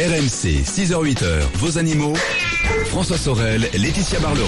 RMC, 0.00 0.64
6h-8h, 0.64 1.42
vos 1.56 1.76
animaux. 1.76 2.14
François 2.86 3.18
Sorel, 3.18 3.68
Laetitia 3.74 4.18
Barlerin. 4.20 4.46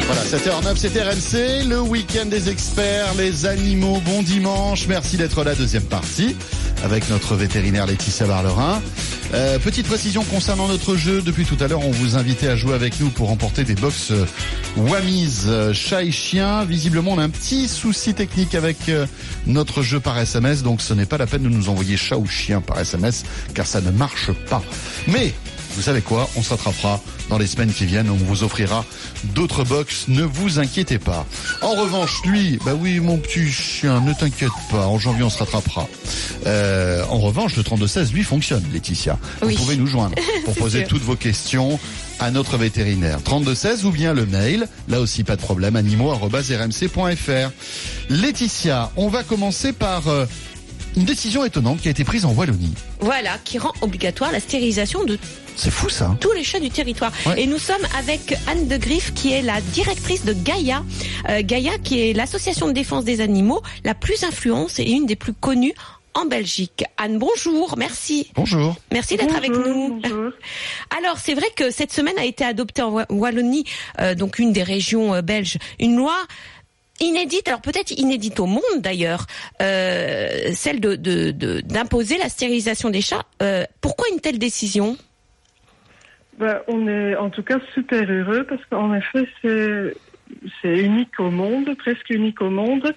Voilà, 0.00 0.22
7h09, 0.24 0.76
c'est 0.76 1.02
RMC, 1.02 1.66
le 1.66 1.80
week-end 1.80 2.26
des 2.26 2.50
experts, 2.50 3.14
les 3.16 3.46
animaux, 3.46 4.02
bon 4.04 4.22
dimanche. 4.22 4.86
Merci 4.86 5.16
d'être 5.16 5.44
là, 5.44 5.54
deuxième 5.54 5.84
partie, 5.84 6.36
avec 6.84 7.08
notre 7.08 7.34
vétérinaire 7.34 7.86
Laetitia 7.86 8.26
Barlerin. 8.26 8.82
Euh, 9.34 9.58
petite 9.58 9.86
précision 9.86 10.24
concernant 10.24 10.68
notre 10.68 10.96
jeu. 10.96 11.22
Depuis 11.22 11.46
tout 11.46 11.56
à 11.60 11.66
l'heure, 11.66 11.86
on 11.86 11.90
vous 11.90 12.16
invitait 12.16 12.48
à 12.48 12.56
jouer 12.56 12.74
avec 12.74 13.00
nous 13.00 13.08
pour 13.08 13.28
remporter 13.28 13.64
des 13.64 13.74
box 13.74 14.10
euh, 14.10 14.26
Wamiz 14.76 15.44
euh, 15.46 15.72
chat 15.72 16.02
et 16.02 16.10
chien. 16.10 16.64
Visiblement, 16.64 17.12
on 17.12 17.18
a 17.18 17.22
un 17.22 17.30
petit 17.30 17.66
souci 17.66 18.12
technique 18.12 18.54
avec 18.54 18.90
notre 19.46 19.82
jeu 19.82 20.00
par 20.00 20.18
SMS, 20.18 20.62
donc 20.62 20.82
ce 20.82 20.92
n'est 20.92 21.06
pas 21.06 21.16
la 21.16 21.26
peine 21.26 21.42
de 21.42 21.48
nous 21.48 21.70
envoyer 21.70 21.96
chat 21.96 22.18
ou 22.18 22.26
chien 22.26 22.60
par 22.60 22.78
SMS, 22.78 23.24
car 23.54 23.66
ça 23.66 23.80
ne 23.80 23.90
marche 23.90 24.32
pas. 24.50 24.62
Mais 25.08 25.32
vous 25.76 25.82
savez 25.82 26.02
quoi? 26.02 26.28
On 26.36 26.42
se 26.42 26.50
rattrapera 26.50 27.00
dans 27.32 27.38
les 27.38 27.46
semaines 27.46 27.72
qui 27.72 27.86
viennent. 27.86 28.10
On 28.10 28.14
vous 28.14 28.44
offrira 28.44 28.84
d'autres 29.34 29.64
box. 29.64 30.04
Ne 30.08 30.22
vous 30.22 30.58
inquiétez 30.58 30.98
pas. 30.98 31.26
En 31.62 31.74
revanche, 31.74 32.20
lui, 32.26 32.58
bah 32.62 32.74
oui, 32.78 33.00
mon 33.00 33.16
petit 33.16 33.50
chien, 33.50 34.02
ne 34.02 34.12
t'inquiète 34.12 34.50
pas. 34.70 34.86
En 34.86 34.98
janvier, 34.98 35.22
on 35.22 35.30
se 35.30 35.38
rattrapera. 35.38 35.88
Euh, 36.46 37.02
en 37.08 37.18
revanche, 37.18 37.56
le 37.56 37.62
3216, 37.62 38.12
lui, 38.12 38.22
fonctionne, 38.22 38.62
Laetitia. 38.70 39.18
Oui. 39.42 39.54
Vous 39.54 39.62
pouvez 39.62 39.76
nous 39.76 39.86
joindre 39.86 40.14
pour 40.44 40.54
poser 40.56 40.80
sûr. 40.80 40.88
toutes 40.88 41.04
vos 41.04 41.16
questions 41.16 41.80
à 42.20 42.30
notre 42.30 42.58
vétérinaire. 42.58 43.22
3216 43.22 43.86
ou 43.86 43.92
bien 43.92 44.12
le 44.12 44.26
mail. 44.26 44.68
Là 44.88 45.00
aussi, 45.00 45.24
pas 45.24 45.36
de 45.36 45.40
problème. 45.40 45.74
animaux.rmc.fr. 45.74 47.50
Laetitia, 48.10 48.92
on 48.96 49.08
va 49.08 49.22
commencer 49.22 49.72
par 49.72 50.06
euh, 50.08 50.26
une 50.96 51.04
décision 51.04 51.46
étonnante 51.46 51.80
qui 51.80 51.88
a 51.88 51.92
été 51.92 52.04
prise 52.04 52.26
en 52.26 52.32
Wallonie. 52.32 52.74
Voilà, 53.00 53.38
qui 53.42 53.58
rend 53.58 53.72
obligatoire 53.80 54.32
la 54.32 54.40
stérilisation 54.40 55.04
de 55.04 55.18
C'est 55.56 55.70
fou, 55.70 55.88
ça. 55.88 56.06
hein 56.06 56.18
tous 56.20 56.32
les 56.32 56.44
chats 56.44 56.60
du 56.60 56.70
territoire. 56.70 57.12
Ouais. 57.26 57.42
Et 57.42 57.46
nous 57.46 57.58
sommes 57.58 57.86
avec 57.98 58.34
Anne 58.48 58.68
de 58.68 58.76
Griff, 58.76 59.12
qui 59.14 59.32
est 59.32 59.42
la 59.42 59.60
directrice 59.60 60.24
de 60.24 60.32
Gaïa. 60.32 60.82
Euh, 61.28 61.42
Gaïa, 61.44 61.72
qui 61.82 62.00
est 62.00 62.12
l'association 62.12 62.66
de 62.68 62.72
défense 62.72 63.04
des 63.04 63.20
animaux 63.20 63.62
la 63.84 63.94
plus 63.94 64.24
influente 64.24 64.78
et 64.78 64.90
une 64.90 65.06
des 65.06 65.16
plus 65.16 65.32
connues 65.34 65.74
en 66.14 66.26
Belgique. 66.26 66.84
Anne, 66.98 67.18
bonjour, 67.18 67.76
merci. 67.78 68.30
Bonjour. 68.34 68.76
Merci 68.92 69.16
d'être 69.16 69.34
avec 69.36 69.50
nous. 69.50 70.00
Bonjour. 70.02 70.32
Alors, 70.98 71.16
c'est 71.18 71.34
vrai 71.34 71.46
que 71.56 71.70
cette 71.70 71.92
semaine 71.92 72.18
a 72.18 72.24
été 72.24 72.44
adoptée 72.44 72.82
en 72.82 72.90
Wa- 72.90 73.06
Wallonie, 73.10 73.64
euh, 74.00 74.14
donc 74.14 74.38
une 74.38 74.52
des 74.52 74.62
régions 74.62 75.14
euh, 75.14 75.22
belges, 75.22 75.56
une 75.80 75.96
loi 75.96 76.16
inédite, 77.00 77.48
alors 77.48 77.60
peut-être 77.62 77.90
inédite 77.92 78.38
au 78.38 78.46
monde 78.46 78.62
d'ailleurs, 78.78 79.26
euh, 79.60 80.52
celle 80.54 80.78
de 80.80 80.94
de- 80.94 81.30
de- 81.32 81.60
d'imposer 81.62 82.16
la 82.18 82.28
stérilisation 82.28 82.90
des 82.90 83.00
chats. 83.00 83.24
Euh, 83.42 83.64
pourquoi 83.80 84.06
une 84.12 84.20
telle 84.20 84.38
décision? 84.38 84.96
Ben, 86.38 86.60
on 86.66 86.88
est 86.88 87.14
en 87.16 87.30
tout 87.30 87.42
cas 87.42 87.58
super 87.74 88.10
heureux 88.10 88.44
parce 88.44 88.64
qu'en 88.66 88.94
effet, 88.94 89.28
c'est 89.42 89.94
c'est 90.62 90.78
unique 90.78 91.20
au 91.20 91.30
monde, 91.30 91.76
presque 91.76 92.08
unique 92.10 92.40
au 92.40 92.48
monde, 92.48 92.94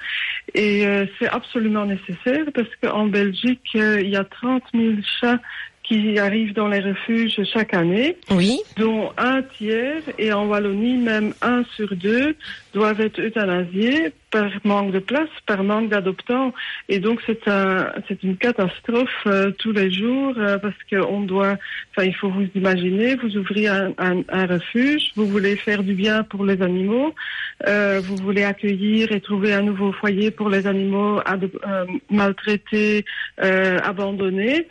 et 0.53 0.87
euh, 0.87 1.05
c'est 1.19 1.27
absolument 1.27 1.85
nécessaire 1.85 2.45
parce 2.53 2.69
qu'en 2.81 3.07
Belgique, 3.07 3.67
euh, 3.75 3.99
il 4.01 4.09
y 4.09 4.15
a 4.15 4.23
30 4.23 4.63
000 4.73 4.93
chats 5.19 5.39
qui 5.87 6.17
arrivent 6.17 6.53
dans 6.53 6.67
les 6.67 6.79
refuges 6.79 7.39
chaque 7.53 7.73
année, 7.75 8.17
Oui. 8.31 8.59
dont 8.77 9.11
un 9.17 9.43
tiers, 9.43 10.01
et 10.17 10.33
en 10.33 10.47
Wallonie, 10.47 10.97
même 10.97 11.33
un 11.41 11.63
sur 11.75 11.95
deux, 11.95 12.35
doivent 12.73 13.01
être 13.01 13.19
euthanasiés 13.21 14.11
par 14.31 14.49
manque 14.63 14.91
de 14.91 14.99
place, 14.99 15.29
par 15.45 15.63
manque 15.63 15.89
d'adoptants. 15.89 16.53
Et 16.89 16.99
donc, 16.99 17.21
c'est 17.25 17.47
un, 17.47 17.87
c'est 18.07 18.21
une 18.23 18.35
catastrophe 18.35 19.09
euh, 19.27 19.51
tous 19.59 19.71
les 19.71 19.91
jours 19.91 20.33
euh, 20.37 20.57
parce 20.57 20.75
qu'on 20.89 21.21
doit, 21.21 21.55
enfin, 21.91 22.05
il 22.07 22.15
faut 22.15 22.29
vous 22.29 22.47
imaginer, 22.55 23.15
vous 23.15 23.37
ouvrez 23.37 23.67
un, 23.67 23.93
un, 23.99 24.23
un 24.29 24.45
refuge, 24.47 25.11
vous 25.15 25.27
voulez 25.27 25.55
faire 25.55 25.83
du 25.83 25.93
bien 25.93 26.23
pour 26.23 26.45
les 26.45 26.61
animaux, 26.61 27.13
euh, 27.67 28.01
vous 28.03 28.17
voulez 28.17 28.43
accueillir 28.43 29.11
et 29.11 29.21
trouver 29.21 29.53
un 29.53 29.61
nouveau 29.61 29.91
foyer 29.93 30.31
pour 30.31 30.49
les 30.49 30.65
animaux 30.67 31.19
euh, 31.19 31.85
maltraités, 32.09 33.05
euh, 33.41 33.77
abandonnés. 33.83 34.67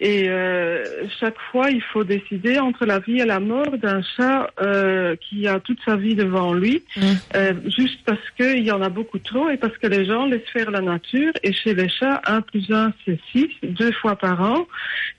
Et 0.00 0.28
euh, 0.28 0.82
chaque 1.20 1.36
fois, 1.52 1.70
il 1.70 1.80
faut 1.80 2.02
décider 2.02 2.58
entre 2.58 2.84
la 2.84 2.98
vie 2.98 3.20
et 3.20 3.24
la 3.24 3.38
mort 3.38 3.78
d'un 3.78 4.02
chat 4.16 4.50
euh, 4.60 5.14
qui 5.16 5.46
a 5.46 5.60
toute 5.60 5.78
sa 5.84 5.94
vie 5.96 6.14
devant 6.16 6.52
lui, 6.52 6.82
Mm. 6.96 7.00
euh, 7.36 7.52
juste 7.76 8.00
parce 8.04 8.18
qu'il 8.36 8.64
y 8.64 8.72
en 8.72 8.82
a 8.82 8.88
beaucoup 8.88 9.18
trop 9.20 9.48
et 9.50 9.56
parce 9.56 9.76
que 9.78 9.86
les 9.86 10.04
gens 10.04 10.26
laissent 10.26 10.48
faire 10.52 10.70
la 10.72 10.80
nature. 10.80 11.32
Et 11.44 11.52
chez 11.52 11.74
les 11.74 11.88
chats, 11.88 12.20
1 12.26 12.40
plus 12.40 12.70
1, 12.72 12.92
c'est 13.04 13.18
6, 13.32 13.46
deux 13.62 13.92
fois 13.92 14.16
par 14.16 14.40
an. 14.42 14.66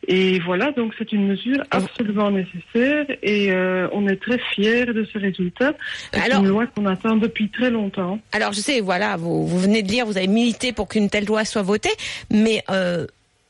Et 0.08 0.40
voilà, 0.40 0.72
donc 0.72 0.94
c'est 0.98 1.12
une 1.14 1.26
mesure 1.28 1.64
absolument 1.72 2.30
nécessaire 2.32 3.06
et 3.24 3.52
euh, 3.52 3.88
on 3.94 4.08
est 4.08 4.18
très 4.22 4.38
fiers 4.54 4.86
de 4.86 5.06
ce 5.06 5.18
résultat. 5.18 5.74
C'est 6.12 6.22
Alors- 6.22 6.44
une 6.44 6.50
loi 6.50 6.68
qu'on 6.68 6.86
attend 6.86 7.16
depuis 7.16 7.50
très 7.50 7.72
longtemps. 7.72 8.20
Alors 8.34 8.52
je 8.54 8.60
sais, 8.60 8.82
voilà, 8.82 9.16
vous, 9.16 9.48
vous 9.48 9.58
venez 9.60 9.82
de 9.84 9.88
dire, 9.88 10.06
vous 10.06 10.18
avez 10.18 10.28
milité 10.28 10.74
pour 10.74 10.88
qu'une 10.90 11.10
telle 11.10 11.26
loi 11.26 11.46
soit 11.46 11.62
votée, 11.64 11.90
mais 12.32 12.62
euh, 12.70 13.08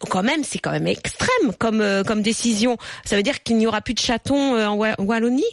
quand 0.10 0.24
même, 0.24 0.44
c'est 0.44 0.60
quand 0.60 0.72
même 0.72 0.88
extrême 0.88 1.54
comme 1.60 1.82
euh, 1.82 2.04
comme 2.04 2.22
décision. 2.22 2.78
Ça 3.06 3.16
veut 3.16 3.24
dire 3.24 3.42
qu'il 3.44 3.58
n'y 3.58 3.68
aura 3.68 3.82
plus 3.82 3.94
de 3.94 4.00
chatons 4.00 4.56
euh, 4.56 4.68
en 4.68 4.76
Wa- 4.76 4.96
Wallonie? 5.00 5.44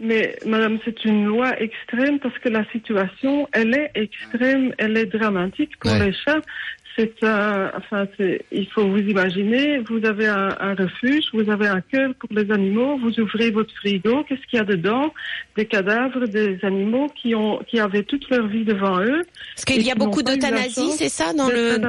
Mais 0.00 0.36
madame, 0.44 0.78
c'est 0.84 1.04
une 1.04 1.24
loi 1.26 1.58
extrême 1.60 2.18
parce 2.18 2.36
que 2.40 2.48
la 2.48 2.64
situation, 2.72 3.48
elle 3.52 3.74
est 3.74 3.90
extrême, 3.94 4.74
elle 4.78 4.96
est 4.96 5.06
dramatique 5.06 5.78
pour 5.78 5.92
Ouais. 5.92 6.06
les 6.06 6.12
chats. 6.12 6.40
C'est 6.96 7.24
un, 7.24 7.72
enfin, 7.76 8.06
c'est, 8.16 8.44
il 8.52 8.68
faut 8.70 8.86
vous 8.88 8.98
imaginer, 8.98 9.78
vous 9.78 10.04
avez 10.06 10.28
un, 10.28 10.56
un 10.60 10.74
refuge, 10.76 11.24
vous 11.32 11.50
avez 11.50 11.66
un 11.66 11.80
cœur 11.80 12.12
pour 12.20 12.28
les 12.32 12.48
animaux, 12.52 12.98
vous 12.98 13.18
ouvrez 13.18 13.50
votre 13.50 13.74
frigo, 13.74 14.22
qu'est-ce 14.24 14.46
qu'il 14.48 14.58
y 14.58 14.62
a 14.62 14.64
dedans? 14.64 15.12
Des 15.56 15.66
cadavres 15.66 16.26
des 16.26 16.56
animaux 16.62 17.08
qui 17.20 17.34
ont, 17.34 17.58
qui 17.66 17.80
avaient 17.80 18.04
toute 18.04 18.28
leur 18.30 18.46
vie 18.46 18.64
devant 18.64 19.00
eux. 19.00 19.22
Parce 19.56 19.64
qu'il 19.64 19.82
y 19.82 19.90
a 19.90 19.96
beaucoup 19.96 20.22
d'euthanasie, 20.22 20.90
c'est 20.96 21.08
ça, 21.08 21.32
dans 21.32 21.48
le 21.48 21.80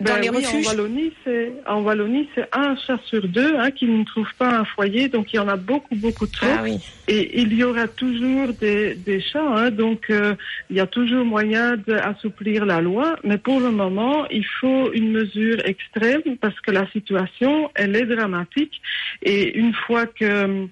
dans 0.00 0.14
Ben 0.14 0.20
les 0.20 0.30
oui, 0.30 0.36
refuges 0.36 0.66
En 0.66 0.70
Wallonie, 0.70 1.12
c'est 1.24 1.52
en 1.66 1.82
Wallonie, 1.82 2.28
c'est 2.34 2.48
un 2.52 2.76
chat 2.76 2.98
sur 3.04 3.26
deux 3.26 3.56
hein, 3.56 3.70
qui 3.70 3.86
ne 3.86 4.04
trouve 4.04 4.28
pas 4.38 4.48
un 4.48 4.64
foyer, 4.64 5.08
donc 5.08 5.32
il 5.32 5.36
y 5.36 5.38
en 5.38 5.48
a 5.48 5.56
beaucoup, 5.56 5.94
beaucoup 5.94 6.26
trop. 6.26 6.46
Ah 6.50 6.62
oui. 6.62 6.78
Et 7.08 7.40
il 7.40 7.52
y 7.54 7.64
aura 7.64 7.88
toujours 7.88 8.48
des, 8.60 8.94
des 8.94 9.20
chats, 9.20 9.42
hein, 9.42 9.70
donc 9.70 10.10
euh, 10.10 10.34
il 10.70 10.76
y 10.76 10.80
a 10.80 10.86
toujours 10.86 11.24
moyen 11.24 11.76
d'assouplir 11.76 12.64
la 12.64 12.80
loi, 12.80 13.16
mais 13.24 13.38
pour 13.38 13.60
le 13.60 13.70
moment, 13.70 14.26
il 14.28 14.46
faut 14.60 14.92
une 14.92 15.10
mesure 15.12 15.58
extrême 15.64 16.22
parce 16.40 16.58
que 16.60 16.70
la 16.70 16.88
situation, 16.90 17.70
elle 17.74 17.96
est 17.96 18.06
dramatique. 18.06 18.80
Et 19.22 19.58
une 19.58 19.74
fois 19.74 20.06
que 20.06 20.68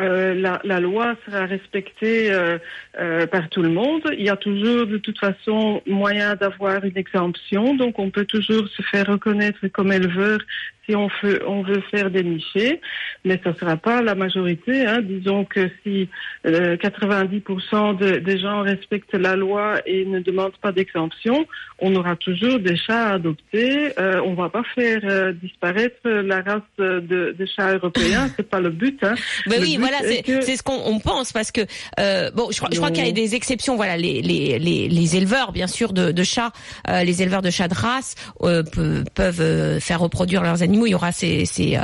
euh, 0.00 0.34
la, 0.34 0.60
la 0.64 0.80
loi 0.80 1.14
sera 1.26 1.46
respectée 1.46 2.32
euh, 2.32 2.58
euh, 2.98 3.26
par 3.26 3.48
tout 3.48 3.62
le 3.62 3.68
monde. 3.68 4.02
Il 4.12 4.24
y 4.24 4.30
a 4.30 4.36
toujours 4.36 4.86
de 4.86 4.98
toute 4.98 5.18
façon 5.18 5.82
moyen 5.86 6.34
d'avoir 6.36 6.84
une 6.84 6.96
exemption, 6.96 7.74
donc 7.74 7.98
on 7.98 8.10
peut 8.10 8.24
toujours 8.24 8.66
se 8.68 8.82
faire 8.82 9.06
reconnaître 9.06 9.66
comme 9.68 9.92
éleveur 9.92 10.38
si 10.86 10.96
on 10.96 11.08
veut, 11.22 11.42
on 11.46 11.62
veut 11.62 11.82
faire 11.90 12.10
des 12.10 12.22
nichés, 12.24 12.80
mais 13.24 13.40
ça 13.44 13.50
ne 13.50 13.54
sera 13.54 13.76
pas 13.76 14.02
la 14.02 14.14
majorité. 14.14 14.86
Hein. 14.86 15.00
Disons 15.02 15.44
que 15.44 15.70
si 15.82 16.08
euh, 16.46 16.76
90% 16.76 17.96
de- 17.98 18.16
des 18.18 18.38
gens 18.38 18.62
respectent 18.62 19.14
la 19.14 19.36
loi 19.36 19.80
et 19.86 20.04
ne 20.04 20.20
demandent 20.20 20.56
pas 20.60 20.72
d'exemption, 20.72 21.46
on 21.78 21.94
aura 21.94 22.16
toujours 22.16 22.58
des 22.58 22.76
chats 22.76 23.08
à 23.08 23.14
adopter. 23.14 23.92
Euh, 23.98 24.20
on 24.24 24.34
va 24.34 24.48
pas 24.48 24.62
faire 24.74 25.00
euh, 25.04 25.32
disparaître 25.32 25.96
la 26.08 26.40
race 26.42 26.62
de, 26.78 27.34
de 27.38 27.46
chats 27.56 27.74
européens, 27.74 28.28
c'est 28.36 28.48
pas 28.48 28.60
le 28.60 28.70
but. 28.70 28.98
Hein. 29.02 29.14
Ben 29.46 29.56
Le 29.56 29.62
oui, 29.62 29.76
but 29.76 29.80
voilà, 29.80 29.98
est 30.04 30.16
c'est 30.16 30.22
que- 30.22 30.40
ce 30.56 30.62
qu'on 30.62 30.80
on 30.84 30.98
pense 30.98 31.32
parce 31.32 31.52
que 31.52 31.60
euh, 31.98 32.30
bon, 32.32 32.48
je 32.50 32.58
crois, 32.58 32.68
je 32.72 32.76
crois 32.76 32.88
Non. 32.90 32.94
qu'il 32.94 33.04
y 33.06 33.08
a 33.08 33.12
des 33.12 33.34
exceptions. 33.34 33.76
Voilà, 33.76 33.96
les 33.96 34.20
les 34.22 34.58
les, 34.58 34.88
les 34.88 35.16
éleveurs, 35.16 35.52
bien 35.52 35.66
sûr, 35.66 35.92
de, 35.92 36.10
de 36.12 36.22
chats, 36.22 36.52
euh, 36.88 37.02
les 37.04 37.22
éleveurs 37.22 37.42
de 37.42 37.50
chats 37.50 37.68
de 37.68 37.74
race 37.74 38.14
euh, 38.42 38.62
pe- 38.62 39.04
peuvent 39.14 39.40
euh, 39.40 39.78
faire 39.80 40.00
reproduire 40.00 40.42
leurs 40.42 40.62
animaux. 40.62 40.69
Il 40.70 40.90
y 40.90 40.94
aura 40.94 41.12
ces 41.12 41.44
ces 41.44 41.76
euh, 41.76 41.80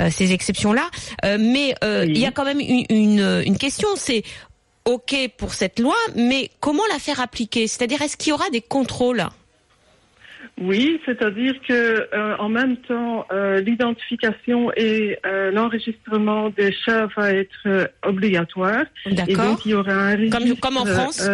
euh, 0.00 0.10
ces 0.10 0.32
exceptions 0.32 0.72
là, 0.72 0.88
mais 1.38 1.74
euh, 1.84 2.02
Oui. 2.04 2.12
il 2.14 2.18
y 2.18 2.26
a 2.26 2.30
quand 2.30 2.44
même 2.44 2.60
une 2.60 2.84
une, 2.90 3.42
une 3.46 3.58
question, 3.58 3.88
c'est 3.96 4.22
Ok 4.86 5.14
pour 5.38 5.54
cette 5.54 5.78
loi, 5.80 5.94
mais 6.14 6.50
comment 6.60 6.82
la 6.92 6.98
faire 6.98 7.18
appliquer? 7.18 7.66
C'est-à-dire, 7.68 8.02
est-ce 8.02 8.18
qu'il 8.18 8.30
y 8.30 8.32
aura 8.34 8.50
des 8.50 8.60
contrôles? 8.60 9.24
Oui, 10.60 11.00
c'est-à-dire 11.06 11.54
que 11.66 11.72
euh, 11.72 12.36
en 12.38 12.48
même 12.50 12.76
temps, 12.76 13.24
euh, 13.32 13.60
l'identification 13.62 14.70
et 14.76 15.18
euh, 15.26 15.50
l'enregistrement 15.50 16.50
des 16.50 16.70
chats 16.84 17.08
va 17.16 17.32
être 17.32 17.90
obligatoire. 18.06 18.84
Et 19.06 19.14
D'accord 19.14 19.46
donc, 19.52 19.64
il 19.66 19.70
y 19.70 19.74
aura 19.74 19.92
un 19.92 20.12
registre. 20.16 20.38
Comme- 20.38 20.56
comme 20.56 20.76
en 20.76 20.84
France? 20.84 21.26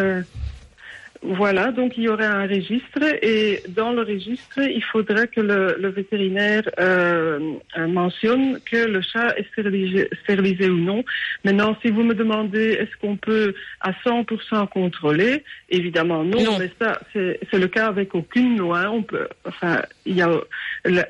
Voilà, 1.23 1.71
donc 1.71 1.99
il 1.99 2.05
y 2.05 2.09
aurait 2.09 2.25
un 2.25 2.47
registre 2.47 3.03
et 3.23 3.63
dans 3.69 3.93
le 3.93 4.01
registre, 4.03 4.59
il 4.59 4.83
faudrait 4.83 5.29
que 5.29 5.43
le, 5.43 5.77
le 5.79 5.89
vétérinaire 5.91 6.63
euh, 6.79 7.39
euh, 7.77 7.87
mentionne 7.89 8.59
que 8.65 8.87
le 8.87 9.03
chat 9.03 9.37
est 9.37 9.47
stérilisé, 9.53 10.09
stérilisé, 10.25 10.71
ou 10.71 10.79
non. 10.79 11.05
Maintenant, 11.45 11.77
si 11.83 11.91
vous 11.91 12.03
me 12.05 12.15
demandez 12.15 12.71
est-ce 12.81 12.97
qu'on 13.03 13.17
peut 13.17 13.53
à 13.83 13.93
100% 14.05 14.69
contrôler, 14.71 15.45
évidemment 15.69 16.25
non, 16.25 16.43
Non. 16.43 16.59
mais 16.59 16.71
ça 16.81 16.99
c'est 17.13 17.39
le 17.53 17.69
cas 17.69 17.89
avec 17.89 18.15
aucune 18.15 18.57
loi. 18.57 18.91
On 18.91 19.03
peut, 19.03 19.29
enfin, 19.45 19.83
il 20.07 20.17
y 20.17 20.23
a 20.23 20.31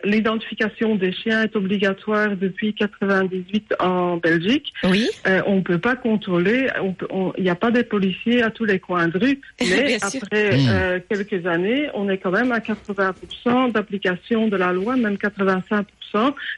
l'identification 0.04 0.96
des 0.96 1.12
chiens 1.12 1.42
est 1.44 1.54
obligatoire 1.54 2.36
depuis 2.36 2.74
98 2.74 3.74
en 3.78 4.16
Belgique. 4.16 4.72
Oui. 4.84 5.08
Euh, 5.28 5.40
on 5.46 5.62
peut 5.62 5.78
pas 5.78 5.94
contrôler, 5.94 6.66
on 6.82 6.92
peut- 6.94 7.06
on- 7.10 7.32
il 7.38 7.44
n'y 7.44 7.50
a 7.50 7.54
pas 7.54 7.70
des 7.70 7.84
policiers 7.84 8.42
à 8.42 8.50
tous 8.50 8.64
les 8.64 8.80
coins 8.80 9.06
de 9.06 9.16
rue, 9.18 9.40
mais. 9.60 9.98
Après 10.02 10.56
Mmh. 10.56 10.68
euh, 10.68 10.98
quelques 11.08 11.46
années, 11.46 11.88
on 11.94 12.08
est 12.08 12.18
quand 12.18 12.30
même 12.30 12.52
à 12.52 12.58
80% 12.60 13.72
d'application 13.72 14.48
de 14.48 14.56
la 14.56 14.72
loi, 14.72 14.96
même 14.96 15.16
85% 15.16 15.84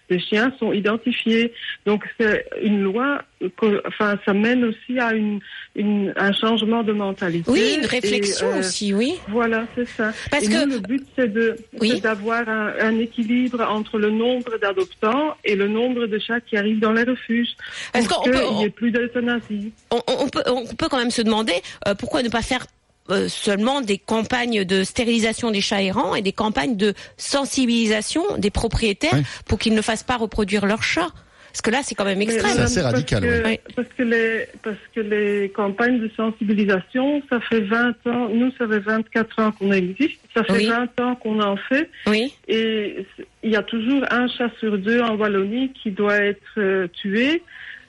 des 0.08 0.18
chiens 0.18 0.52
sont 0.58 0.72
identifiés. 0.72 1.52
Donc 1.86 2.04
c'est 2.18 2.46
une 2.62 2.82
loi, 2.82 3.22
que- 3.58 3.82
enfin 3.86 4.18
ça 4.24 4.32
mène 4.32 4.64
aussi 4.64 4.98
à 4.98 5.12
une, 5.12 5.40
une- 5.76 6.12
un 6.16 6.32
changement 6.32 6.82
de 6.82 6.92
mentalité. 6.92 7.50
Oui, 7.50 7.74
une 7.78 7.84
Et, 7.84 7.86
réflexion 7.86 8.46
euh, 8.48 8.60
aussi, 8.60 8.94
oui. 8.94 9.14
Voilà, 9.28 9.66
c'est 9.74 9.86
ça. 9.88 10.12
Parce 10.30 10.44
et 10.44 10.48
que- 10.48 10.64
nous, 10.64 10.74
le 10.74 10.80
but, 10.80 11.04
c'est 11.16 11.32
de 11.32 11.56
Oui. 11.80 12.00
d'avoir 12.00 12.48
un, 12.48 12.72
un 12.80 12.98
équilibre 12.98 13.60
entre 13.68 13.98
le 13.98 14.10
nombre 14.10 14.58
d'adoptants 14.58 15.36
et 15.44 15.54
le 15.54 15.68
nombre 15.68 16.06
de 16.06 16.18
chats 16.18 16.40
qui 16.40 16.56
arrivent 16.56 16.80
dans 16.80 16.92
les 16.92 17.02
refuges. 17.04 17.50
Parce 17.92 18.08
qu'il 18.08 18.32
n'y 18.32 18.64
ait 18.64 18.70
plus 18.70 18.90
d'euthanasie. 18.90 19.72
on, 19.90 20.00
on 20.08 20.28
peut, 20.28 20.42
on 20.46 20.64
peut 20.74 20.88
quand 20.88 20.98
même 20.98 21.10
se 21.10 21.22
demander 21.22 21.54
euh, 21.86 21.94
pourquoi 21.94 22.22
ne 22.22 22.28
pas 22.28 22.42
faire 22.42 22.64
euh, 23.10 23.28
seulement 23.28 23.80
des 23.80 23.98
campagnes 23.98 24.64
de 24.64 24.84
stérilisation 24.84 25.50
des 25.50 25.60
chats 25.60 25.82
errants 25.82 26.14
et 26.14 26.22
des 26.22 26.32
campagnes 26.32 26.76
de 26.76 26.94
sensibilisation 27.16 28.22
des 28.38 28.50
propriétaires 28.50 29.10
Oui. 29.14 29.22
pour 29.46 29.58
qu'ils 29.58 29.74
ne 29.74 29.82
fassent 29.82 30.02
pas 30.04 30.16
reproduire 30.16 30.66
leurs 30.66 30.82
chats. 30.82 31.10
Parce 31.50 31.60
que 31.60 31.70
là, 31.70 31.80
c'est 31.82 31.94
quand 31.94 32.06
même 32.06 32.22
extrême. 32.22 32.50
C'est 32.54 32.62
assez 32.62 32.80
parce 32.80 32.94
radical, 32.94 33.20
que- 33.22 33.44
ouais. 33.44 33.60
Parce 33.76 33.88
que, 33.98 34.02
les, 34.04 34.46
parce 34.62 34.76
que 34.94 35.00
les 35.00 35.50
campagnes 35.54 35.98
de 36.00 36.10
sensibilisation, 36.16 37.22
ça 37.28 37.40
fait 37.40 37.60
20 37.60 37.90
ans, 38.06 38.28
nous, 38.32 38.50
ça 38.56 38.66
fait 38.66 38.78
24 38.78 39.38
ans 39.42 39.52
qu'on 39.52 39.70
existe, 39.70 40.18
ça 40.34 40.44
fait 40.44 40.52
Oui. 40.54 40.66
20 40.66 41.00
ans 41.00 41.14
qu'on 41.16 41.42
en 41.42 41.56
fait, 41.56 41.90
Oui, 42.06 42.32
et 42.48 43.04
il 43.42 43.50
y 43.50 43.56
a 43.56 43.62
toujours 43.62 44.02
un 44.10 44.28
chat 44.28 44.48
sur 44.60 44.78
deux 44.78 45.02
en 45.02 45.16
Wallonie 45.16 45.72
qui 45.74 45.90
doit 45.90 46.16
être 46.16 46.40
euh, 46.56 46.86
tué 46.88 47.42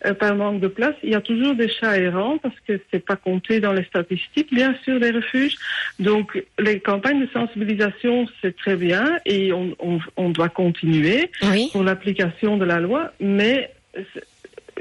euh, 0.05 0.13
par 0.13 0.35
manque 0.35 0.59
de 0.59 0.67
place. 0.67 0.95
Il 1.03 1.09
y 1.11 1.15
a 1.15 1.21
toujours 1.21 1.55
des 1.55 1.69
chats 1.69 1.97
errants 1.97 2.37
parce 2.37 2.55
que 2.67 2.79
c'est 2.91 3.05
pas 3.05 3.15
compté 3.15 3.59
dans 3.59 3.73
les 3.73 3.83
statistiques, 3.85 4.53
bien 4.53 4.75
sûr, 4.83 4.99
des 4.99 5.11
refuges. 5.11 5.57
Donc, 5.99 6.43
les 6.59 6.79
campagnes 6.79 7.21
de 7.21 7.29
sensibilisation, 7.31 8.27
c'est 8.41 8.55
très 8.55 8.75
bien 8.75 9.17
et 9.25 9.51
on, 9.53 9.75
on, 9.79 9.99
on 10.17 10.29
doit 10.29 10.49
continuer 10.49 11.31
oui. 11.43 11.69
pour 11.71 11.83
l'application 11.83 12.57
de 12.57 12.65
la 12.65 12.79
loi, 12.79 13.11
mais 13.19 13.71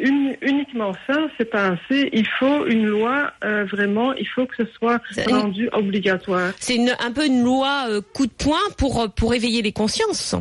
une- 0.00 0.36
uniquement 0.40 0.92
ça, 1.06 1.28
c'est 1.36 1.50
pas 1.50 1.68
assez. 1.68 2.08
Il 2.12 2.26
faut 2.26 2.66
une 2.66 2.86
loi, 2.86 3.30
euh, 3.44 3.64
vraiment, 3.64 4.14
il 4.14 4.26
faut 4.26 4.46
que 4.46 4.56
ce 4.64 4.70
soit 4.78 5.00
rendu 5.28 5.68
obligatoire. 5.72 6.52
C'est 6.58 6.78
un 6.98 7.12
peu 7.12 7.26
une 7.26 7.42
loi 7.42 7.86
euh, 7.88 8.00
coup 8.00 8.26
de 8.26 8.32
poing 8.32 8.58
pour, 8.78 9.12
pour 9.14 9.34
éveiller 9.34 9.62
les 9.62 9.72
consciences. 9.72 10.34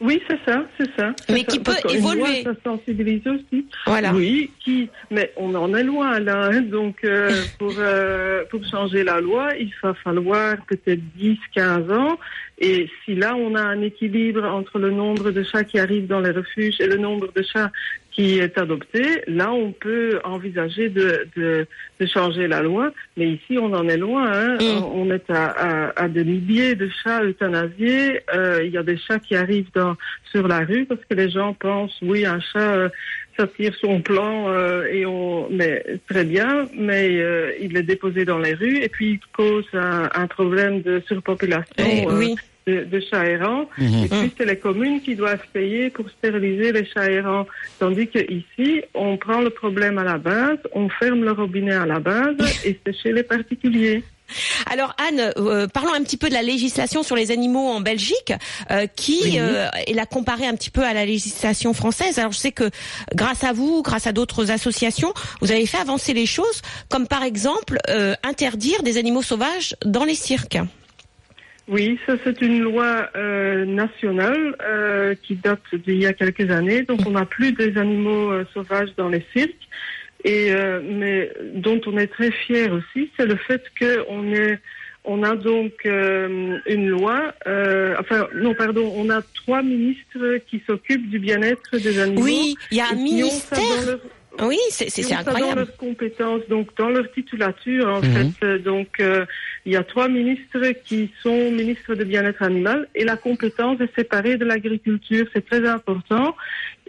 Oui, 0.00 0.22
c'est 0.26 0.38
ça, 0.46 0.64
c'est 0.78 0.90
ça. 0.96 1.12
Mais 1.28 1.40
ça, 1.40 1.44
qui 1.44 1.60
peut 1.60 1.74
évoluer. 1.90 2.42
ça 2.42 2.52
sensibilise 2.64 3.26
aussi. 3.26 3.66
Voilà. 3.86 4.14
Oui, 4.14 4.50
qui, 4.60 4.88
mais 5.10 5.30
on 5.36 5.54
en 5.54 5.74
est 5.74 5.84
loin 5.84 6.18
là. 6.20 6.46
hein. 6.52 6.62
Donc, 6.62 7.04
euh, 7.04 7.30
pour, 7.58 7.74
euh, 7.78 8.44
pour 8.50 8.64
changer 8.64 9.04
la 9.04 9.20
loi, 9.20 9.50
il 9.58 9.70
va 9.82 9.92
falloir 9.94 10.56
peut-être 10.66 11.00
10, 11.16 11.38
15 11.54 11.90
ans. 11.90 12.18
Et 12.58 12.88
si 13.04 13.14
là, 13.14 13.34
on 13.36 13.54
a 13.54 13.62
un 13.62 13.80
équilibre 13.82 14.44
entre 14.44 14.78
le 14.78 14.90
nombre 14.90 15.30
de 15.30 15.42
chats 15.42 15.64
qui 15.64 15.78
arrivent 15.78 16.06
dans 16.06 16.20
les 16.20 16.30
refuges 16.30 16.80
et 16.80 16.86
le 16.86 16.96
nombre 16.96 17.30
de 17.34 17.42
chats 17.42 17.70
qui 18.10 18.38
est 18.40 18.58
adopté, 18.58 19.02
là, 19.28 19.52
on 19.52 19.70
peut 19.72 20.20
envisager 20.24 20.88
de, 20.88 21.28
de, 21.36 21.66
de 22.00 22.06
changer 22.06 22.48
la 22.48 22.60
loi. 22.60 22.92
Mais 23.16 23.28
ici, 23.30 23.56
on 23.58 23.72
en 23.72 23.88
est 23.88 23.96
loin. 23.96 24.30
Hein. 24.32 24.56
Mm. 24.60 24.84
On 24.94 25.10
est 25.10 25.30
à, 25.30 25.46
à, 25.46 26.02
à 26.04 26.08
des 26.08 26.24
milliers 26.24 26.74
de 26.74 26.88
chats 27.02 27.22
euthanasiés. 27.24 28.20
Euh, 28.34 28.64
Il 28.64 28.72
y 28.72 28.78
a 28.78 28.82
des 28.82 28.98
chats 28.98 29.20
qui 29.20 29.36
arrivent 29.36 29.70
dans, 29.74 29.96
sur 30.32 30.48
la 30.48 30.60
rue 30.60 30.86
parce 30.86 31.00
que 31.08 31.14
les 31.14 31.30
gens 31.30 31.54
pensent, 31.54 31.98
oui, 32.02 32.26
un 32.26 32.40
chat, 32.40 32.74
euh, 32.74 32.88
ça 33.38 33.46
tire 33.46 33.74
son 33.80 34.00
plan 34.00 34.48
euh, 34.48 34.84
et 34.86 35.06
on, 35.06 35.48
mais 35.50 35.84
très 36.08 36.24
bien, 36.24 36.66
mais 36.76 37.16
euh, 37.20 37.52
il 37.60 37.76
est 37.76 37.82
déposé 37.84 38.24
dans 38.24 38.38
les 38.38 38.54
rues 38.54 38.78
et 38.82 38.88
puis 38.88 39.12
il 39.12 39.20
cause 39.32 39.64
un, 39.72 40.08
un 40.14 40.26
problème 40.26 40.82
de 40.82 41.00
surpopulation 41.06 41.72
Eh, 41.78 42.06
euh, 42.06 42.18
oui. 42.18 42.34
De, 42.70 42.84
de 42.84 43.00
chats 43.08 43.26
errants. 43.26 43.66
Mhm. 43.78 44.04
Et 44.04 44.08
puis 44.08 44.32
c'est 44.36 44.44
les 44.46 44.58
communes 44.58 45.00
qui 45.02 45.14
doivent 45.16 45.46
payer 45.52 45.90
pour 45.90 46.06
stériliser 46.10 46.72
les 46.72 46.86
chats 46.86 47.10
errants, 47.10 47.46
tandis 47.78 48.08
que 48.08 48.18
ici 48.32 48.82
on 48.94 49.16
prend 49.16 49.40
le 49.40 49.50
problème 49.50 49.98
à 49.98 50.04
la 50.04 50.18
base, 50.18 50.58
on 50.72 50.88
ferme 50.88 51.24
le 51.24 51.32
robinet 51.32 51.74
à 51.74 51.86
la 51.86 51.98
base 52.00 52.36
et 52.64 52.78
c'est 52.84 52.96
chez 53.02 53.12
les 53.12 53.22
particuliers. 53.22 54.02
Alors 54.70 54.94
Anne, 55.08 55.32
euh, 55.38 55.66
parlons 55.66 55.92
un 55.92 56.04
petit 56.04 56.16
peu 56.16 56.28
de 56.28 56.34
la 56.34 56.42
législation 56.42 57.02
sur 57.02 57.16
les 57.16 57.32
animaux 57.32 57.66
en 57.66 57.80
Belgique, 57.80 58.32
euh, 58.70 58.86
qui 58.86 59.18
Oui. 59.24 59.38
euh, 59.40 59.66
et 59.88 59.92
la 59.92 60.06
comparer 60.06 60.46
un 60.46 60.54
petit 60.54 60.70
peu 60.70 60.84
à 60.84 60.94
la 60.94 61.04
législation 61.04 61.72
française. 61.74 62.20
Alors 62.20 62.30
je 62.30 62.38
sais 62.38 62.52
que 62.52 62.70
grâce 63.12 63.42
à 63.42 63.52
vous, 63.52 63.82
grâce 63.82 64.06
à 64.06 64.12
d'autres 64.12 64.52
associations, 64.52 65.12
vous 65.40 65.50
avez 65.50 65.66
fait 65.66 65.78
avancer 65.78 66.12
les 66.14 66.26
choses, 66.26 66.62
comme 66.88 67.08
par 67.08 67.24
exemple 67.24 67.78
euh, 67.88 68.14
interdire 68.22 68.84
des 68.84 68.98
animaux 68.98 69.22
sauvages 69.22 69.74
dans 69.84 70.04
les 70.04 70.14
cirques. 70.14 70.58
Oui, 71.68 71.98
ça 72.06 72.14
c'est 72.24 72.40
une 72.40 72.60
loi 72.60 73.08
euh, 73.14 73.64
nationale 73.64 74.56
euh, 74.62 75.14
qui 75.22 75.36
date 75.36 75.62
d'il 75.72 76.02
y 76.02 76.06
a 76.06 76.12
quelques 76.12 76.50
années. 76.50 76.82
Donc 76.82 77.00
on 77.06 77.12
n'a 77.12 77.26
plus 77.26 77.52
des 77.52 77.78
animaux 77.78 78.32
euh, 78.32 78.44
sauvages 78.52 78.90
dans 78.96 79.08
les 79.08 79.24
cirques. 79.32 79.68
Et 80.24 80.52
euh, 80.52 80.80
mais 80.84 81.32
dont 81.54 81.80
on 81.86 81.96
est 81.96 82.08
très 82.08 82.30
fier 82.30 82.70
aussi, 82.72 83.10
c'est 83.16 83.26
le 83.26 83.36
fait 83.36 83.62
qu'on 83.78 84.32
est 84.32 84.58
on 85.04 85.22
a 85.22 85.34
donc 85.34 85.72
euh, 85.86 86.58
une 86.66 86.88
loi, 86.88 87.32
euh, 87.46 87.96
enfin 87.98 88.28
non 88.34 88.52
pardon, 88.54 88.92
on 88.96 89.08
a 89.08 89.22
trois 89.34 89.62
ministres 89.62 90.38
qui 90.48 90.62
s'occupent 90.66 91.08
du 91.08 91.18
bien-être 91.18 91.78
des 91.78 91.98
animaux. 91.98 92.22
Oui, 92.22 92.54
il 92.70 92.76
y 92.76 92.80
a 92.80 92.90
un 92.90 92.96
ministère. 92.96 93.98
Oui, 94.42 94.58
c'est 94.70 94.88
ça 94.90 95.22
dans 95.22 95.30
incroyable. 95.32 95.60
leurs 95.60 95.76
compétences, 95.76 96.42
donc 96.48 96.68
dans 96.76 96.88
leur 96.90 97.10
titulature 97.12 97.86
en 97.88 98.00
Mhm. 98.00 98.12
fait. 98.12 98.46
Euh, 98.46 98.58
Donc 98.58 99.00
euh, 99.00 99.24
il 99.66 99.72
y 99.72 99.76
a 99.76 99.82
trois 99.82 100.08
ministres 100.08 100.64
qui 100.84 101.10
sont 101.22 101.50
ministres 101.50 101.94
de 101.94 102.04
bien-être 102.04 102.42
animal 102.42 102.88
et 102.94 103.04
la 103.04 103.16
compétence 103.16 103.80
est 103.80 103.94
séparée 103.94 104.36
de 104.36 104.44
l'agriculture. 104.44 105.26
C'est 105.34 105.46
très 105.46 105.66
important. 105.68 106.34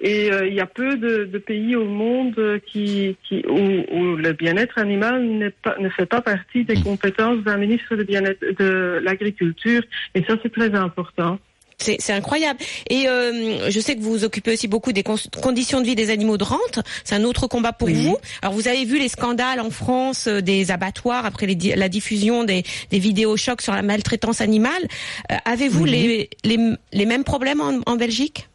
Et 0.03 0.31
euh, 0.31 0.47
il 0.47 0.53
y 0.55 0.59
a 0.61 0.65
peu 0.65 0.95
de, 0.97 1.25
de 1.25 1.37
pays 1.37 1.75
au 1.75 1.85
monde 1.85 2.59
qui, 2.65 3.15
qui 3.23 3.43
où, 3.47 3.59
où 3.95 4.15
le 4.15 4.31
bien-être 4.33 4.77
animal 4.79 5.51
pas, 5.63 5.75
ne 5.79 5.89
fait 5.89 6.05
pas 6.07 6.21
partie 6.21 6.63
des 6.63 6.81
compétences 6.81 7.43
d'un 7.43 7.57
ministre 7.57 7.95
de 7.95 8.03
bien-être 8.03 8.41
de 8.57 8.99
l'agriculture. 9.03 9.83
Et 10.15 10.23
ça 10.23 10.37
c'est 10.41 10.51
très 10.51 10.73
important. 10.73 11.39
C'est 11.81 12.13
incroyable. 12.13 12.59
Et 12.89 13.07
euh, 13.07 13.69
je 13.69 13.79
sais 13.79 13.95
que 13.95 14.01
vous 14.01 14.11
vous 14.11 14.23
occupez 14.23 14.53
aussi 14.53 14.67
beaucoup 14.67 14.91
des 14.93 15.03
conditions 15.03 15.81
de 15.81 15.85
vie 15.85 15.95
des 15.95 16.09
animaux 16.11 16.37
de 16.37 16.43
rente. 16.43 16.79
C'est 17.03 17.15
un 17.15 17.23
autre 17.23 17.47
combat 17.47 17.73
pour 17.73 17.87
Oui. 17.87 17.95
vous. 18.05 18.17
Alors 18.41 18.53
vous 18.53 18.67
avez 18.67 18.85
vu 18.85 18.99
les 18.99 19.09
scandales 19.09 19.59
en 19.59 19.69
France 19.71 20.27
euh, 20.27 20.41
des 20.41 20.71
abattoirs 20.71 21.25
après 21.25 21.45
les 21.47 21.55
di- 21.55 21.73
la 21.75 21.89
diffusion 21.89 22.43
des, 22.43 22.63
des 22.91 22.99
vidéos 22.99 23.35
chocs 23.37 23.61
sur 23.61 23.73
la 23.73 23.81
maltraitance 23.81 24.41
animale. 24.41 24.83
Euh, 25.31 25.35
Avez-vous 25.45 25.85
les, 25.85 26.29
les, 26.43 26.57
les 26.93 27.05
mêmes 27.05 27.23
problèmes 27.23 27.61
en, 27.61 27.79
en 27.85 27.95
Belgique? 27.95 28.47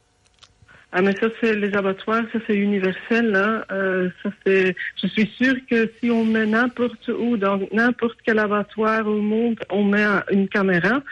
Ah 0.93 1.03
mais 1.03 1.13
ça 1.21 1.27
c'est 1.41 1.55
les 1.57 1.75
abattoirs, 1.75 2.23
ça 2.33 2.39
c'est 2.47 2.55
universel. 2.55 3.35
Hein. 3.35 3.65
Euh, 3.71 4.09
ça 4.23 4.31
c'est. 4.47 4.75
Je 5.03 5.09
suis 5.09 5.31
sûre 5.37 5.57
que 5.69 5.91
si 6.01 6.11
on 6.11 6.25
met 6.25 6.47
n'importe 6.47 7.09
où 7.09 7.37
dans 7.37 7.61
n'importe 7.73 8.17
quel 8.25 8.39
abattoir 8.39 9.07
au 9.07 9.21
monde, 9.21 9.59
on 9.71 9.85
met 9.85 10.03
un- 10.03 10.23
une 10.31 10.49
caméra, 10.49 11.03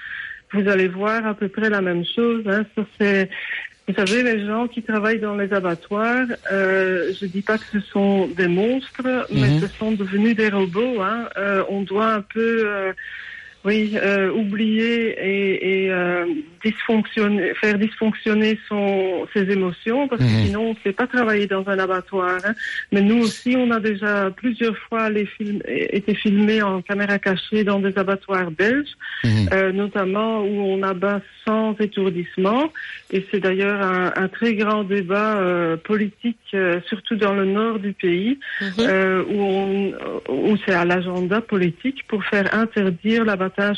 vous 0.55 0.69
allez 0.69 0.89
voir 0.89 1.27
à 1.27 1.35
peu 1.35 1.49
près 1.49 1.69
la 1.71 1.81
même 1.83 2.05
chose. 2.05 2.43
Hein. 2.47 2.65
Ça 2.77 2.85
c'est. 2.99 3.31
Vous 3.87 3.95
savez, 3.95 4.23
les 4.23 4.47
gens 4.47 4.67
qui 4.67 4.83
travaillent 4.83 5.21
dans 5.21 5.37
les 5.37 5.53
abattoirs, 5.53 6.27
euh, 6.51 7.13
je 7.21 7.27
dis 7.27 7.43
pas 7.43 7.59
que 7.59 7.65
ce 7.71 7.81
sont 7.81 8.29
des 8.29 8.49
monstres, 8.49 9.03
mais 9.31 9.51
Mhm. 9.51 9.61
ce 9.61 9.67
sont 9.79 9.93
devenus 9.93 10.35
des 10.35 10.49
robots. 10.49 11.03
Hein. 11.03 11.29
Euh, 11.37 11.63
on 11.69 11.83
doit 11.83 12.07
un 12.15 12.23
peu. 12.23 12.63
euh, 12.67 12.93
Oui, 13.65 13.95
euh, 13.97 14.31
oublier 14.31 15.17
et, 15.19 15.85
et 15.85 15.91
euh, 15.91 16.27
dysfonctionner, 16.63 17.55
faire 17.55 17.79
dysfonctionner 17.79 18.59
son, 18.69 19.27
ses 19.35 19.51
émotions, 19.51 20.07
parce 20.09 20.21
que 20.21 20.27
Mhm. 20.29 20.45
sinon 20.45 20.61
on 20.67 20.71
ne 20.71 20.79
sait 20.85 20.93
pas 20.93 21.07
travailler 21.07 21.47
dans 21.47 21.67
un 21.67 21.79
abattoir. 21.79 22.41
hein. 22.45 22.55
Mais 22.93 23.01
nous 23.01 23.23
aussi, 23.25 23.55
on 23.57 23.71
a 23.71 23.81
déjà 23.81 24.31
plusieurs 24.37 24.77
fois 24.89 25.09
les 25.09 25.25
films, 25.25 25.61
été 25.67 26.15
filmés 26.15 26.61
en 26.63 26.83
caméra 26.83 27.19
cachée 27.19 27.65
dans 27.65 27.79
des 27.81 27.97
abattoirs 27.97 28.51
belges, 28.51 28.95
Mhm. 29.25 29.49
euh, 29.55 29.73
notamment 29.73 30.43
où 30.43 30.61
on 30.75 30.83
abat 30.83 31.21
sans 31.47 31.75
étourdissement. 31.81 32.71
Et 33.11 33.25
c'est 33.31 33.41
d'ailleurs 33.41 33.81
un, 33.81 34.13
un 34.17 34.29
très 34.29 34.55
grand 34.55 34.85
débat 34.85 35.39
euh, 35.39 35.77
politique, 35.79 36.39
euh, 36.55 36.81
surtout 36.89 37.17
dans 37.17 37.33
le 37.35 37.45
nord 37.47 37.79
du 37.79 37.93
pays, 37.95 38.39
euh, 38.81 39.23
où, 39.29 39.41
on- 39.41 39.93
où 40.29 40.57
c'est 40.67 40.75
à 40.75 40.85
l'agenda 40.85 41.41
politique 41.41 42.07
pour 42.09 42.25
faire 42.25 42.53
interdire 42.55 43.25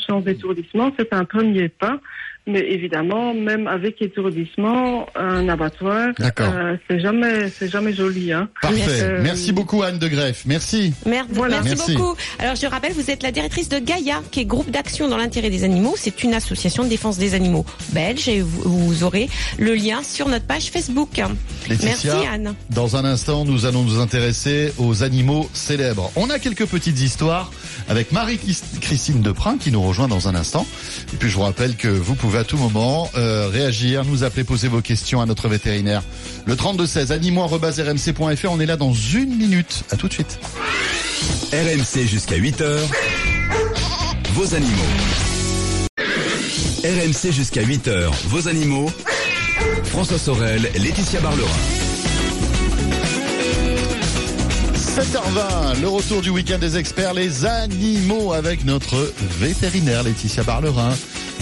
sans 0.05 0.21
étourdissement. 0.25 0.91
C'est 0.97 1.13
un 1.13 1.25
premier 1.25 1.69
pas. 1.69 1.99
Mais 2.47 2.61
évidemment, 2.61 3.33
même 3.33 3.67
avec 3.67 4.01
étourdissement, 4.01 5.05
un 5.15 5.49
abattoir, 5.49 6.13
euh, 6.39 6.77
c'est 6.89 7.01
jamais, 7.01 7.49
c'est 7.49 7.67
jamais 7.67 7.91
joli. 7.91 8.31
Hein. 8.31 8.47
Parfait. 8.61 9.01
Euh, 9.01 9.19
Merci 9.21 9.51
beaucoup 9.51 9.83
Anne 9.83 9.99
de 9.99 10.07
Greff. 10.07 10.43
Merci. 10.45 10.93
Voilà. 11.29 11.61
Merci, 11.61 11.75
Merci. 11.75 11.95
beaucoup. 11.97 12.15
Alors 12.39 12.55
je 12.55 12.65
rappelle, 12.65 12.93
vous 12.93 13.11
êtes 13.11 13.21
la 13.21 13.33
directrice 13.33 13.67
de 13.67 13.79
Gaïa, 13.79 14.21
qui 14.31 14.39
est 14.39 14.45
groupe 14.45 14.71
d'action 14.71 15.09
dans 15.09 15.17
l'intérêt 15.17 15.49
des 15.49 15.65
animaux. 15.65 15.95
C'est 15.97 16.23
une 16.23 16.33
association 16.33 16.85
de 16.85 16.89
défense 16.89 17.17
des 17.17 17.33
animaux 17.33 17.65
belge 17.91 18.29
et 18.29 18.39
vous, 18.39 18.87
vous 18.87 19.03
aurez 19.03 19.27
le 19.59 19.73
lien 19.75 20.01
sur 20.01 20.29
notre 20.29 20.45
page 20.45 20.71
Facebook. 20.71 21.21
Laetitia, 21.67 21.89
Merci 21.89 22.07
Anne. 22.31 22.55
Dans 22.69 22.95
un 22.95 23.03
instant, 23.03 23.43
nous 23.43 23.65
allons 23.65 23.83
nous 23.83 23.99
intéresser 23.99 24.71
aux 24.77 25.03
animaux 25.03 25.49
célèbres. 25.51 26.11
On 26.15 26.29
a 26.29 26.39
quelques 26.39 26.65
petites 26.65 27.01
histoires 27.01 27.51
avec 27.89 28.11
Marie-Christine 28.11 29.21
Deprin 29.21 29.57
qui 29.57 29.71
nous 29.71 29.81
rejoint 29.81 30.07
dans 30.07 30.27
un 30.27 30.35
instant. 30.35 30.65
Et 31.13 31.17
puis 31.17 31.29
je 31.29 31.35
vous 31.35 31.43
rappelle 31.43 31.75
que 31.75 31.87
vous 31.87 32.15
pouvez 32.15 32.39
à 32.39 32.43
tout 32.43 32.57
moment 32.57 33.09
euh, 33.15 33.49
réagir, 33.51 34.05
nous 34.05 34.23
appeler, 34.23 34.43
poser 34.43 34.67
vos 34.67 34.81
questions 34.81 35.21
à 35.21 35.25
notre 35.25 35.47
vétérinaire. 35.47 36.03
Le 36.45 36.55
3216 36.55 37.11
animaux@rmc.fr. 37.11 38.51
On 38.51 38.59
est 38.59 38.65
là 38.65 38.77
dans 38.77 38.93
une 38.93 39.35
minute. 39.35 39.83
À 39.91 39.95
tout 39.95 40.07
de 40.07 40.13
suite. 40.13 40.39
RMC 41.51 42.05
jusqu'à 42.07 42.37
8h. 42.37 42.77
Vos 44.33 44.53
animaux. 44.53 44.71
RMC 46.83 47.31
jusqu'à 47.31 47.63
8h. 47.63 48.11
Vos 48.27 48.47
animaux. 48.47 48.89
François 49.85 50.19
Sorel, 50.19 50.69
Laetitia 50.75 51.19
Barlerin. 51.21 51.76
7h20, 55.01 55.79
le 55.79 55.87
retour 55.87 56.23
du 56.23 56.31
week-end 56.31 56.57
des 56.57 56.75
experts, 56.75 57.13
les 57.13 57.45
animaux 57.45 58.33
avec 58.33 58.65
notre 58.65 59.13
vétérinaire 59.39 60.01
Laetitia 60.01 60.41
Barlerin. 60.41 60.95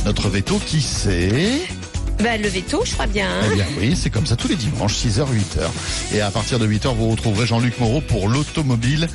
Notre 0.04 0.28
veto 0.28 0.60
qui 0.66 0.82
sait 0.82 1.62
Bah, 2.22 2.36
le 2.38 2.50
veto, 2.50 2.84
je 2.84 2.92
crois 2.92 3.08
bien. 3.08 3.30
hein. 3.30 3.48
Eh 3.50 3.56
bien 3.56 3.66
oui, 3.80 3.96
c'est 3.96 4.10
comme 4.10 4.26
ça 4.26 4.36
tous 4.36 4.50
les 4.50 4.58
dimanches, 4.58 4.96
6h, 4.96 5.26
8h. 5.28 6.16
Et 6.16 6.20
à 6.20 6.32
partir 6.32 6.60
de 6.60 6.68
8h, 6.68 6.94
vous 6.96 7.08
retrouverez 7.12 7.46
Jean-Luc 7.48 7.80
Moreau 7.80 8.02
pour 8.02 8.28
l'automobile. 8.28 9.08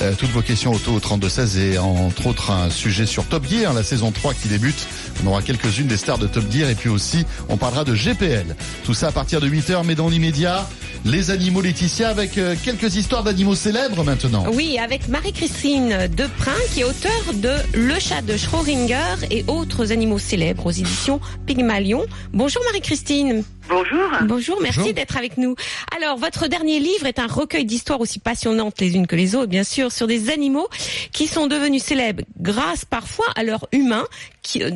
Euh, 0.00 0.12
toutes 0.16 0.30
vos 0.30 0.42
questions 0.42 0.72
auto 0.72 0.92
au 0.92 1.00
3216 1.00 1.58
et 1.58 1.78
entre 1.78 2.28
autres 2.28 2.52
un 2.52 2.70
sujet 2.70 3.04
sur 3.04 3.24
Top 3.24 3.48
Gear, 3.50 3.74
la 3.74 3.82
saison 3.82 4.12
3 4.12 4.32
qui 4.34 4.46
débute. 4.46 4.86
On 5.24 5.26
aura 5.26 5.42
quelques-unes 5.42 5.88
des 5.88 5.96
stars 5.96 6.18
de 6.18 6.28
Top 6.28 6.44
Gear 6.52 6.70
et 6.70 6.76
puis 6.76 6.88
aussi 6.88 7.26
on 7.48 7.56
parlera 7.56 7.82
de 7.82 7.96
GPL. 7.96 8.54
Tout 8.84 8.94
ça 8.94 9.08
à 9.08 9.12
partir 9.12 9.40
de 9.40 9.48
8h, 9.48 9.82
mais 9.84 9.96
dans 9.96 10.08
l'immédiat, 10.08 10.68
les 11.04 11.30
animaux 11.30 11.60
Laetitia 11.60 12.08
avec 12.08 12.38
euh, 12.38 12.54
quelques 12.64 12.96
histoires 12.96 13.22
d'animaux 13.22 13.54
célèbres 13.54 14.04
maintenant. 14.04 14.44
Oui, 14.52 14.78
avec 14.78 15.08
Marie-Christine 15.08 16.08
Deprin, 16.08 16.52
qui 16.72 16.80
est 16.80 16.84
auteure 16.84 17.34
de 17.34 17.52
Le 17.74 17.98
chat 17.98 18.22
de 18.22 18.36
Schrödinger 18.36 19.26
et 19.30 19.44
autres 19.46 19.92
animaux 19.92 20.18
célèbres 20.18 20.66
aux 20.66 20.70
éditions 20.70 21.20
Pygmalion. 21.46 22.04
Bonjour 22.32 22.62
Marie-Christine. 22.64 23.44
Bonjour. 23.68 24.10
Bonjour, 24.22 24.58
merci 24.62 24.78
Bonjour. 24.78 24.94
d'être 24.94 25.16
avec 25.16 25.36
nous. 25.36 25.54
Alors, 25.96 26.16
votre 26.16 26.48
dernier 26.48 26.80
livre 26.80 27.06
est 27.06 27.18
un 27.18 27.26
recueil 27.26 27.64
d'histoires 27.64 28.00
aussi 28.00 28.18
passionnantes 28.18 28.80
les 28.80 28.94
unes 28.96 29.06
que 29.06 29.16
les 29.16 29.34
autres, 29.34 29.48
bien 29.48 29.64
sûr, 29.64 29.92
sur 29.92 30.06
des 30.06 30.30
animaux 30.30 30.68
qui 31.12 31.26
sont 31.26 31.46
devenus 31.46 31.82
célèbres 31.82 32.22
grâce 32.40 32.84
parfois 32.84 33.26
à 33.36 33.44
leur 33.44 33.68
humain, 33.72 34.06
qui, 34.42 34.62
euh, 34.62 34.70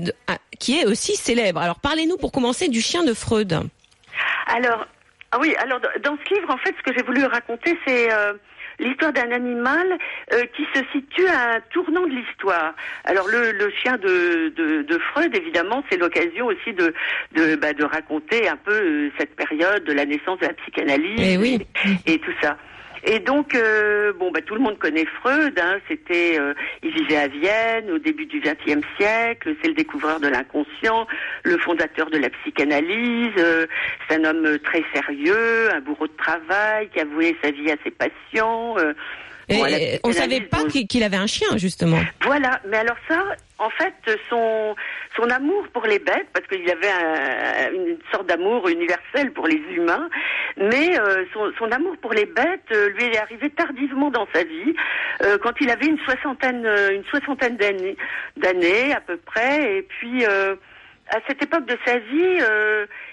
qui 0.58 0.78
est 0.78 0.84
aussi 0.84 1.16
célèbre. 1.16 1.60
Alors, 1.60 1.80
parlez-nous 1.80 2.16
pour 2.18 2.32
commencer 2.32 2.68
du 2.68 2.80
chien 2.80 3.02
de 3.02 3.14
Freud. 3.14 3.60
Alors, 4.46 4.86
ah 5.32 5.38
oui, 5.40 5.54
alors 5.58 5.80
dans 6.02 6.16
ce 6.24 6.34
livre, 6.34 6.50
en 6.50 6.58
fait, 6.58 6.74
ce 6.78 6.82
que 6.82 6.96
j'ai 6.96 7.02
voulu 7.04 7.24
raconter, 7.24 7.78
c'est 7.86 8.12
euh, 8.12 8.34
l'histoire 8.78 9.12
d'un 9.12 9.30
animal 9.32 9.98
euh, 10.32 10.42
qui 10.54 10.64
se 10.74 10.82
situe 10.92 11.26
à 11.26 11.54
un 11.56 11.60
tournant 11.70 12.06
de 12.06 12.12
l'histoire. 12.12 12.74
Alors 13.04 13.26
le, 13.28 13.52
le 13.52 13.70
chien 13.70 13.96
de, 13.96 14.50
de, 14.54 14.82
de 14.82 14.98
Freud, 14.98 15.34
évidemment, 15.36 15.82
c'est 15.90 15.96
l'occasion 15.98 16.46
aussi 16.46 16.72
de 16.72 16.92
de, 17.32 17.56
bah, 17.56 17.72
de 17.72 17.84
raconter 17.84 18.48
un 18.48 18.56
peu 18.56 18.72
euh, 18.72 19.10
cette 19.18 19.34
période 19.36 19.84
de 19.84 19.92
la 19.92 20.04
naissance 20.04 20.38
de 20.40 20.46
la 20.46 20.52
psychanalyse 20.54 21.18
Eh 21.18 21.36
oui. 21.38 21.66
et, 22.06 22.14
et 22.14 22.18
tout 22.18 22.32
ça. 22.42 22.56
Et 23.04 23.18
donc, 23.18 23.54
euh, 23.54 24.12
bon, 24.12 24.30
bah, 24.30 24.40
tout 24.42 24.54
le 24.54 24.60
monde 24.60 24.78
connaît 24.78 25.06
Freud. 25.20 25.58
Hein, 25.58 25.78
C'était, 25.88 26.38
euh, 26.38 26.54
il 26.82 26.92
vivait 26.92 27.16
à 27.16 27.28
Vienne 27.28 27.90
au 27.90 27.98
début 27.98 28.26
du 28.26 28.40
XXe 28.40 28.86
siècle. 28.96 29.54
C'est 29.60 29.68
le 29.68 29.74
découvreur 29.74 30.20
de 30.20 30.28
l'inconscient, 30.28 31.06
le 31.42 31.58
fondateur 31.58 32.10
de 32.10 32.18
la 32.18 32.30
psychanalyse. 32.30 33.32
euh, 33.38 33.66
c'est 34.08 34.16
un 34.16 34.24
homme 34.24 34.58
très 34.60 34.84
sérieux, 34.94 35.72
un 35.72 35.80
bourreau 35.80 36.06
de 36.06 36.16
travail 36.16 36.88
qui 36.92 37.00
a 37.00 37.04
voué 37.04 37.36
sa 37.42 37.50
vie 37.50 37.70
à 37.70 37.76
ses 37.84 37.90
patients. 37.90 38.76
Et, 39.48 39.54
bon, 39.56 39.60
on 40.04 40.12
savait 40.12 40.40
psychanalyse, 40.40 40.48
pas 40.48 40.64
qu'il 40.88 41.02
avait 41.02 41.16
un 41.16 41.26
chien, 41.26 41.56
justement. 41.56 41.98
voilà, 42.24 42.60
mais 42.68 42.78
alors 42.78 42.96
ça, 43.08 43.22
en 43.58 43.70
fait, 43.70 43.94
son 44.30 44.74
son 45.16 45.28
amour 45.30 45.66
pour 45.72 45.84
les 45.84 45.98
bêtes, 45.98 46.28
parce 46.32 46.46
qu'il 46.46 46.68
avait 46.70 46.88
un- 46.90 47.72
une 47.74 47.98
sorte 48.10 48.26
d'amour 48.26 48.68
universel 48.68 49.32
pour 49.34 49.46
les 49.46 49.60
humains, 49.74 50.08
mais 50.56 50.98
euh, 50.98 51.24
son, 51.34 51.52
son 51.58 51.70
amour 51.70 51.96
pour 52.00 52.12
les 52.14 52.24
bêtes 52.26 52.70
euh, 52.72 52.88
lui 52.90 53.04
est 53.04 53.18
arrivé 53.18 53.50
tardivement 53.50 54.10
dans 54.10 54.26
sa 54.34 54.42
vie, 54.44 54.74
euh, 55.22 55.36
quand 55.42 55.52
il 55.60 55.70
avait 55.70 55.86
une 55.86 55.98
soixantaine 55.98 56.66
une 56.92 57.04
soixantaine 57.10 57.56
d'années 57.56 57.96
d'années 58.36 58.92
à 58.94 59.00
peu 59.00 59.16
près, 59.18 59.76
et 59.78 59.82
puis 59.82 60.24
à 60.24 61.18
cette 61.26 61.42
époque 61.42 61.66
de 61.66 61.76
sa 61.84 61.98
vie, 61.98 62.38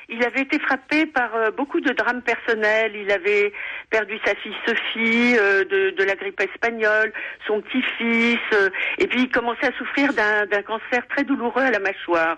il 0.09 0.23
avait 0.23 0.41
été 0.41 0.59
frappé 0.59 1.05
par 1.05 1.35
euh, 1.35 1.51
beaucoup 1.51 1.79
de 1.81 1.91
drames 1.93 2.21
personnels. 2.21 2.93
Il 2.95 3.11
avait 3.11 3.51
perdu 3.89 4.17
sa 4.25 4.35
fille 4.35 4.55
Sophie 4.65 5.35
euh, 5.37 5.63
de, 5.65 5.91
de 5.91 6.03
la 6.03 6.15
grippe 6.15 6.41
espagnole, 6.41 7.11
son 7.47 7.61
petit-fils, 7.61 8.39
euh, 8.53 8.69
et 8.97 9.07
puis 9.07 9.21
il 9.23 9.29
commençait 9.29 9.67
à 9.67 9.77
souffrir 9.77 10.13
d'un 10.13 10.45
d'un 10.45 10.61
cancer 10.63 11.05
très 11.09 11.23
douloureux 11.23 11.63
à 11.63 11.71
la 11.71 11.79
mâchoire. 11.79 12.37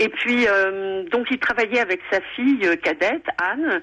Et 0.00 0.08
puis, 0.10 0.46
euh, 0.46 1.02
donc, 1.10 1.26
il 1.32 1.40
travaillait 1.40 1.80
avec 1.80 2.00
sa 2.08 2.20
fille 2.36 2.60
cadette, 2.84 3.26
Anne. 3.42 3.82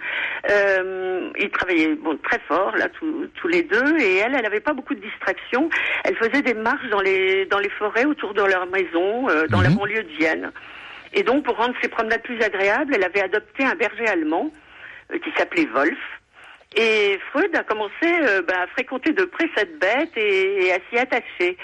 Euh, 0.50 1.30
ils 1.38 1.50
travaillaient 1.50 1.96
bon, 1.96 2.18
très 2.24 2.40
fort, 2.48 2.74
là, 2.78 2.88
tous, 2.88 3.28
tous 3.36 3.50
les 3.50 3.64
deux. 3.64 4.00
Et 4.00 4.20
elle, 4.20 4.34
elle 4.34 4.44
n'avait 4.44 4.62
pas 4.62 4.72
beaucoup 4.72 4.96
de 4.96 5.02
distractions. 5.02 5.70
Elle 6.06 6.16
faisait 6.16 6.42
des 6.42 6.54
marches 6.54 6.88
dans 6.90 7.02
les, 7.02 7.46
dans 7.48 7.60
les 7.60 7.70
forêts 7.70 8.06
autour 8.06 8.34
de 8.34 8.44
leur 8.44 8.66
maison, 8.68 9.28
euh, 9.28 9.48
dans 9.48 9.62
la 9.62 9.68
Mhm. 9.70 9.76
banlieue 9.76 10.04
de 10.04 10.14
Vienne. 10.18 10.52
Et 11.16 11.24
donc, 11.24 11.44
pour 11.44 11.56
rendre 11.58 11.74
ses 11.82 11.88
promenades 11.88 12.22
plus 12.22 12.42
agréables, 12.42 12.94
elle 12.94 13.04
avait 13.04 13.24
adopté 13.24 13.64
un 13.64 13.76
berger 13.76 14.08
allemand 14.08 14.52
euh, 15.12 15.18
qui 15.20 15.32
s'appelait 15.38 15.66
Wolf. 15.66 15.98
Et 16.78 17.18
Freud 17.32 17.56
a 17.56 17.64
commencé 17.64 18.20
bah, 18.46 18.64
à 18.64 18.68
fréquenter 18.68 19.14
de 19.14 19.24
près 19.24 19.50
cette 19.56 19.80
bête 19.80 20.12
et, 20.18 20.66
et 20.66 20.74
à 20.74 20.80
s'y 20.90 20.98
attacher. 20.98 21.58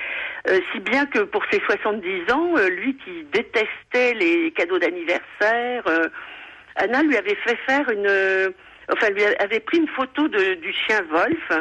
Euh, 0.48 0.60
si 0.72 0.80
bien 0.80 1.06
que 1.06 1.20
pour 1.20 1.44
ses 1.52 1.60
70 1.60 2.32
ans, 2.32 2.58
euh, 2.58 2.70
lui 2.70 2.96
qui 2.98 3.24
détestait 3.32 4.14
les 4.16 4.52
cadeaux 4.52 4.80
d'anniversaire, 4.80 5.84
euh, 5.88 6.08
Anna 6.76 7.04
lui 7.04 7.16
avait 7.18 7.38
fait 7.46 7.58
faire 7.68 7.90
une... 7.90 8.54
Enfin, 8.92 9.10
lui 9.10 9.24
avait 9.24 9.62
pris 9.62 9.78
une 9.78 9.88
photo 9.88 10.28
de, 10.28 10.56
du 10.56 10.74
chien 10.74 11.02
Wolf 11.10 11.52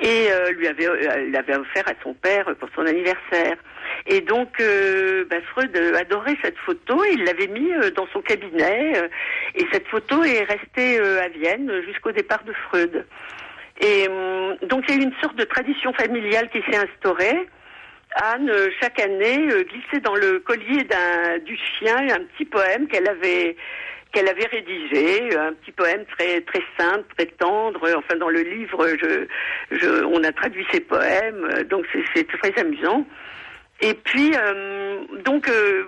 et 0.00 0.28
euh, 0.30 0.50
lui 0.52 0.66
avait, 0.66 0.86
euh, 0.86 1.30
l'avait 1.30 1.56
offert 1.56 1.86
à 1.86 1.92
son 2.02 2.14
père 2.14 2.46
pour 2.58 2.68
son 2.74 2.86
anniversaire. 2.86 3.56
Et 4.06 4.22
donc, 4.22 4.58
euh, 4.60 5.24
bah, 5.28 5.36
Freud 5.50 5.76
adorait 5.98 6.38
cette 6.42 6.56
photo 6.58 7.04
et 7.04 7.12
il 7.12 7.24
l'avait 7.24 7.48
mis 7.48 7.70
dans 7.94 8.06
son 8.12 8.22
cabinet. 8.22 8.92
et 9.56 9.66
cette 9.72 9.88
photo 9.88 10.24
est 10.24 10.44
restée 10.44 10.98
à 10.98 11.28
Vienne 11.28 11.70
jusqu'au 11.86 12.12
départ 12.12 12.44
de 12.44 12.52
Freud. 12.68 13.04
Et 13.82 14.08
hum, 14.08 14.56
donc, 14.62 14.84
il 14.88 14.94
y 14.94 14.98
a 14.98 15.00
eu 15.02 15.04
une 15.04 15.20
sorte 15.20 15.36
de 15.36 15.44
tradition 15.44 15.92
familiale 15.92 16.48
qui 16.50 16.62
s'est 16.62 16.78
instaurée. 16.78 17.46
Anne, 18.16 18.50
chaque 18.80 18.98
année, 18.98 19.46
glissait 19.68 20.00
dans 20.02 20.16
le 20.16 20.40
collier 20.40 20.82
d'un 20.84 21.38
du 21.44 21.56
chien 21.56 21.96
un 21.96 22.24
petit 22.24 22.44
poème 22.44 22.88
qu'elle 22.88 23.08
avait 23.08 23.56
qu'elle 24.12 24.28
avait 24.28 24.46
rédigé, 24.46 25.36
un 25.36 25.52
petit 25.54 25.72
poème 25.72 26.04
très 26.18 26.40
très 26.42 26.62
simple, 26.78 27.04
très 27.16 27.26
tendre. 27.26 27.80
Enfin, 27.96 28.16
dans 28.16 28.28
le 28.28 28.42
livre, 28.42 28.86
je, 29.00 29.26
je, 29.76 30.04
on 30.04 30.22
a 30.24 30.32
traduit 30.32 30.66
ces 30.72 30.80
poèmes, 30.80 31.44
euh, 31.54 31.64
donc 31.64 31.86
c'est- 31.92 32.04
c'est 32.14 32.26
très 32.26 32.58
amusant. 32.60 33.06
Et 33.80 33.94
puis, 33.94 34.32
euh, 34.36 34.98
donc, 35.24 35.48
euh, 35.48 35.84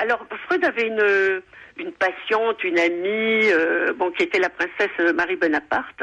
alors 0.00 0.24
Freud 0.46 0.64
avait 0.64 0.86
une 0.86 1.42
une 1.78 1.92
patiente, 1.92 2.64
une 2.64 2.78
amie, 2.78 3.50
euh, 3.52 3.92
bon, 3.92 4.10
qui 4.10 4.22
était 4.22 4.38
la 4.38 4.48
princesse 4.48 5.12
Marie 5.14 5.36
Bonaparte. 5.36 6.02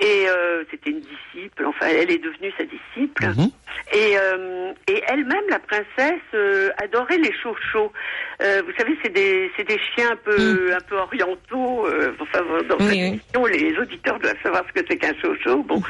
Et 0.00 0.26
euh, 0.28 0.64
c'était 0.70 0.90
une 0.90 1.00
disciple, 1.00 1.64
enfin 1.66 1.86
elle 1.88 2.10
est 2.10 2.18
devenue 2.18 2.52
sa 2.56 2.64
disciple. 2.64 3.26
Mhm. 3.26 3.50
Et, 3.92 4.16
euh, 4.18 4.72
et 4.88 5.02
elle-même, 5.08 5.44
la 5.48 5.58
princesse, 5.58 6.20
euh, 6.34 6.70
adorait 6.82 7.18
les 7.18 7.32
chochos. 7.32 7.92
Euh, 8.42 8.62
vous 8.64 8.72
savez, 8.78 8.96
c'est 9.02 9.12
des, 9.12 9.50
c'est 9.56 9.66
des 9.66 9.78
chiens 9.78 10.12
un 10.12 10.16
peu, 10.16 10.74
un 10.74 10.80
peu 10.80 10.96
orientaux. 10.96 11.86
euh, 11.86 12.12
enfin, 12.20 12.40
dans 12.68 12.78
cette 12.78 12.88
oui. 12.90 13.00
émission, 13.00 13.46
les 13.46 13.76
auditeurs 13.78 14.18
doivent 14.18 14.42
savoir 14.42 14.64
ce 14.68 14.80
que 14.80 14.86
c'est 14.88 14.96
qu'un 14.96 15.14
chocho. 15.20 15.62
Bon. 15.62 15.80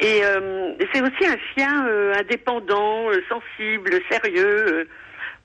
Et 0.00 0.20
euh, 0.24 0.72
c'est 0.92 1.02
aussi 1.02 1.26
un 1.26 1.36
chien 1.54 1.86
euh, 1.88 2.14
indépendant, 2.18 3.10
euh, 3.10 3.22
sensible, 3.28 3.90
sérieux. 4.10 4.88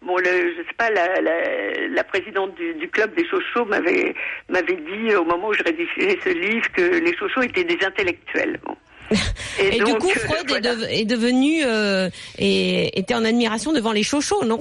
Bon, 0.02 0.18
le, 0.18 0.24
je 0.26 0.58
sais 0.68 0.76
pas, 0.78 0.90
la, 0.92 1.20
la, 1.22 1.88
la 1.90 2.04
présidente 2.04 2.56
du, 2.56 2.74
du 2.76 2.88
club 2.90 3.14
des 3.16 3.26
chochos 3.28 3.66
m'avait 3.66 4.14
m'avait 4.48 4.76
dit 4.78 5.16
au 5.16 5.26
moment 5.26 5.48
où 5.50 5.54
je 5.54 5.64
rédigeais 5.64 6.18
ce 6.24 6.30
livre 6.30 6.72
que 6.72 6.82
les 7.00 7.16
chochos 7.18 7.42
étaient 7.42 7.64
des 7.64 7.80
intellectuels. 7.86 8.60
Bon. 8.66 8.76
Et, 9.60 9.72
du 9.72 9.80
donc, 9.80 10.00
coup, 10.00 10.10
euh, 10.10 10.20
Freud 10.20 10.52
est, 10.52 10.62
dev- 10.62 10.88
est 10.90 11.06
devenu 11.06 11.64
euh, 11.66 12.10
et 12.38 13.00
était 13.00 13.16
en 13.16 13.24
admiration 13.26 13.72
devant 13.74 13.92
les 13.94 14.04
chochos, 14.04 14.44
non? 14.46 14.60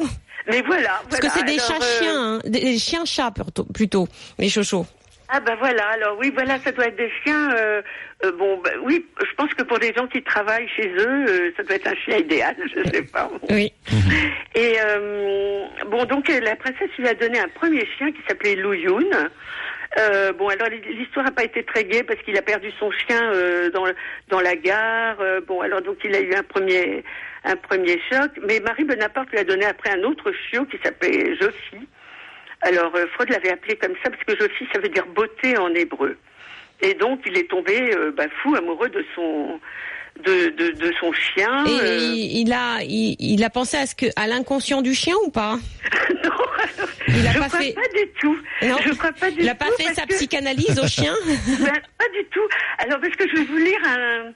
Mais 0.49 0.63
voilà, 0.63 1.03
Parce 1.11 1.21
que 1.21 1.29
c'est 1.29 1.45
des 1.45 1.59
chats-chiens, 1.59 2.35
euh, 2.35 2.39
hein, 2.39 2.41
des, 2.45 2.61
des 2.61 2.79
chiens-chats 2.79 3.33
plutôt, 3.33 3.65
plutôt, 3.65 4.09
les 4.39 4.49
chochos. 4.49 4.87
Ah 5.29 5.41
ben 5.41 5.57
voilà, 5.57 5.87
alors 5.89 6.17
oui, 6.19 6.31
voilà, 6.33 6.59
ça 6.59 6.71
doit 6.73 6.87
être 6.87 6.97
des 6.97 7.11
chiens. 7.25 7.51
euh, 7.57 7.83
euh, 8.25 8.33
bon, 8.33 8.59
bah, 8.59 8.71
oui, 8.83 9.05
je 9.21 9.35
pense 9.37 9.53
que 9.55 9.63
pour 9.65 9.79
des 9.79 9.93
gens 9.93 10.07
qui 10.07 10.23
travaillent 10.23 10.69
chez 10.69 10.89
eux, 10.89 11.25
euh, 11.29 11.51
ça 11.57 11.63
doit 11.65 11.77
être 11.77 11.89
un 11.89 11.97
chien 11.97 12.19
idéal, 12.19 12.57
je 12.75 12.91
sais 12.91 13.03
pas. 13.03 13.29
Bon. 13.29 13.41
Oui. 13.51 13.73
Et 14.55 14.75
euh, 14.81 15.65
bon, 15.89 16.05
donc 16.05 16.29
la 16.29 16.57
princesse 16.57 16.91
lui 16.99 17.09
a 17.09 17.15
donné 17.15 17.41
un 17.41 17.49
premier 17.49 17.87
chien 17.99 18.13
qui 18.13 18.21
s'appelait 18.29 18.55
Lou 18.55 18.73
Yun. 18.75 19.29
Euh, 19.99 20.33
bon, 20.33 20.49
alors 20.49 20.69
l'histoire 20.69 21.25
n'a 21.25 21.33
pas 21.33 21.45
été 21.45 21.63
très 21.65 21.85
gaie 21.85 22.03
parce 22.03 22.21
qu'il 22.23 22.37
a 22.37 22.43
perdu 22.43 22.71
son 22.79 22.91
chien 22.91 23.33
euh, 23.33 23.71
dans 23.71 23.85
dans 24.29 24.41
la 24.41 24.55
gare. 24.55 25.17
Euh, 25.21 25.41
bon, 25.41 25.61
alors 25.61 25.81
donc 25.83 25.99
il 26.05 26.15
a 26.15 26.21
eu 26.21 26.35
un 26.35 26.43
premier 26.43 27.03
un 27.45 27.57
premier 27.57 28.01
choc. 28.11 28.31
Mais 28.47 28.61
Marie 28.61 28.85
Bonaparte 28.85 29.31
lui 29.31 29.39
a 29.39 29.45
donné 29.45 29.65
après 29.65 29.91
un 29.91 30.03
autre 30.03 30.33
chiot 30.33 30.65
qui 30.67 30.79
s'appelait 30.85 31.35
Josie. 31.37 31.89
Alors 32.63 32.95
euh, 32.97 33.07
Freud 33.15 33.31
l'avait 33.31 33.51
appelé 33.53 33.77
comme 33.77 33.95
ça 34.03 34.11
parce 34.11 34.25
que 34.25 34.37
Josie 34.37 34.69
ça 34.73 34.81
veut 34.81 34.89
dire 34.89 35.07
beauté 35.07 35.57
en 35.59 35.73
hébreu. 35.75 36.17
Et 36.81 36.95
donc 36.95 37.21
il 37.27 37.37
est 37.39 37.49
tombé 37.49 37.95
euh, 37.95 38.13
bah, 38.17 38.25
fou 38.43 38.55
amoureux 38.55 38.89
de 38.89 39.05
son 39.15 39.61
de, 40.25 40.49
de, 40.51 40.71
de 40.71 40.93
son 40.99 41.13
chien. 41.13 41.65
Et 41.67 41.81
euh, 41.81 41.97
il, 41.99 42.41
il 42.49 42.53
a, 42.53 42.79
il, 42.83 43.17
il 43.19 43.45
a 43.45 43.51
pensé 43.51 43.77
à 43.77 43.87
ce 43.87 43.95
que, 43.95 44.07
à 44.17 44.27
l'inconscient 44.27 44.81
du 44.81 44.95
chien 44.95 45.15
ou 45.27 45.31
pas? 45.31 45.57
Non, 46.25 46.31
alors, 46.31 46.89
Il 47.09 47.27
a 47.27 47.33
je 47.33 47.39
pas 47.39 47.47
crois 47.49 47.61
fait- 47.61 47.73
pas 47.75 47.89
du 47.95 48.09
tout. 48.21 48.39
Non. 48.63 48.77
Je 48.85 48.91
crois 48.95 49.13
pas 49.13 49.31
du 49.31 49.41
Il 49.41 49.49
a 49.49 49.55
tout. 49.55 49.59
pas 49.67 49.71
fait 49.77 49.95
sa 49.95 50.03
que- 50.07 50.15
psychanalyse 50.15 50.79
au 50.83 50.87
chien? 50.87 51.15
Ben, 51.61 51.73
pas 51.99 52.09
du 52.15 52.25
tout. 52.31 52.49
Alors 52.79 53.01
parce 53.01 53.15
que 53.17 53.29
je 53.29 53.37
vais 53.37 53.45
vous 53.45 53.57
lire 53.59 53.79
un, 53.85 54.33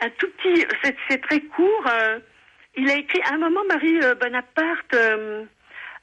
un 0.00 0.10
tout 0.18 0.26
petit. 0.38 0.64
C'est, 1.08 1.20
très 1.22 1.40
court. 1.40 1.84
euh, 1.88 2.18
il 2.76 2.90
a 2.90 2.96
écrit 2.96 3.20
à 3.30 3.34
un 3.34 3.38
moment 3.38 3.60
Marie 3.68 3.98
Bonaparte 4.20 4.94
euh, 4.94 5.44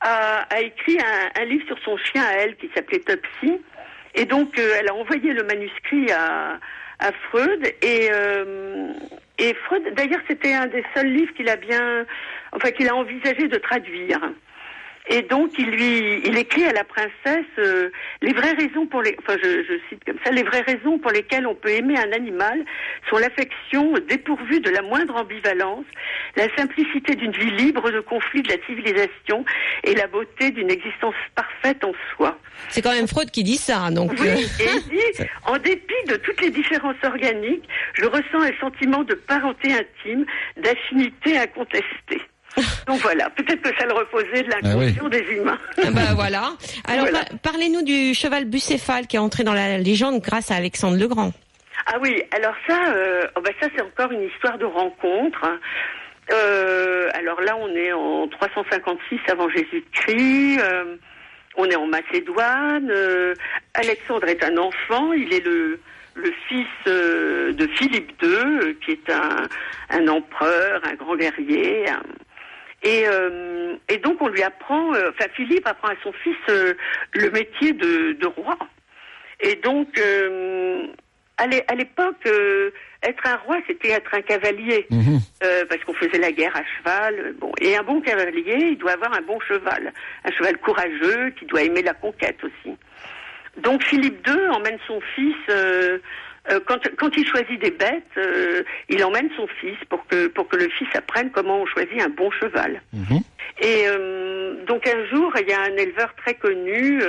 a, 0.02 0.62
écrit 0.62 0.98
un, 1.00 1.42
un 1.42 1.46
livre 1.46 1.66
sur 1.68 1.78
son 1.80 1.98
chien 1.98 2.24
à 2.24 2.34
elle 2.34 2.56
qui 2.58 2.70
s'appelait 2.74 3.00
Topsy. 3.00 3.62
Et 4.16 4.26
donc 4.26 4.58
euh, 4.58 4.76
elle 4.80 4.90
a 4.90 4.96
envoyé 4.96 5.34
le 5.34 5.44
manuscrit 5.44 6.12
à, 6.12 6.60
à 7.00 7.12
Freud 7.30 7.64
et 7.82 8.10
euh, 8.12 8.92
et 9.38 9.54
Freud 9.66 9.84
d'ailleurs 9.94 10.22
c'était 10.28 10.54
un 10.54 10.68
des 10.68 10.84
seuls 10.96 11.12
livres 11.14 11.34
qu'il 11.34 11.48
a 11.48 11.56
bien 11.56 12.06
enfin 12.52 12.72
qu'il 12.72 12.90
a 12.90 12.96
envisagé 12.96 13.48
de 13.48 13.58
traduire. 13.58 14.20
Et 15.08 15.24
donc 15.24 15.52
il 15.58 15.70
lui, 15.72 16.22
il 16.26 16.38
écrit 16.38 16.66
à 16.66 16.74
la 16.74 16.84
princesse 16.84 17.46
euh, 17.58 17.90
les 18.22 18.34
vraies 18.34 18.54
raisons 18.54 18.86
pour 18.86 19.02
les, 19.02 19.16
enfin 19.20 19.38
je, 19.42 19.64
je 19.64 19.74
cite 19.90 20.04
comme 20.06 20.20
ça, 20.24 20.32
les 20.32 20.44
vraies 20.44 20.62
raisons 20.62 21.00
pour 21.00 21.12
lesquelles 21.12 21.48
on 21.48 21.56
peut 21.56 21.70
aimer 21.70 21.98
un 21.98 22.12
animal 22.12 22.64
sont 23.10 23.18
l'affection 23.18 23.94
dépourvue 24.08 24.60
de 24.60 24.70
la 24.70 24.82
moindre 24.84 25.16
ambivalence, 25.16 25.86
la 26.36 26.54
simplicité 26.56 27.16
d'une 27.16 27.32
vie 27.32 27.52
libre 27.52 27.90
de 27.92 28.02
conflits 28.02 28.44
de 28.44 28.50
la 28.50 28.66
civilisation 28.68 29.46
et 29.84 29.96
la 29.96 30.08
beauté 30.08 30.52
d'une 30.52 30.70
existence 30.70 31.16
parfaite 31.34 31.84
en 31.84 31.94
soi. 32.16 32.38
C'est 32.68 32.82
quand 32.82 32.94
même 32.94 33.08
Freud 33.08 33.32
qui 33.32 33.44
dit 33.44 33.58
ça, 33.58 33.90
donc. 33.90 34.12
Oui, 34.20 34.28
euh, 34.28 34.36
et 34.36 34.70
il 34.76 34.90
dit, 34.90 35.24
en 35.46 35.58
dépit 35.58 36.04
de 36.08 36.16
toutes 36.18 36.42
les 36.42 36.52
différences 36.52 37.02
organiques, 37.04 37.68
je 37.94 38.06
ressens 38.06 38.42
un 38.42 38.60
sentiment 38.60 39.04
de 39.04 39.16
parenté 39.16 39.74
intime, 39.74 40.26
d'affinité 40.58 41.38
incontestée. 41.38 42.22
Donc 42.88 43.00
voilà, 43.02 43.30
peut-être 43.30 43.62
que 43.62 43.70
ça 43.80 43.86
le 43.86 43.94
reposait 43.94 44.44
de 44.44 44.50
l'inconscient 44.50 45.08
des 45.10 45.20
humains. 45.32 45.58
ah 45.78 45.92
bah 45.92 46.14
voilà. 46.16 46.52
Alors 46.88 47.08
Voilà. 47.10 47.26
parlez-nous 47.44 47.84
du 47.84 48.14
cheval 48.14 48.46
bucéphale 48.46 49.08
qui 49.08 49.16
est 49.16 49.20
entré 49.20 49.44
dans 49.44 49.54
la 49.54 49.78
légende 49.78 50.20
grâce 50.22 50.52
à 50.52 50.56
Alexandre 50.56 50.98
le 50.98 51.08
Grand. 51.08 51.32
Ah 51.86 51.98
oui, 52.02 52.22
alors 52.32 52.54
ça, 52.68 52.78
euh, 52.94 53.22
oh 53.38 53.42
bah 53.42 53.52
ça 53.62 53.68
c'est 53.76 53.82
encore 53.82 54.12
une 54.12 54.24
histoire 54.24 54.58
de 54.58 54.66
rencontre. 54.66 55.48
Euh, 56.32 57.10
alors 57.14 57.42
là, 57.42 57.56
on 57.58 57.70
est 57.76 57.92
en 57.94 58.28
356 58.28 59.20
avant 59.32 59.50
Jésus-Christ. 59.50 60.60
euh, 60.62 60.96
on 61.56 61.66
est 61.66 61.76
en 61.76 61.88
Macédoine. 61.88 62.90
euh, 62.92 63.34
Alexandre 63.74 64.28
est 64.28 64.44
un 64.44 64.58
enfant. 64.58 65.14
Il 65.14 65.34
est 65.34 65.44
le 65.46 65.80
le 66.16 66.34
fils 66.50 66.68
euh, 66.88 67.54
de 67.54 67.66
Philippe 67.68 68.12
II, 68.22 68.30
euh, 68.30 68.74
qui 68.84 68.92
est 68.92 69.10
un, 69.10 69.48
un 69.90 70.08
empereur, 70.10 70.82
un 70.84 70.96
grand 70.96 71.16
guerrier. 71.16 71.90
un- 71.90 72.02
et, 72.84 73.04
euh, 73.08 73.76
et 73.90 73.98
donc 73.98 74.22
on 74.22 74.28
lui 74.30 74.42
apprend, 74.44 74.94
euh, 74.94 75.10
enfin 75.10 75.30
Philippe 75.36 75.68
apprend 75.68 75.90
à 75.90 75.96
son 76.04 76.12
fils 76.14 76.36
euh, 76.50 76.74
le 77.14 77.30
métier 77.32 77.74
de, 77.74 78.14
de 78.14 78.26
roi. 78.28 78.58
Et 79.42 79.56
donc, 79.56 79.98
à 81.38 81.48
l'é- 81.48 81.64
à 81.70 81.76
l'époque, 81.76 82.26
euh, 82.26 82.72
être 83.04 83.26
un 83.26 83.38
roi, 83.38 83.58
c'était 83.68 83.90
être 83.92 84.14
un 84.14 84.22
cavalier, 84.22 84.86
Mhm. 84.92 85.20
euh, 85.44 85.64
parce 85.70 85.82
qu'on 85.86 85.94
faisait 85.94 86.18
la 86.18 86.32
guerre 86.34 86.56
à 86.56 86.64
cheval. 86.78 87.34
Bon, 87.40 87.52
et 87.62 87.78
un 87.78 87.84
bon 87.84 88.02
cavalier, 88.02 88.58
il 88.72 88.78
doit 88.78 88.92
avoir 88.92 89.14
un 89.14 89.22
bon 89.22 89.40
cheval, 89.40 89.94
un 90.26 90.32
cheval 90.32 90.58
courageux 90.58 91.30
qui 91.40 91.46
doit 91.46 91.64
aimer 91.64 91.82
la 91.82 91.94
conquête 91.94 92.44
aussi. 92.44 92.76
Donc 93.58 93.84
Philippe 93.84 94.26
II 94.28 94.48
emmène 94.50 94.78
son 94.88 95.00
fils. 95.16 95.36
euh, 95.50 96.00
euh, 96.52 96.60
quand, 96.66 96.80
quand 96.98 97.16
il 97.16 97.28
choisit 97.28 97.60
des 97.62 97.72
bêtes, 97.72 98.04
euh, 98.18 98.64
il 98.90 99.04
emmène 99.04 99.30
son 99.36 99.48
fils 99.60 99.78
pour 99.90 100.06
que 100.08 100.28
pour 100.28 100.48
que 100.48 100.58
le 100.58 100.70
fils 100.70 100.88
apprenne 100.96 101.30
comment 101.32 101.62
on 101.62 101.66
choisit 101.66 102.02
un 102.02 102.10
bon 102.10 102.32
cheval. 102.32 102.82
Mhm. 102.94 103.20
Et 103.62 103.84
euh, 103.88 104.66
donc 104.66 104.88
un 104.88 105.06
jour, 105.08 105.32
il 105.40 105.48
y 105.48 105.54
a 105.54 105.62
un 105.62 105.76
éleveur 105.78 106.14
très 106.16 106.34
connu 106.36 107.02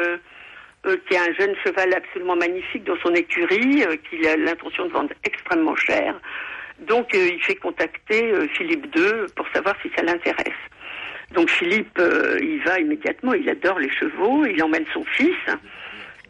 qui 1.08 1.16
a 1.16 1.22
un 1.22 1.32
jeune 1.38 1.54
cheval 1.62 1.92
absolument 1.94 2.36
magnifique 2.36 2.84
dans 2.84 2.96
son 3.02 3.14
écurie, 3.14 3.84
qu'il 4.08 4.26
a 4.26 4.36
l'intention 4.36 4.86
de 4.86 4.92
vendre 4.92 5.10
extrêmement 5.24 5.76
cher. 5.76 6.18
Donc 6.80 7.10
il 7.12 7.40
fait 7.42 7.56
contacter 7.56 8.32
Philippe 8.54 8.86
II 8.96 9.26
pour 9.36 9.46
savoir 9.54 9.76
si 9.82 9.90
ça 9.94 10.02
l'intéresse. 10.02 10.60
Donc 11.34 11.50
Philippe, 11.50 12.00
il 12.40 12.62
va 12.64 12.80
immédiatement, 12.80 13.34
il 13.34 13.48
adore 13.48 13.78
les 13.78 13.90
chevaux, 13.90 14.46
il 14.46 14.60
emmène 14.62 14.86
son 14.94 15.04
fils. 15.04 15.36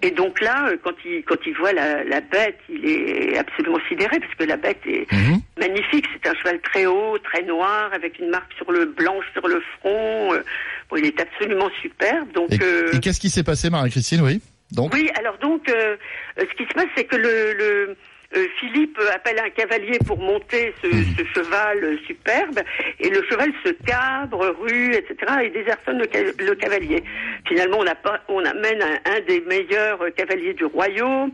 Et 0.03 0.11
donc 0.11 0.41
là, 0.41 0.69
euh, 0.69 0.77
quand 0.83 0.95
il, 1.05 1.23
quand 1.25 1.37
il 1.47 1.55
voit 1.55 1.73
la, 1.73 2.03
la 2.05 2.21
bête, 2.21 2.59
il 2.69 2.87
est 2.87 3.37
absolument 3.39 3.79
sidéré 3.89 4.19
parce 4.19 4.35
que 4.35 4.45
la 4.45 4.57
bête 4.57 4.81
est 4.87 5.07
Mhm. 5.13 5.41
magnifique. 5.59 6.07
C'est 6.13 6.31
un 6.31 6.35
cheval 6.35 6.61
très 6.63 6.87
haut, 6.87 7.19
très 7.19 7.43
noir, 7.43 7.91
avec 7.93 8.19
une 8.19 8.31
marque 8.31 8.53
sur 8.55 8.73
le 8.73 8.87
blanche 8.87 9.25
sur 9.33 9.47
le 9.47 9.63
front. 9.79 10.33
Euh, 10.35 10.43
Bon, 10.91 10.97
il 10.97 11.07
est 11.07 11.21
absolument 11.21 11.71
superbe. 11.81 12.33
Donc 12.33 12.51
Et, 12.53 12.59
euh, 12.63 12.91
et 12.95 12.99
qu'est-ce 12.99 13.21
qui 13.21 13.31
s'est 13.31 13.45
passé, 13.45 13.71
Marie-Christine, 13.71 14.23
oui? 14.23 14.41
Donc, 14.73 14.93
oui, 14.93 15.09
alors 15.19 15.37
donc, 15.39 15.69
euh, 15.69 15.97
euh, 16.39 16.45
ce 16.51 16.57
qui 16.57 16.65
se 16.65 16.75
passe, 16.75 16.87
c'est 16.97 17.05
que 17.05 17.15
le, 17.17 17.53
le 17.57 17.97
euh, 18.37 18.47
Philippe 18.59 18.99
appelle 19.15 19.39
un 19.41 19.51
cavalier 19.51 19.99
pour 20.07 20.19
monter 20.21 20.75
ce, 20.83 20.89
ce 21.17 21.25
cheval 21.35 21.99
superbe, 22.07 22.61
et 22.99 23.11
le 23.11 23.23
cheval 23.29 23.53
se 23.65 23.71
cabre, 23.85 24.57
rue, 24.61 24.93
etc., 24.95 25.17
et 25.45 25.51
désertonne 25.51 25.99
le, 25.99 26.09
ca- 26.13 26.33
le 26.39 26.55
cavalier. 26.55 27.03
Finalement, 27.49 27.79
on, 27.81 27.87
a 27.87 27.95
pas, 27.95 28.21
on 28.29 28.45
amène 28.45 28.83
un, 28.83 28.99
un 29.17 29.21
des 29.27 29.41
meilleurs 29.43 30.01
cavaliers 30.17 30.55
du 30.55 30.65
royaume. 30.65 31.33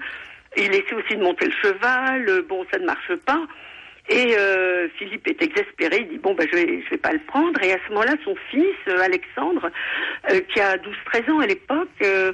Il 0.57 0.75
essaie 0.75 0.95
aussi 0.95 1.17
de 1.17 1.23
monter 1.23 1.47
le 1.47 1.53
cheval. 1.63 2.29
euh, 2.29 2.43
Bon, 2.49 2.65
ça 2.73 2.79
ne 2.79 2.87
marche 2.87 3.15
pas. 3.27 3.43
Et 4.09 4.35
euh, 4.39 4.89
Philippe 4.99 5.27
est 5.27 5.43
exaspéré, 5.43 5.99
il 6.03 6.09
dit 6.09 6.19
bon 6.19 6.33
ben 6.35 6.47
je 6.49 6.57
vais 6.57 6.81
je 6.85 6.91
vais 6.91 6.97
pas 6.97 7.13
le 7.13 7.19
prendre 7.27 7.61
et 7.61 7.73
à 7.73 7.77
ce 7.85 7.93
moment-là 7.93 8.15
son 8.25 8.37
fils 8.53 8.65
euh, 8.87 9.01
Alexandre 9.01 9.69
euh, 10.31 10.39
qui 10.49 10.61
a 10.61 10.77
12-13 10.77 11.31
ans 11.33 11.41
à 11.41 11.47
l'époque 11.49 11.89
euh, 12.03 12.33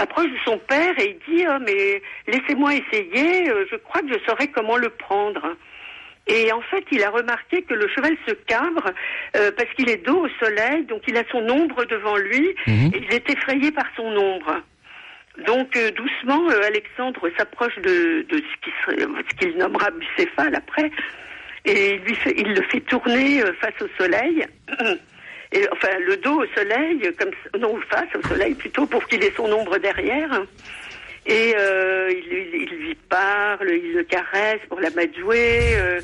approche 0.00 0.30
de 0.30 0.38
son 0.44 0.58
père 0.58 0.98
et 0.98 1.16
il 1.28 1.34
dit 1.34 1.44
oh, 1.48 1.58
mais 1.66 2.02
laissez-moi 2.26 2.72
essayer, 2.74 3.50
euh, 3.50 3.64
je 3.70 3.76
crois 3.76 4.00
que 4.02 4.08
je 4.12 4.18
saurai 4.26 4.48
comment 4.48 4.76
le 4.76 4.88
prendre. 4.90 5.56
Et 6.26 6.52
en 6.52 6.60
fait, 6.60 6.84
il 6.92 7.02
a 7.02 7.10
remarqué 7.10 7.62
que 7.62 7.74
le 7.74 7.88
cheval 7.88 8.16
se 8.26 8.32
cabre 8.34 8.90
euh, 9.36 9.50
parce 9.56 9.68
qu'il 9.74 9.88
est 9.88 10.04
dos 10.04 10.26
au 10.26 10.28
soleil, 10.44 10.84
donc 10.84 11.02
il 11.08 11.16
a 11.16 11.24
son 11.30 11.48
ombre 11.48 11.84
devant 11.86 12.16
lui 12.16 12.54
Mhm. 12.66 12.90
et 12.94 12.98
il 13.08 13.14
est 13.14 13.28
effrayé 13.30 13.72
par 13.72 13.86
son 13.96 14.04
ombre. 14.16 14.62
Donc 15.46 15.76
euh, 15.76 15.90
doucement, 15.92 16.48
euh, 16.50 16.66
Alexandre 16.66 17.28
s'approche 17.36 17.76
de, 17.78 18.26
de 18.28 18.42
ce 18.88 19.36
qu'il 19.38 19.56
nommera 19.56 19.90
Bucéphale 19.90 20.54
après, 20.54 20.90
et 21.64 21.94
il, 21.94 22.00
lui 22.02 22.14
fait, 22.14 22.34
il 22.36 22.52
le 22.54 22.62
fait 22.70 22.80
tourner 22.80 23.40
face 23.60 23.80
au 23.82 23.88
soleil, 24.02 24.44
enfin 25.72 25.98
le 25.98 26.16
dos 26.16 26.42
au 26.42 26.46
soleil, 26.56 27.12
comme 27.18 27.30
non 27.60 27.78
face 27.90 28.08
au 28.14 28.26
soleil 28.28 28.54
plutôt 28.54 28.86
pour 28.86 29.06
qu'il 29.06 29.22
ait 29.24 29.32
son 29.36 29.50
ombre 29.52 29.78
derrière. 29.78 30.42
Et 31.26 31.54
euh, 31.56 32.10
il, 32.10 32.62
il, 32.62 32.78
lui 32.78 32.94
parle, 33.08 33.68
il 33.70 33.94
le 33.94 34.04
caresse 34.04 34.60
pour 34.68 34.80
la 34.80 34.90
mettre 34.90 35.18
jouer. 35.18 35.74
euh, 35.76 36.00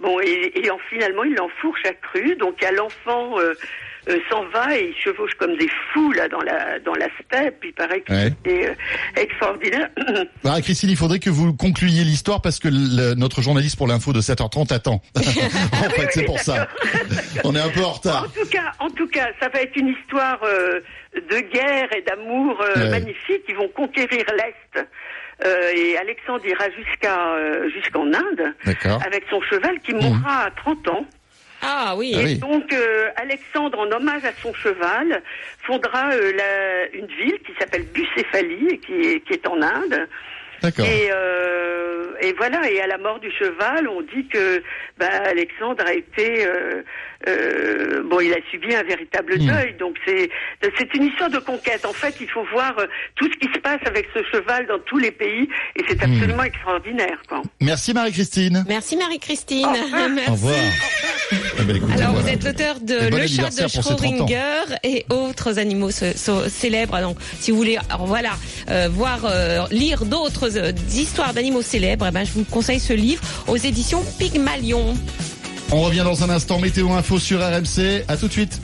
bon, 0.00 0.20
et, 0.20 0.70
en, 0.70 0.78
finalement, 0.90 1.24
il 1.24 1.34
l'enfourche 1.34 1.84
à 1.86 1.94
cru. 1.94 2.36
Donc, 2.36 2.62
a 2.62 2.70
l'enfant 2.72 3.38
euh, 3.40 3.54
euh, 4.08 4.18
s'en 4.30 4.44
va 4.48 4.76
et 4.76 4.88
il 4.88 4.94
chevauche 5.02 5.32
comme 5.38 5.56
des 5.56 5.68
fous 5.92 6.12
là 6.12 6.28
dans 6.28 6.40
la 6.40 6.78
dans 6.80 6.94
la 6.94 7.06
steppe. 7.22 7.56
Il 7.64 7.72
paraît 7.74 8.00
que 8.00 8.12
Ouais. 8.12 8.32
c'est 8.44 8.68
euh, 8.70 8.74
extraordinaire. 9.16 9.88
Bah, 10.44 10.60
Christine, 10.62 10.88
il 10.90 10.96
faudrait 10.96 11.18
que 11.18 11.28
vous 11.30 11.52
concluiez 11.54 12.02
l'histoire 12.04 12.40
parce 12.40 12.58
que 12.58 12.68
le- 12.68 13.14
notre 13.14 13.42
journaliste 13.42 13.76
pour 13.76 13.86
l'info 13.86 14.12
de 14.12 14.20
7h30 14.20 14.72
attend. 14.72 15.02
en 15.16 15.20
fait, 15.90 16.08
c'est 16.12 16.24
pour 16.24 16.38
ça. 16.38 16.66
On 17.44 17.54
est 17.54 17.60
un 17.60 17.68
peu 17.68 17.80
en 17.84 17.88
En 17.88 17.92
retard. 17.92 18.26
tout 18.32 18.48
cas, 18.48 18.72
en 18.78 18.88
tout 18.90 19.06
cas, 19.08 19.28
ça 19.40 19.48
va 19.48 19.60
être 19.60 19.76
une 19.76 19.88
histoire 19.88 20.38
euh, 20.44 20.80
de 21.14 21.40
guerre 21.52 21.88
et 21.96 22.02
d'amour 22.02 22.60
euh, 22.62 22.80
Ouais. 22.84 22.90
magnifique. 22.90 23.42
Ils 23.48 23.56
vont 23.56 23.68
conquérir 23.68 24.24
l'Est. 24.36 24.86
Euh, 25.44 25.70
et 25.74 25.96
Alexandre 25.96 26.44
ira 26.46 26.64
jusqu'à 26.70 27.32
euh, 27.34 27.68
jusqu'en 27.70 28.06
Inde 28.06 28.54
avec 29.06 29.24
son 29.30 29.40
cheval 29.42 29.78
qui 29.80 29.94
mourra 29.94 30.44
à 30.46 30.50
30 30.50 30.88
ans. 30.88 31.06
Ah 31.62 31.94
oui. 31.96 32.12
Ah 32.16 32.20
Et 32.20 32.24
oui. 32.24 32.38
donc 32.38 32.72
euh, 32.72 33.08
Alexandre, 33.16 33.78
en 33.80 33.90
hommage 33.92 34.24
à 34.24 34.32
son 34.42 34.52
cheval, 34.54 35.22
fondera 35.62 36.10
euh, 36.12 36.32
la- 36.36 36.88
une 36.98 37.06
ville 37.06 37.38
qui 37.46 37.52
s'appelle 37.58 37.84
Bucéphalie 37.92 38.68
et 38.70 38.78
qui 38.78 38.92
est, 38.94 39.20
qui 39.26 39.34
est 39.34 39.46
en 39.46 39.60
Inde. 39.60 40.08
D'accord. 40.62 40.84
Et, 40.84 41.08
euh, 41.10 42.04
et 42.20 42.34
voilà, 42.34 42.70
et 42.70 42.82
à 42.82 42.86
la 42.86 42.98
mort 42.98 43.18
du 43.18 43.30
cheval, 43.30 43.88
on 43.88 44.02
dit 44.02 44.26
que 44.28 44.62
bah, 44.98 45.06
Alexandre 45.24 45.82
a 45.86 45.94
été 45.94 46.44
euh, 46.46 46.82
euh, 47.28 48.02
bon, 48.04 48.20
il 48.20 48.30
a 48.34 48.36
subi 48.50 48.74
un 48.74 48.82
véritable 48.82 49.36
Hmm. 49.38 49.46
deuil. 49.46 49.74
Donc 49.78 49.96
c'est 50.06 50.28
c'est 50.76 50.94
une 50.94 51.04
histoire 51.04 51.30
de 51.30 51.38
conquête. 51.38 51.86
En 51.86 51.94
fait, 51.94 52.14
il 52.20 52.28
faut 52.28 52.44
voir 52.52 52.78
euh, 52.78 52.86
tout 53.16 53.24
ce 53.32 53.38
qui 53.38 53.50
se 53.54 53.58
passe 53.60 53.80
avec 53.86 54.08
ce 54.14 54.22
cheval 54.24 54.66
dans 54.66 54.78
tous 54.80 54.98
les 54.98 55.12
pays, 55.12 55.48
et 55.76 55.82
c'est 55.88 55.96
Hmm. 56.06 56.12
absolument 56.12 56.42
extraordinaire. 56.42 57.22
Quoi. 57.26 57.40
Merci 57.62 57.94
Marie-Christine. 57.94 58.64
Merci 58.68 58.98
Marie-Christine. 58.98 59.66
Au 60.28 60.32
revoir. 60.32 60.56
Ah 61.32 61.62
ben, 61.64 61.76
écoutez, 61.76 61.92
Alors, 61.94 62.14
vous 62.14 62.28
êtes 62.28 62.44
l'auteur 62.44 62.80
de 62.80 62.94
Et 62.94 63.10
bon 63.10 63.16
Le 63.16 63.26
chat 63.26 63.42
de 63.42 63.46
anniversaire 63.46 63.70
pour 63.70 63.84
ses 63.84 63.96
30 63.96 64.00
ans. 64.00 64.26
Schrödinger 64.26 64.76
et 64.84 65.06
autres 65.10 65.58
animaux 65.58 65.90
célèbres. 65.90 67.00
Donc, 67.00 67.18
si 67.40 67.50
vous 67.50 67.56
voulez, 67.56 67.78
alors, 67.88 68.06
voilà, 68.06 68.32
euh, 68.68 68.88
voir, 68.92 69.20
euh, 69.24 69.66
lire 69.70 70.04
d'autres 70.04 70.56
euh, 70.56 70.72
histoires 70.92 71.34
d'animaux 71.34 71.62
célèbres, 71.62 72.06
eh 72.08 72.12
ben, 72.12 72.24
je 72.24 72.32
vous 72.32 72.44
conseille 72.44 72.80
ce 72.80 72.92
livre 72.92 73.22
aux 73.46 73.56
éditions 73.56 74.04
Pygmalion. 74.18 74.94
On 75.72 75.82
revient 75.82 76.02
dans 76.04 76.24
un 76.24 76.30
instant. 76.30 76.58
Météo 76.58 76.90
info 76.92 77.18
sur 77.18 77.40
RMC. 77.40 78.04
À 78.08 78.16
tout 78.16 78.26
de 78.26 78.32
suite. 78.32 78.60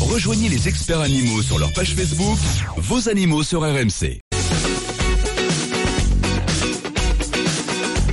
Rejoignez 0.00 0.48
les 0.48 0.68
experts 0.68 1.00
animaux 1.00 1.42
sur 1.42 1.58
leur 1.58 1.72
page 1.72 1.94
Facebook, 1.94 2.38
vos 2.76 3.08
animaux 3.08 3.42
sur 3.42 3.62
RMC. 3.62 4.20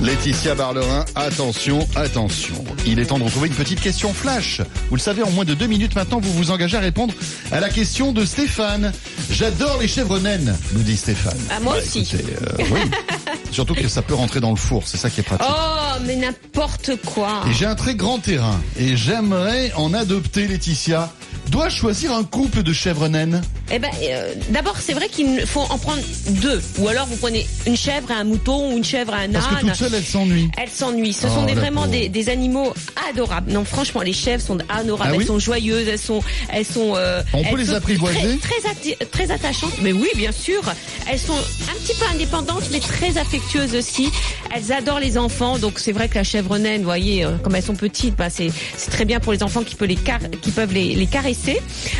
Laetitia 0.04 0.54
Barlerin, 0.54 1.06
attention, 1.14 1.88
attention. 1.96 2.62
Il 2.84 2.98
est 2.98 3.06
temps 3.06 3.18
de 3.18 3.24
retrouver 3.24 3.48
une 3.48 3.54
petite 3.54 3.80
question 3.80 4.12
flash. 4.12 4.60
Vous 4.90 4.96
le 4.96 5.00
savez, 5.00 5.22
en 5.22 5.30
moins 5.30 5.46
de 5.46 5.54
deux 5.54 5.66
minutes 5.66 5.94
maintenant, 5.94 6.20
vous 6.20 6.30
vous 6.34 6.50
engagez 6.50 6.76
à 6.76 6.80
répondre 6.80 7.14
à 7.50 7.58
la 7.58 7.70
question 7.70 8.12
de 8.12 8.26
Stéphane. 8.26 8.92
J'adore 9.30 9.78
les 9.80 9.88
chèvres 9.88 10.18
naines, 10.18 10.54
nous 10.74 10.82
dit 10.82 10.98
Stéphane. 10.98 11.38
Ah, 11.48 11.58
moi 11.60 11.78
aussi. 11.78 12.00
écoutez, 12.00 12.34
euh, 12.42 12.64
oui. 12.70 12.80
Surtout 13.50 13.74
que 13.74 13.88
ça 13.88 14.02
peut 14.02 14.12
rentrer 14.12 14.40
dans 14.40 14.50
le 14.50 14.56
four, 14.56 14.86
c'est 14.86 14.98
ça 14.98 15.08
qui 15.08 15.20
est 15.20 15.22
pratique. 15.22 15.46
Oh, 15.48 15.98
mais 16.04 16.16
n'importe 16.16 16.96
quoi. 17.06 17.40
Et 17.48 17.54
j'ai 17.54 17.64
un 17.64 17.74
très 17.74 17.94
grand 17.94 18.18
terrain 18.18 18.60
et 18.78 18.98
j'aimerais 18.98 19.72
en 19.74 19.94
adopter 19.94 20.46
Laetitia. 20.46 21.10
Dois-je 21.50 21.76
choisir 21.76 22.12
un 22.12 22.24
couple 22.24 22.62
de 22.62 22.72
chèvres 22.72 23.06
naines 23.08 23.40
Eh 23.70 23.78
ben, 23.78 23.90
euh, 24.02 24.34
d'abord, 24.50 24.76
c'est 24.80 24.92
vrai 24.92 25.08
qu'il 25.08 25.46
faut 25.46 25.60
en 25.60 25.78
prendre 25.78 26.02
deux. 26.42 26.60
Ou 26.78 26.88
alors, 26.88 27.06
vous 27.06 27.16
prenez 27.16 27.46
une 27.66 27.76
chèvre 27.76 28.10
et 28.10 28.14
un 28.14 28.24
mouton, 28.24 28.72
ou 28.72 28.76
une 28.76 28.84
chèvre 28.84 29.14
et 29.14 29.24
un 29.26 29.30
Parce 29.32 29.46
que 29.46 29.54
âne. 29.54 29.60
toute 29.60 29.74
seule, 29.74 29.94
elle 29.94 30.04
s'ennuie. 30.04 30.50
Elles 30.60 30.68
s'ennuient. 30.70 31.12
Ce 31.12 31.26
Oh, 31.26 31.34
sont 31.34 31.44
des, 31.44 31.54
la 31.54 31.60
vraiment 31.60 31.86
des, 31.86 32.08
des 32.08 32.28
animaux 32.28 32.74
adorables. 33.08 33.52
Non, 33.52 33.64
franchement, 33.64 34.00
les 34.02 34.12
chèvres 34.12 34.42
sont 34.42 34.58
adorables. 34.68 35.10
Ah 35.12 35.16
oui 35.16 35.22
elles 35.22 35.26
sont 35.28 35.38
joyeuses. 35.38 35.86
Elles 35.88 35.98
sont, 35.98 36.20
elles 36.52 36.64
sont. 36.66 36.94
euh, 36.96 37.22
On 37.32 37.42
peut 37.42 37.48
elles 37.52 37.56
les 37.58 37.66
sont 37.66 37.74
apprivoiser 37.74 38.38
Très, 38.38 38.60
très, 38.74 39.06
très 39.06 39.30
attachantes. 39.30 39.74
Mais 39.82 39.92
oui, 39.92 40.08
bien 40.16 40.32
sûr. 40.32 40.60
Elles 41.08 41.20
sont 41.20 41.34
un 41.34 41.74
petit 41.84 41.94
peu 41.98 42.06
indépendantes, 42.12 42.64
mais 42.72 42.80
très 42.80 43.16
affectueuses 43.18 43.74
aussi. 43.76 44.08
Elles 44.54 44.72
adorent 44.72 44.98
les 45.00 45.18
enfants. 45.18 45.58
Donc 45.58 45.78
c'est 45.78 45.92
vrai 45.92 46.08
que 46.08 46.16
la 46.16 46.24
chèvre 46.24 46.58
naine, 46.58 46.80
vous 46.80 46.86
voyez, 46.86 47.24
euh, 47.24 47.36
comme 47.42 47.54
elles 47.54 47.62
sont 47.62 47.76
petites, 47.76 48.16
bah, 48.16 48.28
c'est 48.30 48.50
très 48.90 49.04
bien 49.04 49.20
pour 49.20 49.32
les 49.32 49.42
enfants 49.44 49.62
qui 49.62 49.74
peuvent 49.76 49.88
les, 49.88 49.94
car- 49.96 50.18
qui 50.42 50.50
peuvent 50.50 50.72
les, 50.72 50.94
les 50.96 51.06
caresser. 51.06 51.33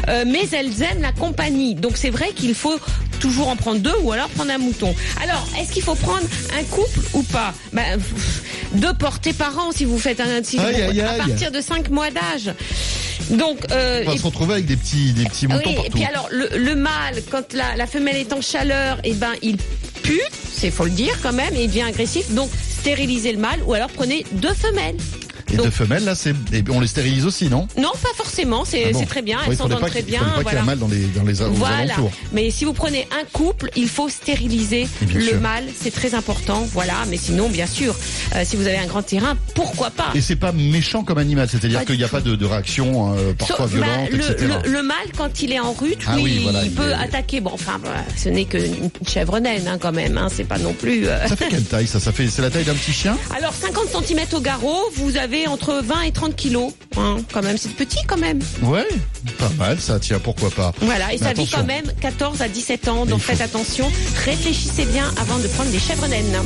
Euh, 0.09 0.25
mais 0.27 0.43
elles 0.53 0.83
aiment 0.83 1.03
la 1.03 1.13
compagnie. 1.13 1.75
Donc 1.75 1.97
c'est 1.97 2.11
vrai 2.11 2.33
qu'il 2.35 2.55
faut 2.55 2.79
toujours 3.21 3.49
en 3.49 3.57
prendre 3.57 3.81
deux 3.81 3.95
ou 4.03 4.13
alors 4.13 4.29
prendre 4.31 4.51
un 4.53 4.59
mouton. 4.59 4.95
Alors, 5.23 5.47
est-ce 5.61 5.73
qu'il 5.73 5.83
faut 5.83 5.95
prendre 5.95 6.27
un 6.59 6.63
couple 6.65 7.01
ou 7.15 7.23
pas? 7.23 7.55
Ben, 7.73 7.99
Deux 8.75 8.93
portées 8.95 9.33
par 9.33 9.57
an 9.59 9.71
si 9.73 9.85
vous 9.85 9.99
faites 9.99 10.21
un 10.21 10.43
si 10.43 10.59
Aïe, 10.59 10.75
vous- 10.75 10.91
aïe, 10.91 11.01
à 11.01 11.11
aïe. 11.13 11.19
partir 11.19 11.51
de 11.53 11.61
5 11.61 11.91
mois 11.91 12.11
d'âge. 12.11 12.53
Donc, 13.31 13.59
euh, 13.71 14.03
On 14.05 14.09
va 14.09 14.15
et- 14.15 14.19
se 14.19 14.23
retrouver 14.25 14.55
avec 14.55 14.67
des 14.67 14.77
petits, 14.77 15.13
des 15.13 15.25
petits 15.25 15.47
moutons 15.47 15.63
oui, 15.67 15.73
et 15.73 15.77
partout. 15.77 15.91
puis 15.93 16.05
alors 16.05 16.29
le, 16.31 16.49
le 16.59 16.75
mâle, 16.75 17.23
quand 17.31 17.53
la, 17.55 17.77
la 17.77 17.87
femelle 17.87 18.17
est 18.17 18.33
en 18.33 18.41
chaleur, 18.43 18.99
et 19.05 19.15
ben 19.15 19.33
il 19.43 19.57
pue, 20.03 20.21
c'est 20.55 20.71
faut 20.71 20.85
le 20.85 20.91
dire 20.91 21.17
quand 21.23 21.33
même, 21.33 21.55
et 21.55 21.63
il 21.65 21.69
devient 21.69 21.83
agressif. 21.83 22.31
Donc 22.33 22.51
stérilisez 22.81 23.33
le 23.33 23.39
mâle 23.39 23.61
ou 23.67 23.73
alors 23.73 23.89
prenez 23.89 24.27
deux 24.33 24.53
femelles. 24.53 24.97
Et 25.53 25.57
Donc- 25.57 25.67
deux 25.67 25.71
femelles, 25.71 26.05
là, 26.05 26.15
c'est, 26.15 26.35
on 26.71 26.81
les 26.81 26.87
stérilise 26.87 27.27
aussi, 27.27 27.49
non? 27.49 27.69
Non, 27.79 27.93
pas 28.03 28.09
forcément, 28.17 28.65
c'est 28.65 28.87
Ah 28.89 28.93
bon 28.93 29.05
très 29.05 29.23
bien, 29.23 29.39
elles 29.47 29.57
s'entendent 29.57 29.87
très 29.87 30.03
bien. 30.03 30.21
pas 30.21 30.27
qu'il 30.31 30.41
y 30.41 30.43
voilà. 30.43 30.61
un 30.63 30.65
mâle 30.65 30.79
dans 30.79 30.89
les, 30.89 31.01
dans 31.07 31.23
les, 31.25 31.35
Voilà. 31.35 31.77
alentours. 31.77 32.11
Mais 32.33 32.51
si 32.51 32.65
vous 32.65 32.73
prenez 32.73 33.07
un 33.13 33.25
couple, 33.33 33.71
il 33.77 33.89
faut 33.89 34.09
stériliser 34.09 34.89
le 35.15 35.21
sûr. 35.21 35.41
mâle, 35.41 35.65
c'est 35.79 35.93
très 35.93 36.15
important. 36.15 36.67
Voilà. 36.73 36.95
Mais 37.09 37.17
sinon, 37.19 37.49
bien 37.49 37.67
sûr, 37.67 37.95
euh, 38.35 38.43
si 38.45 38.57
vous 38.57 38.67
avez 38.67 38.79
un 38.79 38.87
grand 38.87 39.03
terrain, 39.03 39.37
pourquoi 39.55 39.91
pas? 39.91 40.11
Et 40.15 40.21
c'est 40.21 40.37
pas 40.37 40.53
méchant 40.53 41.05
comme 41.05 41.19
animal, 41.19 41.49
c'est-à-dire 41.51 41.85
qu'il 41.85 41.97
n'y 41.99 42.05
a 42.05 42.09
pas 42.09 42.21
de, 42.21 42.35
de 42.37 42.45
réaction 42.47 43.15
euh, 43.17 43.33
parfois 43.35 43.67
bah, 43.67 43.73
violente, 43.73 44.11
le, 44.11 44.31
etc. 44.31 44.55
le- 44.65 44.71
le 44.73 44.83
mâle, 44.83 44.97
quand 45.17 45.43
il 45.43 45.53
est 45.53 45.61
en 45.61 45.73
rut, 45.73 45.99
Ah 46.07 46.17
oui, 46.21 46.41
voilà, 46.43 46.63
il, 46.63 46.69
il 46.69 46.75
peut 46.75 46.91
est- 46.91 46.95
attaquer. 46.95 47.41
Bon, 47.41 47.51
enfin, 47.53 47.79
bah, 47.83 47.91
ce 48.17 48.29
n'est 48.31 48.45
qu'une 48.47 48.91
chèvre 49.07 49.39
naine, 49.41 49.69
hein, 49.69 49.79
quand 49.79 49.93
même. 49.93 50.17
Hein, 50.19 50.29
c'est 50.35 50.45
pas 50.45 50.59
non 50.59 50.73
plus. 50.73 51.07
euh, 51.07 51.27
Ça 51.29 51.37
fait 51.37 51.49
quelle 51.49 51.65
taille 51.65 51.87
ça? 51.87 52.01
Ça 52.01 52.13
fait 52.13 52.29
c'est 52.29 52.43
la 52.43 52.51
taille 52.51 52.65
d'un 52.65 52.75
petit 52.75 52.93
chien? 52.93 53.17
Alors 53.37 53.53
50 53.53 53.89
cm 54.07 54.21
au 54.33 54.41
garrot, 54.41 54.91
vous 54.97 55.17
avez 55.17 55.44
entre 55.47 55.81
20 55.83 56.03
et 56.03 56.13
30 56.13 56.37
kilos. 56.37 56.73
Hein, 56.97 57.17
quand 57.33 57.43
même, 57.43 57.57
c'est 57.57 57.75
petit 57.75 58.05
quand 58.07 58.19
même. 58.19 58.41
Ouais, 58.63 58.87
pas 59.39 59.51
mal 59.59 59.81
ça. 59.81 59.99
Tiens, 59.99 60.19
pourquoi 60.19 60.51
pas 60.51 60.73
Voilà, 60.81 61.13
et 61.13 61.19
Mais 61.19 61.27
ça 61.27 61.33
vit 61.33 61.49
quand 61.49 61.65
même 61.65 61.87
14 62.01 62.43
à 62.43 62.49
17 62.49 62.89
ans. 62.89 63.07
Donc 63.07 63.21
faites 63.21 63.41
attention, 63.41 63.91
réfléchissez 64.25 64.85
bien 64.87 65.13
avant 65.21 65.39
de 65.39 65.49
prendre 65.49 65.71
des 65.71 65.79
chèvres 65.79 66.07
naines. 66.07 66.39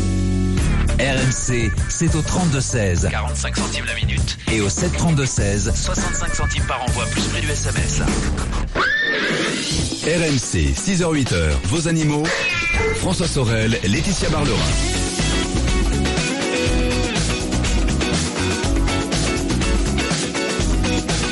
RMC, 0.99 1.71
c'est 1.89 2.15
au 2.17 2.23
32-16. 2.23 3.09
45 3.09 3.57
centimes 3.57 3.85
la 3.87 3.95
minute. 3.95 4.37
Et 4.51 4.61
au 4.61 4.69
732-16. 4.69 5.73
65 5.73 6.35
centimes 6.35 6.65
par 6.67 6.83
envoi, 6.83 7.05
plus 7.07 7.23
prix 7.23 7.41
du 7.41 7.49
SMS. 7.49 8.01
RMC, 10.05 10.75
6h-8h, 10.75 11.51
vos 11.65 11.87
animaux. 11.87 12.25
François 12.97 13.29
Sorel, 13.29 13.79
Laetitia 13.85 14.29
Barlerin. 14.31 14.98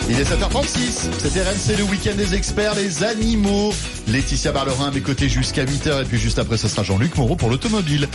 Il 0.09 0.21
est 0.21 0.23
7h36. 0.23 1.09
C'est 1.19 1.41
RMC 1.43 1.79
le 1.79 1.83
week-end 1.85 2.15
des 2.17 2.35
experts, 2.35 2.75
les 2.77 3.03
animaux. 3.03 3.73
Laetitia 4.07 4.53
Barlerin 4.53 4.87
à 4.89 4.91
mes 4.93 5.01
côtés 5.01 5.29
jusqu'à 5.29 5.65
8h 5.65 6.03
et 6.03 6.05
puis 6.05 6.19
juste 6.19 6.39
après 6.39 6.57
ce 6.57 6.69
sera 6.69 6.85
Jean-Luc 6.85 7.17
Moreau 7.17 7.35
pour 7.35 7.51
l'automobile. 7.51 8.09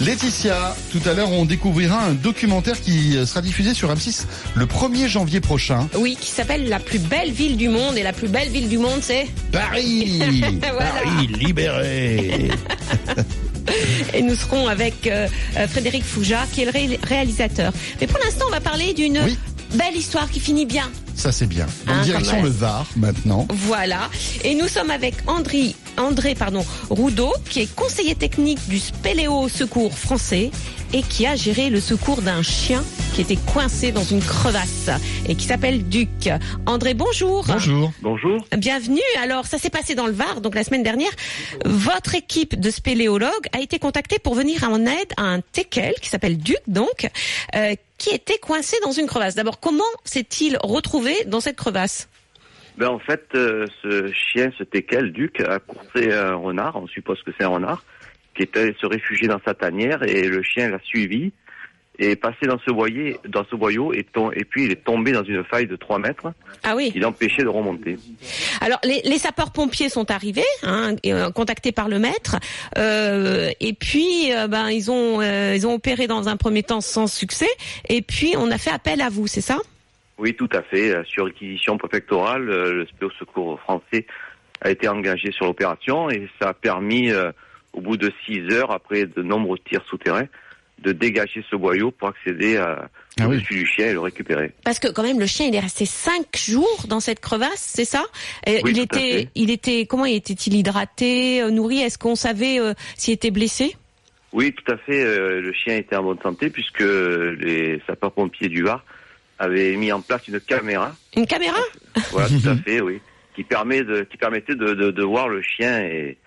Laetitia, 0.00 0.74
tout 0.90 1.00
à 1.08 1.12
l'heure 1.14 1.30
on 1.30 1.44
découvrira 1.44 2.02
un 2.04 2.14
documentaire 2.14 2.80
qui 2.80 3.16
sera 3.24 3.42
diffusé 3.42 3.74
sur 3.74 3.94
M6 3.94 4.24
le 4.56 4.66
1er 4.66 5.06
janvier 5.06 5.40
prochain. 5.40 5.88
Oui, 5.96 6.18
qui 6.20 6.30
s'appelle 6.32 6.68
la 6.68 6.80
plus 6.80 6.98
belle 6.98 7.30
ville 7.30 7.56
du 7.56 7.68
monde. 7.68 7.96
Et 7.96 8.02
la 8.02 8.12
plus 8.12 8.28
belle 8.28 8.48
ville 8.48 8.68
du 8.68 8.78
monde, 8.78 8.98
c'est... 9.00 9.28
Paris 9.52 10.20
Voilà. 10.60 10.90
Paris 11.04 11.28
libéré 11.28 12.50
Et 14.14 14.22
nous 14.22 14.34
serons 14.34 14.66
avec 14.66 15.06
euh, 15.06 15.28
euh, 15.56 15.68
Frédéric 15.68 16.02
Fouja, 16.04 16.44
qui 16.52 16.62
est 16.62 16.64
le 16.64 16.72
ré- 16.72 16.98
réalisateur. 17.04 17.72
Mais 18.00 18.08
pour 18.08 18.18
l'instant, 18.24 18.46
on 18.48 18.50
va 18.52 18.60
parler 18.60 18.92
d'une 18.94 19.20
Oui. 19.24 19.38
Belle 19.74 19.96
histoire 19.96 20.30
qui 20.30 20.40
finit 20.40 20.66
bien. 20.66 20.90
Ça 21.14 21.32
c'est 21.32 21.46
bien. 21.46 21.66
En 21.88 21.92
Hein, 21.92 22.02
direction 22.02 22.42
le 22.42 22.48
Var 22.50 22.86
maintenant. 22.96 23.46
Voilà. 23.50 24.10
Et 24.44 24.54
nous 24.54 24.68
sommes 24.68 24.90
avec 24.90 25.14
André, 25.26 25.74
André 25.96 26.34
pardon, 26.34 26.64
Roudot, 26.90 27.32
qui 27.48 27.60
est 27.60 27.74
conseiller 27.74 28.14
technique 28.14 28.58
du 28.68 28.78
Spéléo 28.78 29.48
Secours 29.48 29.96
français 29.98 30.50
et 30.92 31.02
qui 31.02 31.26
a 31.26 31.34
géré 31.36 31.68
le 31.70 31.80
secours 31.80 32.22
d'un 32.22 32.42
chien 32.42 32.84
qui 33.14 33.22
était 33.22 33.36
coincé 33.36 33.92
dans 33.92 34.04
une 34.04 34.20
crevasse 34.20 34.90
et 35.26 35.34
qui 35.34 35.46
s'appelle 35.46 35.88
Duc. 35.88 36.28
André, 36.66 36.92
bonjour. 36.94 37.44
Bonjour. 37.48 37.90
Bonjour. 38.02 38.44
Bienvenue. 38.56 39.00
Alors, 39.22 39.46
ça 39.46 39.58
s'est 39.58 39.70
passé 39.70 39.94
dans 39.94 40.06
le 40.06 40.12
Var, 40.12 40.42
donc 40.42 40.54
la 40.54 40.62
semaine 40.64 40.82
dernière. 40.82 41.10
Votre 41.64 42.14
équipe 42.14 42.60
de 42.60 42.70
spéléologues 42.70 43.48
a 43.52 43.60
été 43.60 43.78
contactée 43.78 44.18
pour 44.18 44.34
venir 44.34 44.64
en 44.64 44.84
aide 44.84 45.12
à 45.16 45.22
un 45.22 45.40
teckel 45.40 45.94
qui 46.02 46.10
s'appelle 46.10 46.36
Duc, 46.36 46.58
donc, 46.66 47.08
euh, 47.54 47.74
qui 47.98 48.10
était 48.10 48.38
coincé 48.38 48.76
dans 48.82 48.92
une 48.92 49.06
crevasse. 49.06 49.34
D'abord, 49.34 49.60
comment 49.60 49.84
s'est-il 50.04 50.58
retrouvé 50.62 51.14
dans 51.26 51.40
cette 51.40 51.56
crevasse? 51.56 52.08
Ben 52.76 52.88
en 52.88 52.98
fait, 52.98 53.26
euh, 53.34 53.64
ce 53.82 54.12
chien, 54.12 54.52
ce 54.58 54.62
teckel, 54.62 55.12
Duc, 55.12 55.40
a 55.40 55.58
coursé 55.58 56.12
un 56.12 56.34
renard, 56.34 56.76
on 56.76 56.86
suppose 56.86 57.22
que 57.22 57.30
c'est 57.38 57.44
un 57.44 57.48
renard, 57.48 57.82
qui 58.36 58.46
allé 58.54 58.76
se 58.78 58.86
réfugier 58.86 59.28
dans 59.28 59.40
sa 59.44 59.54
tanière 59.54 60.02
et 60.02 60.28
le 60.28 60.42
chien 60.42 60.68
l'a 60.68 60.78
suivi 60.80 61.32
est 61.98 62.16
passé 62.16 62.46
dans 62.46 62.58
ce 62.66 62.70
boyer, 62.70 63.18
dans 63.28 63.44
ce 63.50 63.56
boyau 63.56 63.92
et, 63.94 64.04
tom- 64.04 64.32
et 64.34 64.44
puis 64.44 64.64
il 64.64 64.72
est 64.72 64.84
tombé 64.84 65.12
dans 65.12 65.24
une 65.24 65.42
faille 65.44 65.66
de 65.66 65.76
3 65.76 65.98
mètres 65.98 66.26
Ah 66.62 66.74
oui. 66.76 66.92
qui 66.92 66.98
l'empêchait 66.98 67.42
de 67.42 67.48
remonter. 67.48 67.96
Alors 68.60 68.78
les, 68.84 69.00
les 69.04 69.18
sapeurs-pompiers 69.18 69.88
sont 69.88 70.10
arrivés, 70.10 70.42
hein, 70.62 70.94
euh, 71.06 71.30
contactés 71.30 71.72
par 71.72 71.88
le 71.88 71.98
maître, 71.98 72.36
euh, 72.78 73.50
et 73.60 73.72
puis 73.72 74.32
euh, 74.32 74.46
ben 74.48 74.68
ils 74.70 74.90
ont 74.90 75.20
euh, 75.20 75.54
ils 75.56 75.66
ont 75.66 75.74
opéré 75.74 76.06
dans 76.06 76.28
un 76.28 76.36
premier 76.36 76.62
temps 76.62 76.80
sans 76.80 77.06
succès, 77.06 77.48
et 77.88 78.02
puis 78.02 78.34
on 78.36 78.50
a 78.50 78.58
fait 78.58 78.70
appel 78.70 79.00
à 79.00 79.08
vous, 79.08 79.26
c'est 79.26 79.40
ça? 79.40 79.58
Oui, 80.18 80.34
tout 80.34 80.48
à 80.52 80.62
fait. 80.62 80.94
Sur 81.06 81.26
réquisition 81.26 81.76
préfectorale, 81.76 82.42
le 82.44 82.86
SPO 82.86 83.10
Secours 83.18 83.60
français 83.60 84.06
a 84.62 84.70
été 84.70 84.88
engagé 84.88 85.30
sur 85.32 85.44
l'opération 85.44 86.08
et 86.08 86.28
ça 86.40 86.48
a 86.48 86.54
permis, 86.54 87.10
au 87.74 87.80
bout 87.82 87.98
de 87.98 88.10
6 88.24 88.50
heures, 88.52 88.70
après 88.70 89.04
de 89.04 89.22
nombreux 89.22 89.58
tirs 89.58 89.84
souterrains, 89.90 90.26
de 90.82 90.92
dégager 90.92 91.44
ce 91.50 91.56
boyau 91.56 91.90
pour 91.90 92.08
accéder 92.08 92.56
à, 92.58 92.88
Ah 93.18 93.26
oui. 93.28 93.36
au-dessus 93.36 93.54
du 93.54 93.66
chien 93.66 93.86
et 93.88 93.92
le 93.92 94.00
récupérer. 94.00 94.52
Parce 94.64 94.78
que 94.78 94.88
quand 94.88 95.02
même 95.02 95.18
le 95.18 95.26
chien 95.26 95.46
il 95.46 95.54
est 95.54 95.60
resté 95.60 95.86
cinq 95.86 96.36
jours 96.36 96.84
dans 96.88 97.00
cette 97.00 97.20
crevasse, 97.20 97.60
c'est 97.74 97.84
ça? 97.86 98.04
Oui, 98.46 98.60
Il 98.66 98.72
tout 98.74 98.80
à 98.80 98.82
était 98.82 99.12
fait. 99.22 99.28
il 99.34 99.50
était 99.50 99.86
comment 99.86 100.04
était-il 100.04 100.54
hydraté, 100.54 101.42
euh, 101.42 101.50
nourri? 101.50 101.80
Est-ce 101.80 101.96
qu'on 101.98 102.14
savait 102.14 102.60
euh, 102.60 102.74
s'il 102.96 103.14
était 103.14 103.30
blessé? 103.30 103.74
Oui, 104.32 104.52
tout 104.52 104.70
à 104.70 104.76
fait. 104.76 105.02
euh, 105.02 105.40
le 105.40 105.52
chien 105.54 105.76
était 105.76 105.96
en 105.96 106.02
bonne 106.02 106.20
santé 106.22 106.50
puisque 106.50 106.80
les 106.80 107.80
sapeurs-pompiers 107.86 108.48
du 108.48 108.62
Var 108.62 108.84
avaient 109.38 109.76
mis 109.76 109.90
en 109.92 110.00
place 110.02 110.28
une 110.28 110.40
caméra. 110.40 110.94
Une 111.16 111.26
caméra? 111.26 111.58
Voilà, 112.10 112.28
tout 112.28 112.48
à 112.48 112.56
fait, 112.64 112.80
oui, 112.82 113.00
qui 113.34 113.44
permet 113.44 113.82
de, 113.82 114.02
qui 114.02 114.18
permettait 114.18 114.54
de, 114.54 114.74
de, 114.74 114.90
de 114.90 115.02
voir 115.02 115.28
le 115.28 115.40
chien 115.42 115.80
et, 115.80 116.18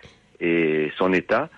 et 0.42 0.92
son 0.98 1.14
état. 1.14 1.50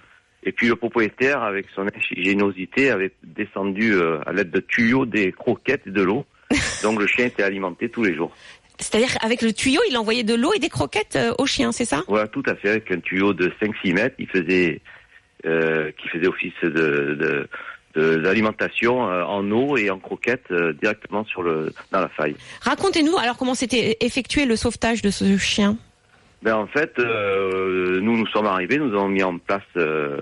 Et 0.43 0.51
puis 0.51 0.67
le 0.67 0.75
propriétaire, 0.75 1.43
avec 1.43 1.67
son 1.75 1.87
ingéniosité, 1.87 2.89
avait 2.89 3.11
descendu 3.23 3.93
euh, 3.93 4.19
à 4.25 4.33
l'aide 4.33 4.49
de 4.49 4.59
tuyaux 4.59 5.05
des 5.05 5.31
croquettes 5.31 5.85
et 5.85 5.91
de 5.91 6.01
l'eau. 6.01 6.25
Donc 6.83 6.99
le 6.99 7.07
chien 7.07 7.25
était 7.25 7.43
alimenté 7.43 7.89
tous 7.89 8.03
les 8.03 8.15
jours. 8.15 8.31
C'est-à-dire 8.79 9.15
avec 9.21 9.43
le 9.43 9.53
tuyau, 9.53 9.81
il 9.89 9.97
envoyait 9.97 10.23
de 10.23 10.33
l'eau 10.33 10.53
et 10.53 10.59
des 10.59 10.69
croquettes 10.69 11.15
euh, 11.15 11.33
au 11.37 11.45
chien, 11.45 11.71
c'est 11.71 11.85
ça? 11.85 12.03
Voilà, 12.07 12.27
tout 12.27 12.43
à 12.47 12.55
fait, 12.55 12.69
avec 12.69 12.91
un 12.91 12.99
tuyau 12.99 13.33
de 13.33 13.51
5-6 13.61 13.93
mètres, 13.93 14.15
il 14.17 14.27
faisait, 14.27 14.81
euh, 15.45 15.91
qui 15.91 16.07
faisait 16.07 16.27
office 16.27 16.53
de, 16.63 17.47
d'alimentation 17.95 19.01
en 19.01 19.51
eau 19.51 19.75
et 19.75 19.89
en 19.89 19.99
croquettes 19.99 20.51
directement 20.81 21.25
sur 21.25 21.43
le, 21.43 21.73
dans 21.91 21.99
la 21.99 22.07
faille. 22.07 22.37
Racontez-nous 22.61 23.17
alors 23.17 23.35
comment 23.35 23.53
s'était 23.53 23.97
effectué 23.99 24.45
le 24.45 24.55
sauvetage 24.55 25.01
de 25.01 25.09
ce 25.09 25.37
chien. 25.37 25.77
Ben 26.43 26.55
en 26.55 26.65
fait, 26.67 26.97
euh, 26.97 27.99
nous 28.01 28.17
nous 28.17 28.27
sommes 28.27 28.47
arrivés, 28.47 28.77
nous 28.77 28.93
avons 28.95 29.09
mis 29.09 29.21
en 29.23 29.37
place 29.37 29.61
euh, 29.77 30.17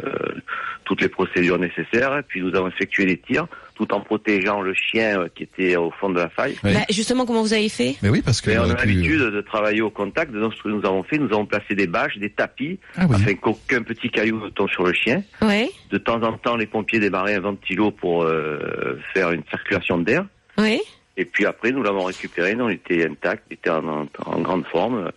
toutes 0.84 1.02
les 1.02 1.08
procédures 1.08 1.58
nécessaires, 1.60 2.22
puis 2.28 2.42
nous 2.42 2.54
avons 2.56 2.68
effectué 2.68 3.06
des 3.06 3.18
tirs, 3.18 3.48
tout 3.76 3.94
en 3.94 4.02
protégeant 4.02 4.60
le 4.62 4.74
chien 4.74 5.22
euh, 5.22 5.28
qui 5.34 5.44
était 5.44 5.78
au 5.78 5.92
fond 5.92 6.10
de 6.10 6.18
la 6.20 6.28
faille. 6.30 6.58
Oui. 6.66 6.74
Bah, 6.74 6.82
justement, 6.90 7.26
comment 7.26 7.42
vous 7.42 7.54
avez 7.54 7.70
fait? 7.70 7.96
Mais 8.02 8.10
oui, 8.10 8.22
parce 8.22 8.42
que. 8.42 8.50
Mais 8.50 8.58
on 8.58 8.64
a 8.64 8.76
l'habitude 8.76 9.22
de 9.22 9.40
travailler 9.42 9.82
au 9.82 9.90
contact, 9.90 10.34
donc 10.34 10.54
ce 10.56 10.62
que 10.64 10.68
nous 10.68 10.86
avons 10.86 11.04
fait, 11.04 11.18
nous 11.18 11.28
avons 11.32 11.46
placé 11.46 11.74
des 11.74 11.88
bâches, 11.88 12.18
des 12.18 12.30
tapis, 12.32 12.80
Ah 12.98 13.06
oui. 13.10 13.16
afin 13.16 13.34
qu'aucun 13.36 13.82
petit 13.84 14.10
caillou 14.10 14.44
ne 14.44 14.50
tombe 14.50 14.70
sur 14.70 14.84
le 14.84 14.92
chien. 14.92 15.24
Oui, 15.42 15.70
De 15.92 15.98
temps 15.98 16.22
en 16.22 16.34
temps, 16.34 16.58
les 16.58 16.68
pompiers 16.68 17.00
démarraient 17.00 17.36
un 17.36 17.40
ventilo 17.42 17.92
pour 17.92 18.24
euh, 18.24 19.00
faire 19.14 19.32
une 19.32 19.44
circulation 19.50 19.98
d'air. 20.00 20.26
oui. 20.58 20.82
Et 21.18 21.26
puis 21.26 21.46
après, 21.46 21.72
nous 21.74 21.84
l'avons 21.84 22.06
récupéré, 22.06 22.56
nous, 22.56 22.64
on 22.66 22.70
était 22.70 23.06
intact, 23.06 23.44
il 23.50 23.56
était 23.56 23.70
en, 23.70 23.86
en- 23.86 24.08
en 24.26 24.40
grande 24.40 24.66
forme, 24.68 25.12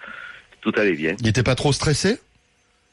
tout 0.63 0.73
allait 0.77 0.93
bien. 0.95 1.15
Il 1.21 1.29
était 1.29 1.43
pas 1.43 1.55
trop 1.55 1.73
stressé? 1.73 2.19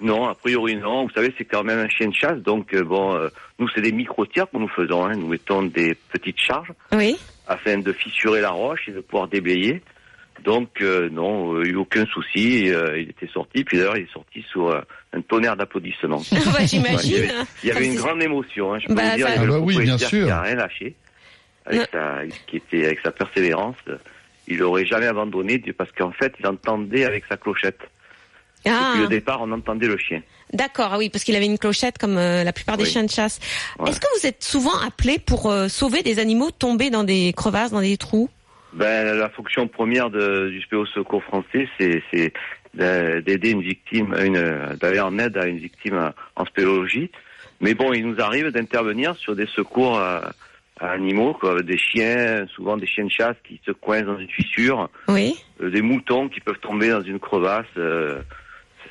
Non, 0.01 0.27
a 0.27 0.35
priori 0.35 0.75
non. 0.77 1.03
Vous 1.05 1.11
savez, 1.11 1.33
c'est 1.37 1.45
quand 1.45 1.63
même 1.63 1.79
un 1.79 1.89
chien 1.89 2.07
de 2.07 2.13
chasse, 2.15 2.37
donc 2.39 2.73
euh, 2.73 2.83
bon, 2.83 3.15
euh, 3.15 3.29
nous 3.59 3.67
c'est 3.75 3.81
des 3.81 3.91
micro-tirs 3.91 4.47
que 4.51 4.57
nous 4.57 4.69
faisons. 4.69 5.05
Hein. 5.05 5.15
Nous 5.15 5.27
mettons 5.27 5.63
des 5.63 5.95
petites 6.11 6.39
charges 6.39 6.71
Oui. 6.93 7.17
afin 7.47 7.77
de 7.77 7.91
fissurer 7.93 8.41
la 8.41 8.51
roche 8.51 8.87
et 8.87 8.91
de 8.91 9.01
pouvoir 9.01 9.27
déblayer. 9.27 9.81
Donc 10.45 10.81
euh, 10.81 11.09
non, 11.09 11.53
euh, 11.55 11.63
il 11.63 11.63
n'y 11.63 11.69
a 11.71 11.73
eu 11.73 11.75
aucun 11.75 12.05
souci. 12.05 12.71
euh, 12.71 12.97
il 12.97 13.09
était 13.09 13.27
sorti, 13.27 13.65
puis 13.65 13.77
d'ailleurs 13.77 13.97
il 13.97 14.03
est 14.03 14.13
sorti 14.13 14.41
sous 14.53 14.69
euh, 14.69 14.81
un 15.11 15.19
tonnerre 15.19 15.57
d'applaudissements. 15.57 16.21
bah, 16.31 16.37
Ouais, 16.53 16.59
il 16.59 16.63
y 16.63 16.67
J'imagine. 16.69 17.15
avait, 17.17 17.33
il 17.63 17.67
y 17.67 17.71
avait 17.73 17.85
une 17.87 17.95
grande 17.95 18.23
émotion, 18.23 18.73
hein, 18.73 18.79
je 18.79 18.87
peux 18.87 18.93
Bah, 18.93 19.09
vous 19.11 19.15
dire. 19.17 19.27
ça- 19.27 19.35
il 19.35 19.41
Ah 19.41 19.45
bah 19.47 19.59
oui, 19.59 19.77
bien 19.81 19.97
sûr. 19.97 20.25
Qui 20.27 20.31
a 20.31 20.41
rien 20.41 20.55
lâché, 20.55 20.95
avec 21.65 21.89
sa, 21.91 22.19
qui 22.47 22.55
était 22.55 22.85
avec 22.85 22.99
sa 23.03 23.11
persévérance. 23.11 23.75
Il 24.49 24.61
aurait 24.63 24.85
jamais 24.85 25.05
abandonné 25.07 25.59
parce 25.77 25.91
qu'en 25.91 26.11
fait, 26.11 26.33
il 26.39 26.47
entendait 26.47 27.05
avec 27.05 27.23
sa 27.29 27.37
clochette. 27.37 27.79
Ah, 28.65 28.89
Depuis 28.89 29.01
le 29.03 29.07
départ, 29.07 29.39
on 29.41 29.51
entendait 29.53 29.87
le 29.87 29.97
chien. 29.97 30.21
d'accord, 30.51 30.89
ah 30.91 30.97
oui, 30.97 31.09
parce 31.09 31.23
qu'il 31.23 31.35
avait 31.37 31.45
une 31.45 31.57
clochette 31.57 31.97
comme 31.97 32.17
euh, 32.17 32.43
la 32.43 32.51
plupart 32.51 32.75
des 32.75 32.83
Oui. 32.83 32.89
chiens 32.89 33.03
de 33.05 33.09
chasse. 33.09 33.39
Est-ce 33.87 33.99
que 34.01 34.07
vous 34.19 34.27
êtes 34.27 34.43
souvent 34.43 34.77
appelé 34.85 35.17
pour 35.17 35.49
euh, 35.49 35.69
sauver 35.69 36.01
des 36.03 36.19
animaux 36.19 36.51
tombés 36.51 36.89
dans 36.89 37.05
des 37.05 37.31
crevasses, 37.37 37.71
dans 37.71 37.79
des 37.81 37.95
trous? 37.95 38.29
Ben, 38.73 39.15
la 39.17 39.29
fonction 39.29 39.67
première 39.67 40.09
de, 40.09 40.49
du 40.49 40.61
SPO 40.61 40.85
Secours 40.87 41.23
français, 41.23 41.69
c'est, 41.79 42.03
c'est 42.11 42.33
d'a- 42.73 43.21
d'aider 43.21 43.51
une 43.51 43.61
victime, 43.61 44.13
une, 44.19 44.75
d'aller 44.81 44.99
en 44.99 45.17
aide 45.19 45.37
à 45.37 45.45
une 45.47 45.57
victime 45.59 46.11
en 46.35 46.45
spéléologie. 46.45 47.09
Mais 47.61 47.73
bon, 47.75 47.93
il 47.93 48.05
nous 48.05 48.19
arrive 48.21 48.47
d'intervenir 48.51 49.15
sur 49.15 49.35
des 49.35 49.47
secours 49.47 49.97
animaux, 50.81 51.33
quoi, 51.33 51.61
des 51.61 51.77
chiens, 51.77 52.45
souvent 52.55 52.77
des 52.77 52.87
chiens 52.87 53.05
de 53.05 53.11
chasse 53.11 53.35
qui 53.47 53.59
se 53.65 53.71
coincent 53.71 54.05
dans 54.05 54.17
une 54.19 54.29
fissure, 54.29 54.89
Oui. 55.07 55.35
euh, 55.61 55.69
des 55.69 55.81
moutons 55.81 56.29
qui 56.29 56.39
peuvent 56.39 56.59
tomber 56.59 56.89
dans 56.89 57.01
une 57.03 57.19
crevasse. 57.19 57.65
euh, 57.77 58.19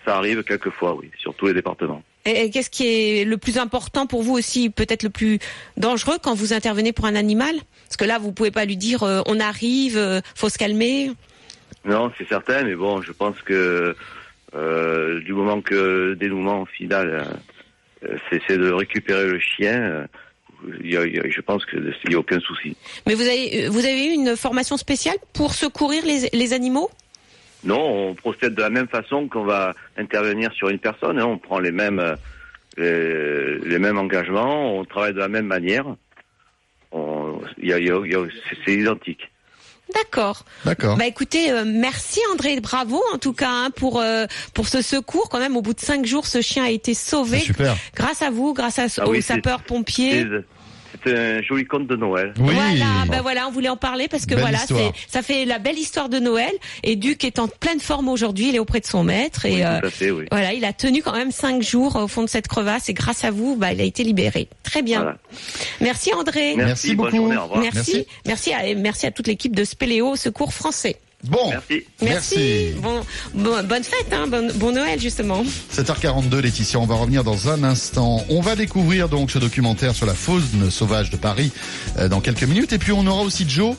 ça 0.06 0.16
arrive 0.16 0.42
quelquefois, 0.42 0.94
oui, 0.94 1.10
sur 1.18 1.34
tous 1.34 1.46
les 1.46 1.54
départements. 1.54 2.02
Et, 2.24 2.44
et 2.44 2.50
qu'est-ce 2.50 2.70
qui 2.70 2.86
est 2.86 3.24
le 3.24 3.36
plus 3.36 3.58
important 3.58 4.06
pour 4.06 4.22
vous 4.22 4.34
aussi, 4.34 4.70
peut-être 4.70 5.02
le 5.02 5.10
plus 5.10 5.38
dangereux 5.76 6.16
quand 6.22 6.34
vous 6.34 6.52
intervenez 6.52 6.92
pour 6.92 7.04
un 7.06 7.14
animal? 7.14 7.54
Parce 7.86 7.96
que 7.96 8.04
là, 8.04 8.18
vous 8.18 8.32
pouvez 8.32 8.50
pas 8.50 8.64
lui 8.64 8.76
dire 8.76 9.02
euh, 9.02 9.20
on 9.26 9.38
arrive, 9.40 9.98
faut 10.34 10.48
se 10.48 10.56
calmer. 10.58 11.10
Non, 11.84 12.10
c'est 12.16 12.28
certain, 12.28 12.64
mais 12.64 12.74
bon, 12.74 13.02
je 13.02 13.12
pense 13.12 13.40
que 13.42 13.94
du 15.24 15.32
moment 15.32 15.60
que 15.60 15.74
le 15.74 16.16
dénouement 16.16 16.64
final, 16.64 17.26
c'est, 18.30 18.56
de 18.56 18.70
récupérer 18.70 19.26
le 19.28 19.38
chien, 19.40 20.06
y 20.82 20.96
a- 20.96 21.06
il 21.06 21.14
y 21.16 21.20
a- 21.20 21.28
je 21.28 21.40
pense 21.40 21.64
qu'il 21.66 21.92
n'y 22.08 22.14
a 22.14 22.18
aucun 22.18 22.40
souci. 22.40 22.76
Mais 23.06 23.14
vous 23.14 23.22
avez 23.22 23.66
euh, 23.66 23.70
vous 23.70 23.84
avez 23.84 24.06
eu 24.06 24.10
une 24.12 24.36
formation 24.36 24.76
spéciale 24.76 25.16
pour 25.32 25.54
secourir 25.54 26.04
les, 26.04 26.28
les 26.32 26.52
animaux? 26.52 26.90
Non, 27.64 28.08
on 28.10 28.14
procède 28.14 28.54
de 28.54 28.60
la 28.62 28.70
même 28.70 28.88
façon 28.88 29.28
qu'on 29.28 29.44
va 29.44 29.74
intervenir 29.96 30.52
sur 30.52 30.68
une 30.68 30.78
personne. 30.78 31.18
hein. 31.18 31.26
on 31.26 31.38
prend 31.38 31.58
les 31.58 31.72
mêmes, 31.72 31.98
euh, 31.98 32.14
les, 32.76 33.68
les 33.68 33.78
mêmes 33.78 33.98
engagements, 33.98 34.76
on 34.78 34.84
travaille 34.84 35.12
de 35.14 35.18
la 35.18 35.28
même 35.28 35.46
manière. 35.46 35.84
C'est 38.64 38.72
identique. 38.74 39.30
D'accord. 39.94 40.44
D'accord. 40.64 40.96
Bah 40.96 41.06
écoutez, 41.06 41.50
euh, 41.50 41.64
merci 41.66 42.20
André, 42.32 42.60
bravo 42.60 43.02
en 43.14 43.18
tout 43.18 43.32
cas 43.32 43.50
hein, 43.50 43.70
pour 43.74 44.00
euh, 44.00 44.26
pour 44.54 44.68
ce 44.68 44.82
secours. 44.82 45.28
Quand 45.30 45.38
même, 45.38 45.56
au 45.56 45.62
bout 45.62 45.74
de 45.74 45.80
cinq 45.80 46.04
jours, 46.04 46.26
ce 46.26 46.40
chien 46.40 46.64
a 46.64 46.70
été 46.70 46.94
sauvé 46.94 47.38
Ah, 47.40 47.44
super. 47.46 47.76
grâce 47.94 48.22
à 48.22 48.30
vous, 48.30 48.52
grâce 48.52 48.78
à, 48.78 48.86
Ah 48.98 49.06
aux 49.08 49.12
oui, 49.12 49.22
sapeurs 49.22 49.62
pompiers. 49.62 50.26
C'est, 51.04 51.16
un 51.38 51.42
joli 51.42 51.64
conte 51.64 51.86
de 51.86 51.96
Noël. 51.96 52.32
Oui. 52.38 52.54
Voilà, 52.54 53.04
bah 53.08 53.20
voilà, 53.22 53.48
on 53.48 53.50
voulait 53.50 53.68
en 53.68 53.76
parler 53.76 54.08
parce 54.08 54.26
que 54.26 54.34
Belle 54.34 54.40
voilà, 54.40 54.58
c'est 54.58 54.92
ça 55.08 55.22
fait 55.22 55.44
la 55.44 55.58
belle 55.58 55.78
histoire 55.78 56.08
de 56.08 56.18
Noël. 56.18 56.52
Et 56.82 56.96
Duc 56.96 57.24
est 57.24 57.38
en 57.38 57.48
pleine 57.48 57.80
forme 57.80 58.08
aujourd'hui, 58.08 58.48
il 58.48 58.56
est 58.56 58.58
auprès 58.58 58.80
de 58.80 58.86
son 58.86 59.04
maître 59.04 59.46
et 59.46 59.56
Oui, 59.56 59.62
euh, 59.62 59.80
tout 59.80 59.86
à 59.86 59.90
fait, 59.90 60.10
oui. 60.10 60.24
voilà, 60.30 60.52
il 60.52 60.64
a 60.64 60.72
tenu 60.72 61.02
quand 61.02 61.12
même 61.12 61.30
cinq 61.30 61.62
jours 61.62 61.96
au 61.96 62.08
fond 62.08 62.22
de 62.22 62.28
cette 62.28 62.48
crevasse 62.48 62.88
et 62.88 62.94
grâce 62.94 63.24
à 63.24 63.30
vous, 63.30 63.56
bah 63.56 63.72
il 63.72 63.80
a 63.80 63.84
été 63.84 64.04
libéré. 64.04 64.48
Très 64.62 64.82
bien. 64.82 65.02
Voilà. 65.02 65.18
Merci 65.80 66.12
André. 66.14 66.54
Merci 66.56 66.94
bonne 66.94 67.06
beaucoup. 67.06 67.16
journée, 67.16 67.36
au 67.36 67.42
revoir. 67.42 67.60
Merci, 67.60 68.06
merci 68.26 68.52
à, 68.52 68.74
merci 68.76 69.06
à 69.06 69.10
toute 69.10 69.26
l'équipe 69.26 69.54
de 69.54 69.64
Spéléo 69.64 70.16
Secours 70.16 70.52
Français. 70.52 70.96
Bon. 71.24 71.50
Merci. 71.50 71.84
Merci. 72.00 72.70
Bon, 72.80 73.00
bon- 73.34 73.64
bonne 73.64 73.82
fête, 73.82 74.06
hein, 74.12 74.26
bon, 74.28 74.50
bon 74.54 74.70
Noël 74.72 75.00
justement. 75.00 75.42
7h42, 75.74 76.38
Laetitia, 76.40 76.78
on 76.78 76.86
va 76.86 76.94
revenir 76.94 77.24
dans 77.24 77.48
un 77.48 77.64
instant. 77.64 78.24
On 78.28 78.40
va 78.40 78.54
découvrir 78.54 79.08
donc 79.08 79.32
ce 79.32 79.38
documentaire 79.40 79.94
sur 79.96 80.06
la 80.06 80.14
faune 80.14 80.70
sauvage 80.70 81.10
de 81.10 81.16
Paris 81.16 81.50
euh, 81.98 82.08
dans 82.08 82.20
quelques 82.20 82.44
minutes. 82.44 82.72
Et 82.72 82.78
puis 82.78 82.92
on 82.92 83.04
aura 83.06 83.22
aussi 83.22 83.48
Joe. 83.48 83.74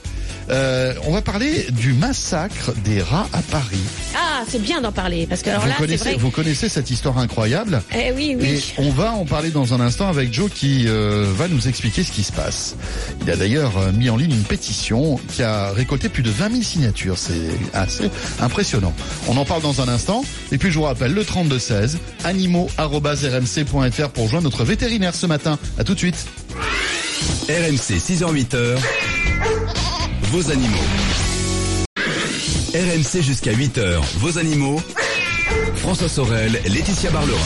Euh, 0.50 0.94
on 1.06 1.12
va 1.12 1.22
parler 1.22 1.68
du 1.72 1.94
massacre 1.94 2.72
des 2.84 3.02
rats 3.02 3.28
à 3.34 3.42
Paris. 3.44 3.80
Ah, 4.16 4.44
c'est 4.48 4.62
bien 4.62 4.82
d'en 4.82 4.92
parler 4.92 5.28
parce 5.28 5.42
que 5.44 5.50
alors 5.50 5.62
vous, 5.64 5.70
là, 5.70 5.76
connaissez, 5.78 6.04
vrai. 6.04 6.18
vous 6.18 6.32
connaissez 6.32 6.70
cette 6.70 6.90
histoire 6.90 7.18
incroyable 7.20 7.82
Eh 7.96 8.12
oui, 8.14 8.36
oui. 8.40 8.48
Et 8.48 8.62
on 8.78 8.90
va 8.90 9.12
en 9.12 9.26
parler 9.26 9.52
dans 9.52 9.74
un 9.74 9.80
instant 9.80 10.08
avec 10.08 10.34
Joe 10.34 10.50
qui 10.52 10.86
euh, 10.88 11.26
va 11.36 11.48
nous 11.48 11.68
expliquer 11.68 12.04
ce 12.04 12.12
qui 12.12 12.24
se 12.24 12.32
passe. 12.32 12.76
Il 13.22 13.30
a 13.32 13.36
d'ailleurs 13.36 13.78
euh, 13.78 13.92
mis 13.92 14.10
en 14.10 14.18
ligne 14.18 14.32
une 14.32 14.44
pétition 14.44 15.20
qui 15.34 15.44
a 15.44 15.72
récolté 15.72 16.10
plus 16.10 16.24
de 16.24 16.32
20 16.32 16.50
000 16.52 16.64
signatures. 16.64 17.18
C'est 17.18 17.50
assez 17.74 18.10
impressionnant. 18.40 18.94
On 19.28 19.38
en 19.38 19.46
parle 19.46 19.62
dans 19.62 19.82
un 19.82 19.88
instant. 19.88 20.24
Et 20.52 20.58
puis 20.58 20.72
je 20.72 20.76
vous 20.80 20.86
rappelle 20.86 21.14
le 21.14 21.24
3216 21.24 22.00
animaux@rmc.fr 22.24 24.10
pour 24.10 24.28
joindre 24.28 24.46
notre 24.46 24.64
vétérinaire 24.64 25.14
ce 25.14 25.26
matin. 25.28 25.60
À 25.78 25.84
tout 25.84 25.94
de 25.94 26.00
suite. 26.00 26.26
RMC 27.50 27.98
6h-8h, 28.00 28.78
vos 30.30 30.52
animaux. 30.52 30.78
RMC 32.76 33.24
jusqu'à 33.24 33.52
8h, 33.52 34.00
vos 34.20 34.38
animaux. 34.38 34.80
François 35.78 36.08
Sorel, 36.08 36.52
Laetitia 36.66 37.10
Barlerin. 37.10 37.40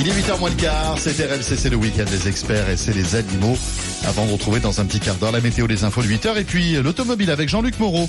Il 0.00 0.08
est 0.08 0.12
8h 0.12 0.40
moins 0.40 0.50
le 0.50 0.56
quart, 0.56 0.96
c'est 0.98 1.12
RMC, 1.12 1.56
c'est 1.56 1.70
le 1.70 1.76
week-end 1.76 2.06
des 2.10 2.26
experts 2.26 2.68
et 2.70 2.76
c'est 2.76 2.92
les 2.92 3.14
animaux. 3.14 3.56
Avant 4.04 4.26
de 4.26 4.32
retrouver 4.32 4.58
dans 4.58 4.80
un 4.80 4.84
petit 4.84 4.98
quart 4.98 5.16
d'heure 5.16 5.30
la 5.30 5.40
météo, 5.40 5.68
les 5.68 5.84
infos 5.84 6.02
de 6.02 6.08
8h 6.08 6.36
et 6.36 6.44
puis 6.44 6.72
l'automobile 6.82 7.30
avec 7.30 7.48
Jean-Luc 7.48 7.78
Moreau. 7.78 8.08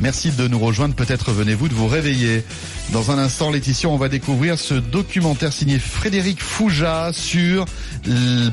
Merci 0.00 0.30
de 0.30 0.48
nous 0.48 0.58
rejoindre. 0.58 0.94
Peut-être 0.94 1.30
venez-vous 1.32 1.68
de 1.68 1.74
vous 1.74 1.88
réveiller. 1.88 2.42
Dans 2.94 3.10
un 3.10 3.18
instant, 3.18 3.50
Laetitia, 3.50 3.88
on 3.88 3.96
va 3.96 4.08
découvrir 4.08 4.56
ce 4.56 4.74
documentaire 4.74 5.52
signé 5.52 5.80
Frédéric 5.80 6.40
Fouja 6.40 7.10
sur 7.12 7.64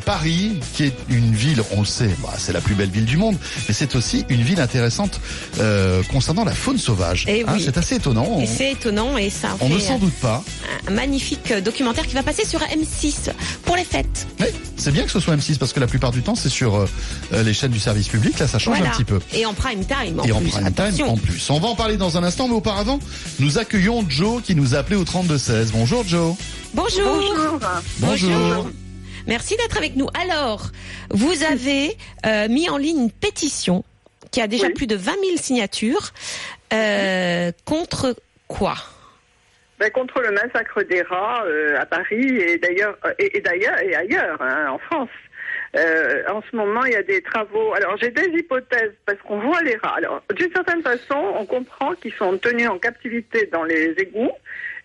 Paris, 0.04 0.54
qui 0.74 0.86
est 0.86 0.96
une 1.10 1.32
ville, 1.36 1.62
on 1.74 1.82
le 1.82 1.86
sait, 1.86 2.10
bah, 2.24 2.34
c'est 2.40 2.52
la 2.52 2.60
plus 2.60 2.74
belle 2.74 2.90
ville 2.90 3.06
du 3.06 3.18
monde, 3.18 3.38
mais 3.68 3.74
c'est 3.76 3.96
aussi 3.96 4.26
une 4.30 4.42
ville 4.42 4.60
intéressante 4.60 5.22
euh, 5.60 6.02
concernant 6.12 6.44
la 6.44 6.54
faune 6.54 6.80
sauvage. 6.80 7.26
Eh 7.28 7.44
Hein, 7.44 7.54
oui. 7.54 7.62
c'est 7.64 7.78
assez 7.78 7.96
étonnant. 7.96 8.40
Et 8.42 8.48
c'est 8.48 8.72
étonnant 8.72 9.16
et 9.16 9.30
ça 9.30 9.50
on 9.60 9.70
ne 9.70 9.78
s'en 9.78 10.00
doute 10.00 10.14
pas. 10.16 10.44
un 10.88 10.92
magnifique 10.92 11.54
documentaire 11.64 12.08
qui 12.08 12.16
va 12.16 12.24
passer 12.24 12.44
sur 12.46 12.62
M6 12.62 13.32
pour 13.64 13.76
les 13.76 13.84
fêtes. 13.84 14.28
Mais 14.40 14.52
c'est 14.76 14.92
bien 14.92 15.04
que 15.04 15.12
ce 15.12 15.20
soit 15.20 15.36
M6 15.36 15.60
parce 15.60 15.72
que 15.72 15.80
la 15.80 15.88
plupart 15.88 16.12
du 16.12 16.24
temps 16.24 16.34
c'est 16.36 16.50
sur 16.50 16.76
euh, 16.78 16.90
euh, 17.34 17.44
les 17.44 17.54
chaînes 17.54 17.72
du 17.72 17.80
service 17.80 18.08
public. 18.08 18.40
Là, 18.40 18.48
ça 18.48 18.58
change 18.58 18.78
Voilà. 18.78 18.92
un 18.92 18.96
petit 18.96 19.04
peu. 19.04 19.20
Et 19.34 19.46
en 19.46 19.54
prime 19.54 19.86
time 19.86 20.20
en 20.20 20.24
Et 20.24 20.32
en 20.32 20.42
prime 20.42 20.72
time 20.74 21.08
en 21.08 21.18
plus. 21.18 21.48
On 21.52 21.60
va 21.60 21.68
en 21.68 21.76
parler 21.76 21.98
dans 21.98 22.18
un 22.18 22.24
instant, 22.24 22.48
mais 22.48 22.56
auparavant, 22.56 23.00
nous 23.40 23.60
accueillons 23.60 24.04
Joe 24.10 24.31
qui 24.40 24.56
nous 24.56 24.76
a 24.76 24.80
appelé 24.80 24.96
au 24.96 25.04
3216. 25.04 25.72
Bonjour 25.74 26.04
Joe. 26.06 26.36
Bonjour. 26.74 27.60
Bonjour. 28.00 28.70
Merci 29.28 29.58
d'être 29.58 29.78
avec 29.78 29.96
nous. 29.96 30.08
Alors, 30.20 30.68
vous 31.10 31.44
avez 31.44 31.98
euh, 32.26 32.48
mis 32.48 32.70
en 32.70 32.78
ligne 32.78 33.02
une 33.04 33.12
pétition 33.12 33.84
qui 34.32 34.42
a 34.42 34.48
déjà 34.48 34.68
Oui. 34.68 34.74
plus 34.74 34.88
de 34.88 34.96
20 34.96 35.12
000 35.12 35.38
signatures 35.38 36.12
euh, 36.74 37.52
contre 37.66 38.16
quoi? 38.48 38.76
Ben, 39.80 39.90
contre 39.92 40.22
le 40.22 40.32
massacre 40.32 40.84
des 40.84 41.02
rats 41.02 41.44
euh, 41.46 41.80
à 41.80 41.86
Paris 41.86 42.28
et 42.38 42.58
d'ailleurs 42.58 42.98
et, 43.20 43.38
et 43.38 43.42
d'ailleurs 43.42 43.80
et 43.82 43.96
ailleurs 43.96 44.42
hein, 44.42 44.68
en 44.72 44.78
France. 44.78 45.10
Euh, 45.78 46.24
en 46.30 46.42
ce 46.50 46.56
moment, 46.56 46.84
il 46.86 46.94
y 46.94 46.96
a 46.96 47.04
des 47.04 47.22
travaux. 47.22 47.74
Alors, 47.74 47.96
j'ai 47.98 48.10
des 48.10 48.28
hypothèses 48.38 48.94
parce 49.06 49.18
qu'on 49.20 49.40
voit 49.40 49.62
les 49.62 49.78
rats. 49.78 49.96
Alors, 49.98 50.22
d'une 50.36 50.52
certaine 50.52 50.82
façon, 50.82 51.34
on 51.36 51.46
comprend 51.46 51.94
qu'ils 51.96 52.14
sont 52.14 52.38
tenus 52.38 52.68
en 52.68 52.78
captivité 52.78 53.48
dans 53.52 53.64
les 53.64 53.94
égouts 53.98 54.32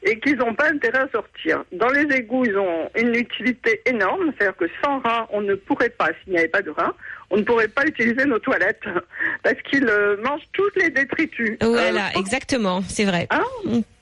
et 0.03 0.21
qu'ils 0.21 0.37
n'ont 0.37 0.55
pas 0.55 0.71
intérêt 0.71 1.01
à 1.01 1.09
sortir. 1.09 1.65
Dans 1.73 1.89
les 1.89 2.05
égouts, 2.17 2.45
ils 2.45 2.57
ont 2.57 2.91
une 2.97 3.15
utilité 3.15 3.83
énorme, 3.87 4.33
c'est-à-dire 4.39 4.57
que 4.57 4.67
sans 4.85 5.01
rats, 5.01 5.27
on 5.33 5.41
ne 5.41 5.55
pourrait 5.55 5.91
pas, 5.91 6.11
s'il 6.23 6.35
n'y 6.35 6.39
avait 6.39 6.49
pas 6.49 6.63
de 6.63 6.71
rats, 6.71 6.95
on 7.31 7.39
ne 7.39 7.43
pourrait 7.43 7.69
pas 7.69 7.85
utiliser 7.87 8.25
nos 8.25 8.39
toilettes 8.39 8.83
parce 9.43 9.57
qu'ils 9.71 9.87
euh, 9.89 10.17
mangent 10.23 10.47
toutes 10.53 10.77
les 10.77 10.91
détritus. 10.91 11.57
Voilà, 11.61 12.07
Euh, 12.15 12.19
exactement, 12.21 12.83
c'est 12.89 13.05
vrai. 13.05 13.27
Hein 13.31 13.43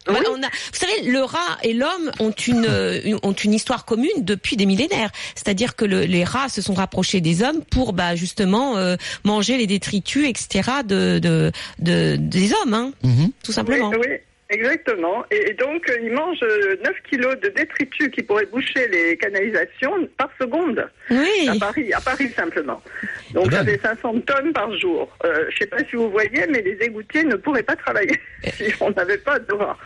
Ouais, 0.07 0.17
Oui. 0.21 0.27
on 0.29 0.43
a, 0.43 0.49
vous 0.49 0.75
savez, 0.79 1.11
le 1.11 1.21
rat 1.23 1.57
et 1.63 1.73
l'homme 1.73 2.11
ont 2.21 2.31
une, 2.33 2.67
euh, 2.69 3.01
une- 3.05 3.19
ont 3.23 3.33
une 3.33 3.55
histoire 3.55 3.87
commune 3.87 4.11
depuis 4.19 4.57
des 4.57 4.67
millénaires. 4.67 5.11
C'est-à-dire 5.35 5.77
que 5.77 5.87
le- 5.87 6.03
les 6.03 6.25
rats 6.25 6.51
se 6.51 6.61
sont 6.61 6.75
rapprochés 6.75 7.23
des 7.23 7.43
hommes 7.43 7.65
pour, 7.71 7.95
bah, 7.95 8.15
justement, 8.15 8.77
euh, 8.77 8.97
manger 9.25 9.57
les 9.57 9.67
détritus, 9.67 10.29
etc. 10.29 10.71
de, 10.85 11.19
de, 11.21 11.53
de- 11.79 12.17
des 12.17 12.53
hommes, 12.53 12.75
hein, 12.75 12.93
Mhm. 13.03 13.31
tout 13.43 13.53
simplement. 13.53 13.89
Oui, 13.91 13.97
oui, 14.01 14.17
exactement. 14.51 15.25
Et, 15.31 15.53
donc, 15.55 15.89
euh, 15.89 15.99
ils 16.03 16.13
mangent 16.13 16.43
euh, 16.43 16.77
9 16.85 16.95
kilos 17.11 17.39
de 17.41 17.49
détritus 17.49 18.09
qui 18.09 18.23
pourraient 18.23 18.47
boucher 18.47 18.89
les 18.89 19.17
canalisations 19.17 20.09
par 20.17 20.31
seconde 20.41 20.89
Oui. 21.11 21.49
à 21.49 21.59
Paris, 21.59 21.93
à 21.93 22.01
Paris 22.01 22.29
simplement. 22.31 22.83
Donc, 23.33 23.53
ça 23.53 23.65
fait 23.65 23.81
500 23.81 24.21
tonnes 24.21 24.53
par 24.53 24.77
jour. 24.79 25.09
Euh, 25.25 25.47
je 25.51 25.59
sais 25.59 25.67
pas 25.67 25.79
si 25.91 25.97
vous 25.97 26.11
voyez, 26.11 26.47
mais 26.49 26.63
les 26.63 26.77
égoutiers 26.81 27.25
ne 27.25 27.37
pourraient 27.37 27.63
pas 27.63 27.77
travailler 27.77 28.19
si 28.45 28.73
on 28.81 28.91
n'avait 28.91 29.19
pas 29.19 29.39
de 29.39 29.53
rats. 29.55 29.77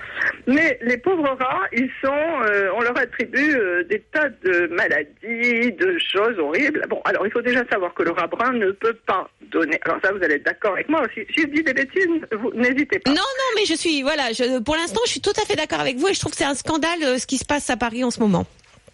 Mais 0.46 0.78
les 0.82 0.96
pauvres 0.98 1.36
rats, 1.38 1.66
ils 1.72 1.90
sont, 2.02 2.08
euh, 2.08 2.70
on 2.76 2.80
leur 2.80 2.96
attribue 2.98 3.56
euh, 3.56 3.84
des 3.84 4.00
tas 4.12 4.28
de 4.44 4.66
maladies, 4.68 5.72
de 5.72 5.98
choses 5.98 6.38
horribles. 6.38 6.84
Bon, 6.88 7.00
alors 7.04 7.26
il 7.26 7.32
faut 7.32 7.42
déjà 7.42 7.64
savoir 7.70 7.94
que 7.94 8.02
le 8.02 8.10
rat 8.10 8.26
brun 8.26 8.52
ne 8.52 8.70
peut 8.72 8.96
pas 9.06 9.28
donner. 9.50 9.78
Alors 9.84 9.98
ça, 10.02 10.12
vous 10.12 10.22
allez 10.22 10.34
être 10.34 10.44
d'accord 10.44 10.72
avec 10.74 10.88
moi. 10.88 11.02
Si, 11.14 11.20
si 11.34 11.42
je 11.42 11.46
dis 11.48 11.62
des 11.62 11.74
bêtises, 11.74 12.06
vous 12.32 12.50
n'hésitez 12.54 12.98
pas. 12.98 13.10
Non, 13.10 13.16
non, 13.16 13.50
mais 13.56 13.64
je 13.64 13.74
suis, 13.74 14.02
voilà, 14.02 14.32
je, 14.32 14.44
pour 14.64 14.76
l'instant, 14.76 15.00
je 15.06 15.10
suis 15.12 15.20
tout 15.20 15.32
à 15.40 15.44
fait 15.46 15.56
d'accord 15.56 15.80
avec 15.80 15.96
vous 15.96 16.08
et 16.08 16.14
je 16.14 16.20
trouve 16.20 16.32
que 16.32 16.38
c'est 16.38 16.44
un 16.44 16.54
scandale 16.54 17.02
euh, 17.02 17.18
ce 17.18 17.26
qui 17.26 17.38
se 17.38 17.44
passe 17.44 17.68
à 17.70 17.76
Paris 17.76 18.04
en 18.04 18.10
ce 18.10 18.20
moment. 18.20 18.46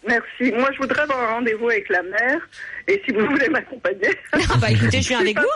Merci. 0.07 0.51
Moi, 0.55 0.69
je 0.73 0.77
voudrais 0.77 1.01
avoir 1.01 1.19
un 1.19 1.33
rendez-vous 1.35 1.67
avec 1.69 1.89
la 1.89 2.03
mère. 2.03 2.47
Et 2.87 3.01
si 3.05 3.11
vous 3.11 3.25
voulez 3.25 3.49
m'accompagner, 3.49 4.09
Ah 4.33 4.57
bah 4.59 4.69
écoutez, 4.69 5.01
je 5.01 5.07
viens 5.07 5.19
avec 5.19 5.37
vous. 5.39 5.47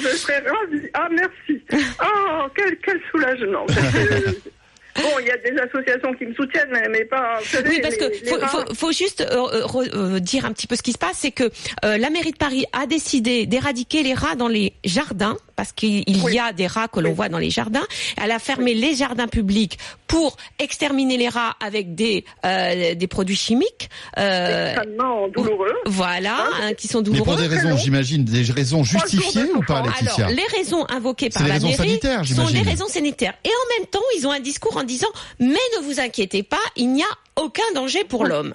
je 0.00 0.08
serais 0.08 0.38
ravie. 0.40 0.88
Ah, 0.94 1.08
merci. 1.10 1.62
Oh, 2.02 2.46
quel, 2.56 2.76
quel 2.78 3.00
soulagement. 3.12 3.64
Bon, 5.02 5.18
il 5.20 5.26
y 5.26 5.30
a 5.30 5.36
des 5.38 5.56
associations 5.60 6.12
qui 6.14 6.26
me 6.26 6.34
soutiennent, 6.34 6.68
mais, 6.72 6.88
mais 6.88 7.04
pas. 7.04 7.38
savez, 7.44 7.68
Oui, 7.70 7.80
parce 7.82 7.96
que 7.96 8.04
les- 8.04 8.30
faut, 8.30 8.38
rats- 8.38 8.48
faut, 8.48 8.74
faut 8.74 8.92
juste 8.92 9.20
euh, 9.20 9.26
euh, 9.52 9.62
re- 9.64 9.90
euh, 9.94 10.20
dire 10.20 10.44
un 10.44 10.52
petit 10.52 10.66
peu 10.66 10.76
ce 10.76 10.82
qui 10.82 10.92
se 10.92 10.98
passe, 10.98 11.16
c'est 11.18 11.30
que 11.30 11.44
euh, 11.84 11.98
la 11.98 12.10
mairie 12.10 12.32
de 12.32 12.36
Paris 12.36 12.64
a 12.72 12.86
décidé 12.86 13.46
d'éradiquer 13.46 14.02
les 14.02 14.14
rats 14.14 14.34
dans 14.36 14.48
les 14.48 14.72
jardins, 14.84 15.36
parce 15.56 15.72
qu'il 15.72 16.04
Oui. 16.24 16.34
y 16.34 16.38
a 16.38 16.52
des 16.52 16.66
rats 16.66 16.88
que 16.88 17.00
l'on 17.00 17.12
voit 17.12 17.28
dans 17.28 17.38
les 17.38 17.50
jardins. 17.50 17.86
Elle 18.22 18.30
a 18.30 18.38
fermé 18.38 18.74
les 18.74 18.94
jardins 18.94 19.26
publics 19.28 19.78
pour 20.06 20.36
exterminer 20.58 21.16
les 21.16 21.28
rats 21.28 21.56
avec 21.64 21.94
des 21.94 22.24
euh, 22.44 22.94
des 22.94 23.06
produits 23.06 23.36
chimiques. 23.36 23.88
Euh, 24.18 24.72
extrêmement 24.72 25.28
douloureux. 25.28 25.72
voilà, 25.86 26.46
hein, 26.62 26.74
qui 26.74 26.88
sont 26.88 26.98
Mais 27.02 27.18
pour 27.18 27.36
douloureux. 27.36 27.48
des 27.48 27.54
raisons, 27.56 27.76
j'imagine, 27.76 28.24
des 28.24 28.42
raisons 28.52 28.84
justifiées 28.84 29.50
ou 29.54 29.62
pas. 29.62 29.82
Laetitia? 29.82 30.26
Alors, 30.26 30.30
les 30.36 30.56
raisons 30.58 30.84
invoquées 30.88 31.30
par 31.30 31.42
les 31.42 31.48
la 31.48 31.54
raisons 31.54 31.68
mairie 31.68 31.76
sanitaires, 31.88 32.24
sont 32.24 32.42
les 32.42 32.46
j'imagine. 32.48 32.68
raisons 32.68 32.88
sanitaires. 32.88 33.34
Et 33.44 33.48
en 33.48 33.78
même 33.80 33.86
temps, 33.88 34.00
ils 34.18 34.26
ont 34.26 34.32
un 34.32 34.40
discours 34.40 34.76
en 34.76 34.84
disant 34.86 35.08
mais 35.38 35.58
ne 35.78 35.82
vous 35.84 36.00
inquiétez 36.00 36.42
pas, 36.42 36.56
il 36.76 36.92
n'y 36.92 37.02
a 37.02 37.06
aucun 37.36 37.62
danger 37.74 38.04
pour 38.04 38.24
l'homme. 38.24 38.54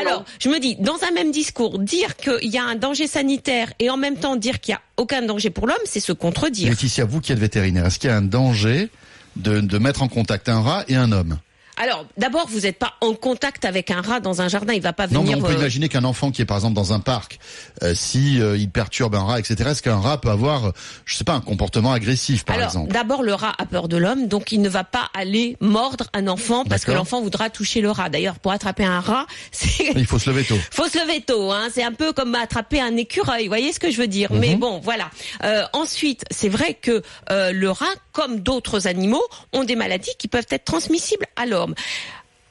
Alors, 0.00 0.24
je 0.40 0.48
me 0.48 0.58
dis, 0.58 0.76
dans 0.76 0.98
un 1.08 1.12
même 1.12 1.30
discours, 1.30 1.78
dire 1.78 2.16
qu'il 2.16 2.50
y 2.50 2.58
a 2.58 2.64
un 2.64 2.74
danger 2.74 3.06
sanitaire 3.06 3.72
et 3.78 3.90
en 3.90 3.96
même 3.96 4.16
temps 4.16 4.36
dire 4.36 4.60
qu'il 4.60 4.72
n'y 4.72 4.76
a 4.76 4.82
aucun 4.96 5.22
danger 5.22 5.50
pour 5.50 5.66
l'homme, 5.66 5.76
c'est 5.84 6.00
se 6.00 6.12
contredire. 6.12 6.68
Laetitia, 6.68 7.04
vous 7.04 7.20
qui 7.20 7.32
êtes 7.32 7.38
vétérinaire, 7.38 7.86
est-ce 7.86 7.98
qu'il 7.98 8.10
y 8.10 8.12
a 8.12 8.16
un 8.16 8.22
danger 8.22 8.88
de, 9.36 9.60
de 9.60 9.78
mettre 9.78 10.02
en 10.02 10.08
contact 10.08 10.48
un 10.48 10.60
rat 10.60 10.84
et 10.88 10.96
un 10.96 11.12
homme? 11.12 11.38
Alors, 11.80 12.04
d'abord, 12.16 12.46
vous 12.48 12.60
n'êtes 12.60 12.78
pas 12.78 12.94
en 13.00 13.14
contact 13.14 13.64
avec 13.64 13.90
un 13.90 14.00
rat 14.00 14.20
dans 14.20 14.42
un 14.42 14.48
jardin, 14.48 14.72
il 14.74 14.82
va 14.82 14.92
pas 14.92 15.06
Non, 15.06 15.20
mais 15.22 15.30
venir. 15.32 15.38
on 15.38 15.46
peut 15.48 15.54
euh, 15.54 15.58
imaginer 15.58 15.88
qu'un 15.88 16.04
enfant 16.04 16.30
qui 16.30 16.42
est 16.42 16.44
par 16.44 16.56
exemple 16.56 16.74
dans 16.74 16.92
un 16.92 17.00
parc, 17.00 17.38
euh, 17.82 17.94
si 17.94 18.40
euh, 18.40 18.56
il 18.56 18.68
perturbe 18.70 19.14
un 19.14 19.22
rat, 19.22 19.38
etc., 19.38 19.70
est-ce 19.70 19.82
qu'un 19.82 19.98
rat 20.00 20.20
peut 20.20 20.30
avoir, 20.30 20.66
euh, 20.66 20.72
je 21.04 21.14
sais 21.16 21.24
pas, 21.24 21.34
un 21.34 21.40
comportement 21.40 21.92
agressif, 21.92 22.44
par 22.44 22.56
Alors, 22.56 22.68
exemple? 22.68 22.92
d'abord, 22.92 23.22
le 23.22 23.34
rat 23.34 23.54
a 23.58 23.66
peur 23.66 23.88
de 23.88 23.96
l'homme, 23.96 24.26
donc 24.28 24.52
il 24.52 24.60
ne 24.60 24.68
va 24.68 24.84
pas 24.84 25.08
aller 25.14 25.56
mordre 25.60 26.06
un 26.14 26.26
enfant 26.28 26.64
parce 26.64 26.84
que 26.84 26.92
l'enfant 26.92 27.20
voudra 27.22 27.50
toucher 27.50 27.80
le 27.80 27.90
rat. 27.90 28.08
D'ailleurs, 28.08 28.38
pour 28.38 28.52
attraper 28.52 28.84
un 28.84 29.00
rat, 29.00 29.26
c'est 29.52 29.92
Il 29.94 30.06
faut 30.06 30.18
se 30.18 30.30
lever 30.30 30.44
tôt. 30.44 30.58
faut 30.70 30.88
se 30.88 30.98
lever 30.98 31.20
tôt, 31.20 31.52
hein. 31.52 31.68
C'est 31.72 31.84
un 31.84 31.92
peu 31.92 32.12
comme 32.12 32.34
attraper 32.34 32.80
un 32.80 32.96
écureuil. 32.96 33.44
Vous 33.44 33.50
voyez 33.50 33.72
ce 33.72 33.78
que 33.80 33.90
je 33.90 33.96
veux 33.98 34.06
dire 34.08 34.32
Mhm. 34.32 34.38
Mais 34.40 34.56
bon, 34.56 34.80
voilà. 34.82 35.10
Euh, 35.44 35.64
ensuite, 35.72 36.24
c'est 36.30 36.48
vrai 36.48 36.74
que 36.74 37.02
euh, 37.30 37.52
le 37.52 37.70
rat, 37.70 37.84
comme 38.18 38.40
d'autres 38.40 38.88
animaux, 38.88 39.22
ont 39.52 39.62
des 39.62 39.76
maladies 39.76 40.10
qui 40.18 40.26
peuvent 40.26 40.48
être 40.50 40.64
transmissibles 40.64 41.26
à 41.36 41.46
l'homme. 41.46 41.76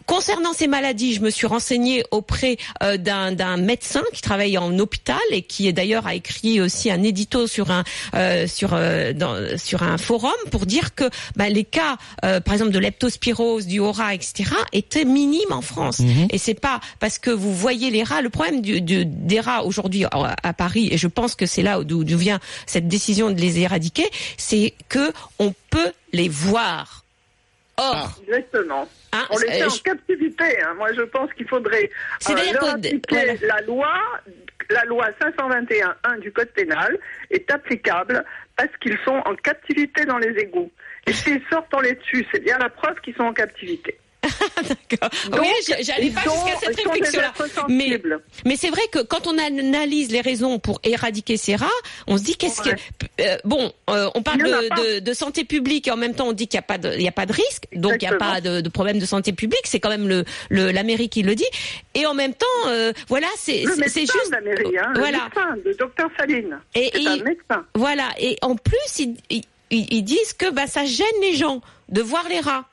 Concernant 0.08 0.54
ces 0.54 0.68
maladies, 0.68 1.14
je 1.14 1.22
me 1.22 1.30
suis 1.30 1.46
renseignée 1.48 2.04
auprès 2.12 2.58
euh, 2.82 2.98
d'un 2.98 3.58
médecin 3.58 4.02
qui 4.14 4.22
travaille 4.22 4.58
en 4.58 4.80
hôpital 4.80 5.20
et 5.32 5.42
qui 5.42 5.68
est 5.68 5.74
d'ailleurs 5.74 6.08
a 6.08 6.16
écrit 6.16 6.62
aussi 6.62 6.90
un 6.90 7.04
édito 7.04 7.46
sur 7.46 7.72
un 7.72 7.84
euh, 8.16 8.48
sur 8.48 8.70
euh, 8.74 9.12
dans, 9.14 9.36
sur 9.58 9.84
un 9.84 9.98
forum 9.98 10.32
pour 10.50 10.66
dire 10.66 10.96
que 10.96 11.04
bah, 11.36 11.50
les 11.50 11.66
cas, 11.66 11.98
euh, 12.24 12.40
par 12.40 12.54
exemple 12.54 12.72
de 12.72 12.80
leptospirose, 12.80 13.68
du 13.68 13.80
aura, 13.80 14.14
etc., 14.16 14.50
étaient 14.74 15.06
minimes 15.06 15.52
en 15.52 15.62
France. 15.62 16.00
Et 16.32 16.38
c'est 16.38 16.54
pas 16.60 16.80
parce 17.00 17.20
que 17.20 17.30
vous 17.30 17.54
voyez 17.54 17.92
les 17.92 18.04
rats. 18.04 18.22
Le 18.22 18.30
problème 18.30 18.62
du, 18.62 18.80
du- 18.82 19.06
des 19.06 19.40
rats 19.42 19.64
aujourd'hui 19.66 20.06
à 20.06 20.36
à 20.42 20.54
Paris, 20.54 20.88
et 20.92 20.98
je 20.98 21.08
pense 21.08 21.36
que 21.36 21.46
c'est 21.46 21.62
là 21.64 21.84
d'où 21.84 22.04
vient 22.18 22.40
cette 22.66 22.88
décision 22.88 23.30
de 23.30 23.40
les 23.42 23.60
éradiquer, 23.60 24.10
c'est 24.38 24.74
que 24.88 25.12
on 25.38 25.54
peut 25.70 25.92
les 26.14 26.30
voir. 26.30 27.04
Or, 27.78 27.96
Ah. 27.96 28.22
Exactement. 28.28 28.88
hein, 29.14 29.26
On 29.30 29.38
les 29.38 29.48
euh, 29.48 29.52
fait 29.52 29.64
en 29.66 29.70
je- 29.70 29.82
captivité. 29.84 30.62
hein. 30.64 30.74
Moi, 30.76 30.94
je 30.94 31.02
pense 31.04 31.32
qu'il 31.34 31.48
faudrait 31.48 31.90
C'est-à-dire 32.20 32.54
leur 32.54 32.64
que- 32.64 32.78
appliquer 32.88 33.02
voilà. 33.10 33.34
la 33.42 33.62
loi. 33.62 33.94
La 34.70 34.84
loi 34.84 35.08
521.1 35.22 36.18
du 36.20 36.32
Code 36.34 36.50
pénal 36.50 36.98
est 37.32 37.50
applicable 37.52 38.26
parce 38.58 38.76
qu'ils 38.82 38.98
sont 39.06 39.22
en 39.26 39.34
captivité 39.36 40.04
dans 40.04 40.18
les 40.18 40.38
égouts. 40.42 40.70
Et 41.06 41.14
s'ils 41.14 41.42
sortent, 41.50 41.74
on 41.74 41.80
les 41.80 41.96
tue. 41.98 42.26
C'est 42.34 42.44
bien 42.44 42.58
la 42.58 42.68
preuve 42.70 43.00
qu'ils 43.02 43.16
sont 43.16 43.24
en 43.24 43.34
captivité. 43.34 43.98
D'accord. 44.90 45.10
Donc, 45.32 45.42
oui, 45.42 45.48
j'allais 45.82 46.10
pas 46.10 46.22
jusqu'à 46.22 46.60
cette 46.62 46.76
réflexion-là. 46.78 47.34
Mais, 48.46 48.56
c'est 48.56 48.70
vrai 48.70 48.82
que 48.92 49.00
quand 49.00 49.28
on 49.28 49.38
analyse 49.38 50.12
les 50.12 50.22
raisons 50.22 50.60
pour 50.60 50.80
éradiquer 50.84 51.38
ces 51.38 51.56
rats, 51.56 51.68
on 52.08 52.18
se 52.18 52.24
dit 52.24 52.36
qu'est-ce 52.36 52.62
Ouais. 52.62 52.76
que 53.18 53.24
euh, 53.24 53.38
bon, 53.46 53.72
euh, 53.90 54.10
on 54.16 54.24
parle 54.24 54.40
de, 54.44 54.68
pas. 54.70 54.76
de, 54.76 55.00
de 55.00 55.14
santé 55.14 55.44
publique 55.44 55.88
et 55.88 55.92
en 55.92 55.98
même 55.98 56.16
temps 56.16 56.28
on 56.28 56.34
dit 56.34 56.48
qu'il 56.48 56.58
n'y 56.58 56.64
a 56.64 56.68
pas 56.68 56.78
de, 56.78 56.94
il 56.96 57.02
y 57.04 57.08
a 57.08 57.12
pas 57.12 57.26
de 57.26 57.34
risque, 57.34 57.66
donc 57.74 57.94
il 58.02 58.08
n'y 58.10 58.14
a 58.14 58.18
pas 58.18 58.42
de, 58.42 58.62
de 58.62 58.70
problème 58.70 58.98
de 59.00 59.06
santé 59.06 59.32
publique. 59.34 59.62
C'est 59.66 59.80
quand 59.80 59.90
même 59.90 60.08
le, 60.08 60.26
le 60.50 60.72
la 60.72 60.84
mairie 60.84 61.10
qui 61.10 61.22
le 61.24 61.36
dit. 61.36 61.46
Et 61.94 62.06
en 62.06 62.14
même 62.14 62.34
temps, 62.34 62.46
euh, 62.68 62.94
voilà, 63.08 63.28
c'est 63.38 63.62
juste 63.62 63.78
la 64.32 64.42
mairie, 64.42 64.78
hein, 64.78 64.92
voilà. 64.96 65.30
le 65.36 65.42
médecin, 65.42 65.62
le 65.66 65.74
docteur 65.76 66.10
Saline. 66.18 66.60
Et- 66.76 67.02
et- 67.02 67.08
un 67.08 67.18
médecin. 67.18 67.66
Voilà. 67.76 68.10
Et 68.20 68.38
en 68.42 68.56
plus, 68.56 69.00
ils, 69.00 69.16
ils, 69.30 69.44
ils 69.70 70.04
disent 70.04 70.34
que 70.34 70.50
bah 70.52 70.68
ça 70.68 70.86
gêne 70.86 71.06
les 71.22 71.36
gens 71.36 71.62
de 71.90 72.02
voir 72.02 72.28
les 72.30 72.40
rats. 72.40 72.66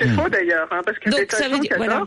C'est 0.00 0.08
faux 0.08 0.28
d'ailleurs, 0.28 0.68
hein, 0.70 0.80
parce 0.84 0.98
que 0.98 1.10
Donc, 1.10 1.20
c'est 1.20 1.32
ça 1.36 1.48
veut 1.48 1.58
dire- 1.58 1.74
voilà. 1.76 2.02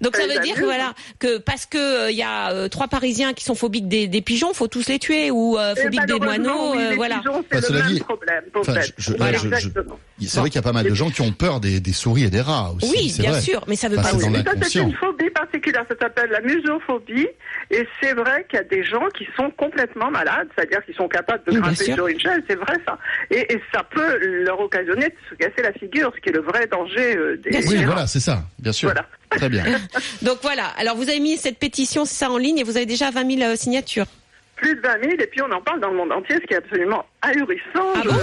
Donc 0.00 0.16
ça 0.16 0.26
veut 0.26 0.38
dire 0.40 0.54
que 0.54 0.62
voilà 0.64 0.94
que 1.18 1.38
parce 1.38 1.66
que 1.66 2.10
il 2.10 2.16
y 2.16 2.22
a 2.22 2.50
euh, 2.52 2.68
trois 2.68 2.88
Parisiens 2.88 3.32
qui 3.32 3.44
sont 3.44 3.54
phobiques 3.54 3.88
des, 3.88 4.06
des 4.08 4.20
pigeons, 4.22 4.52
faut 4.54 4.68
tous 4.68 4.88
les 4.88 4.98
tuer 4.98 5.30
ou 5.30 5.58
euh, 5.58 5.74
phobiques 5.74 6.06
des 6.06 6.18
moineaux, 6.18 6.72
oui, 6.74 6.82
euh, 6.82 6.92
voilà. 6.96 7.18
pigeons, 7.18 7.44
Bah, 7.50 7.58
c'est 7.60 7.70
le 7.72 7.78
même 7.82 7.98
problème, 8.00 8.44
Enfin, 8.54 8.72
peut-être. 8.74 8.92
je- 8.98 9.12
je- 9.12 9.16
Voilà, 9.16 9.38
je- 9.38 9.42
je- 9.42 9.46
exactement. 9.48 9.98
C'est 10.20 10.38
vrai 10.40 10.50
qu'il 10.50 10.56
y 10.56 10.58
a 10.58 10.62
pas 10.62 10.72
mal 10.72 10.86
de 10.86 10.94
gens 10.94 11.10
qui 11.10 11.22
ont 11.22 11.32
peur 11.32 11.60
des, 11.60 11.80
des 11.80 11.92
souris 11.92 12.24
et 12.24 12.30
des 12.30 12.40
rats 12.42 12.72
aussi. 12.76 12.90
Oui, 12.90 13.14
bien 13.18 13.30
vrai. 13.32 13.40
sûr, 13.40 13.64
mais 13.68 13.76
ça 13.76 13.88
veut 13.88 13.98
Enfin, 13.98 14.10
pas 14.12 14.22
dans 14.22 14.30
Mais 14.30 14.42
ça, 14.42 14.52
c'est 14.68 14.78
une 14.80 14.94
phobie 14.94 15.30
particulière. 15.30 15.84
Ça 15.88 15.94
s'appelle 16.00 16.30
la 16.30 16.40
musophobie. 16.42 17.26
Et 17.70 17.86
c'est 18.02 18.12
vrai 18.14 18.46
qu'il 18.50 18.58
y 18.58 18.60
a 18.60 18.64
des 18.64 18.84
gens 18.84 19.06
qui 19.16 19.26
sont 19.36 19.50
complètement 19.50 20.10
malades, 20.10 20.48
c'est-à-dire 20.54 20.84
qu'ils 20.84 20.94
sont 20.94 21.08
capables 21.08 21.42
de 21.46 21.52
Oui, 21.52 21.60
grimper 21.60 21.84
sur 21.84 22.06
une 22.06 22.20
chaise. 22.20 22.42
C'est 22.48 22.56
vrai, 22.56 22.74
ça. 22.86 22.98
Et, 23.30 23.52
et 23.54 23.60
ça 23.72 23.82
peut 23.84 24.18
leur 24.44 24.60
occasionner 24.60 25.06
de 25.08 25.14
se 25.30 25.34
casser 25.36 25.62
la 25.62 25.72
figure, 25.72 26.12
ce 26.14 26.20
qui 26.20 26.28
est 26.28 26.32
le 26.32 26.42
vrai 26.42 26.66
danger 26.66 27.16
euh, 27.16 27.36
des. 27.42 27.66
Oui, 27.66 27.84
voilà, 27.84 28.06
c'est 28.06 28.20
ça, 28.20 28.42
bien 28.58 28.72
sûr. 28.72 28.88
Voilà. 28.90 29.06
Très 29.30 29.48
bien. 29.48 29.64
Donc 30.22 30.38
voilà. 30.42 30.66
Alors 30.76 30.96
vous 30.96 31.08
avez 31.08 31.20
mis 31.20 31.36
cette 31.36 31.58
pétition, 31.58 32.04
ça 32.04 32.30
en 32.30 32.38
ligne 32.38 32.58
et 32.58 32.62
vous 32.62 32.76
avez 32.76 32.86
déjà 32.86 33.10
20 33.10 33.38
000 33.38 33.50
euh, 33.50 33.56
signatures. 33.56 34.06
Plus 34.60 34.74
de 34.76 34.80
20 34.82 35.00
000, 35.02 35.12
et 35.20 35.26
puis 35.26 35.40
on 35.42 35.50
en 35.52 35.60
parle 35.62 35.80
dans 35.80 35.90
le 35.90 35.96
monde 35.96 36.12
entier, 36.12 36.36
ce 36.36 36.46
qui 36.46 36.52
est 36.52 36.58
absolument 36.58 37.04
ahurissant. 37.22 37.92
Ah 37.94 38.00
je, 38.04 38.08
bon 38.08 38.16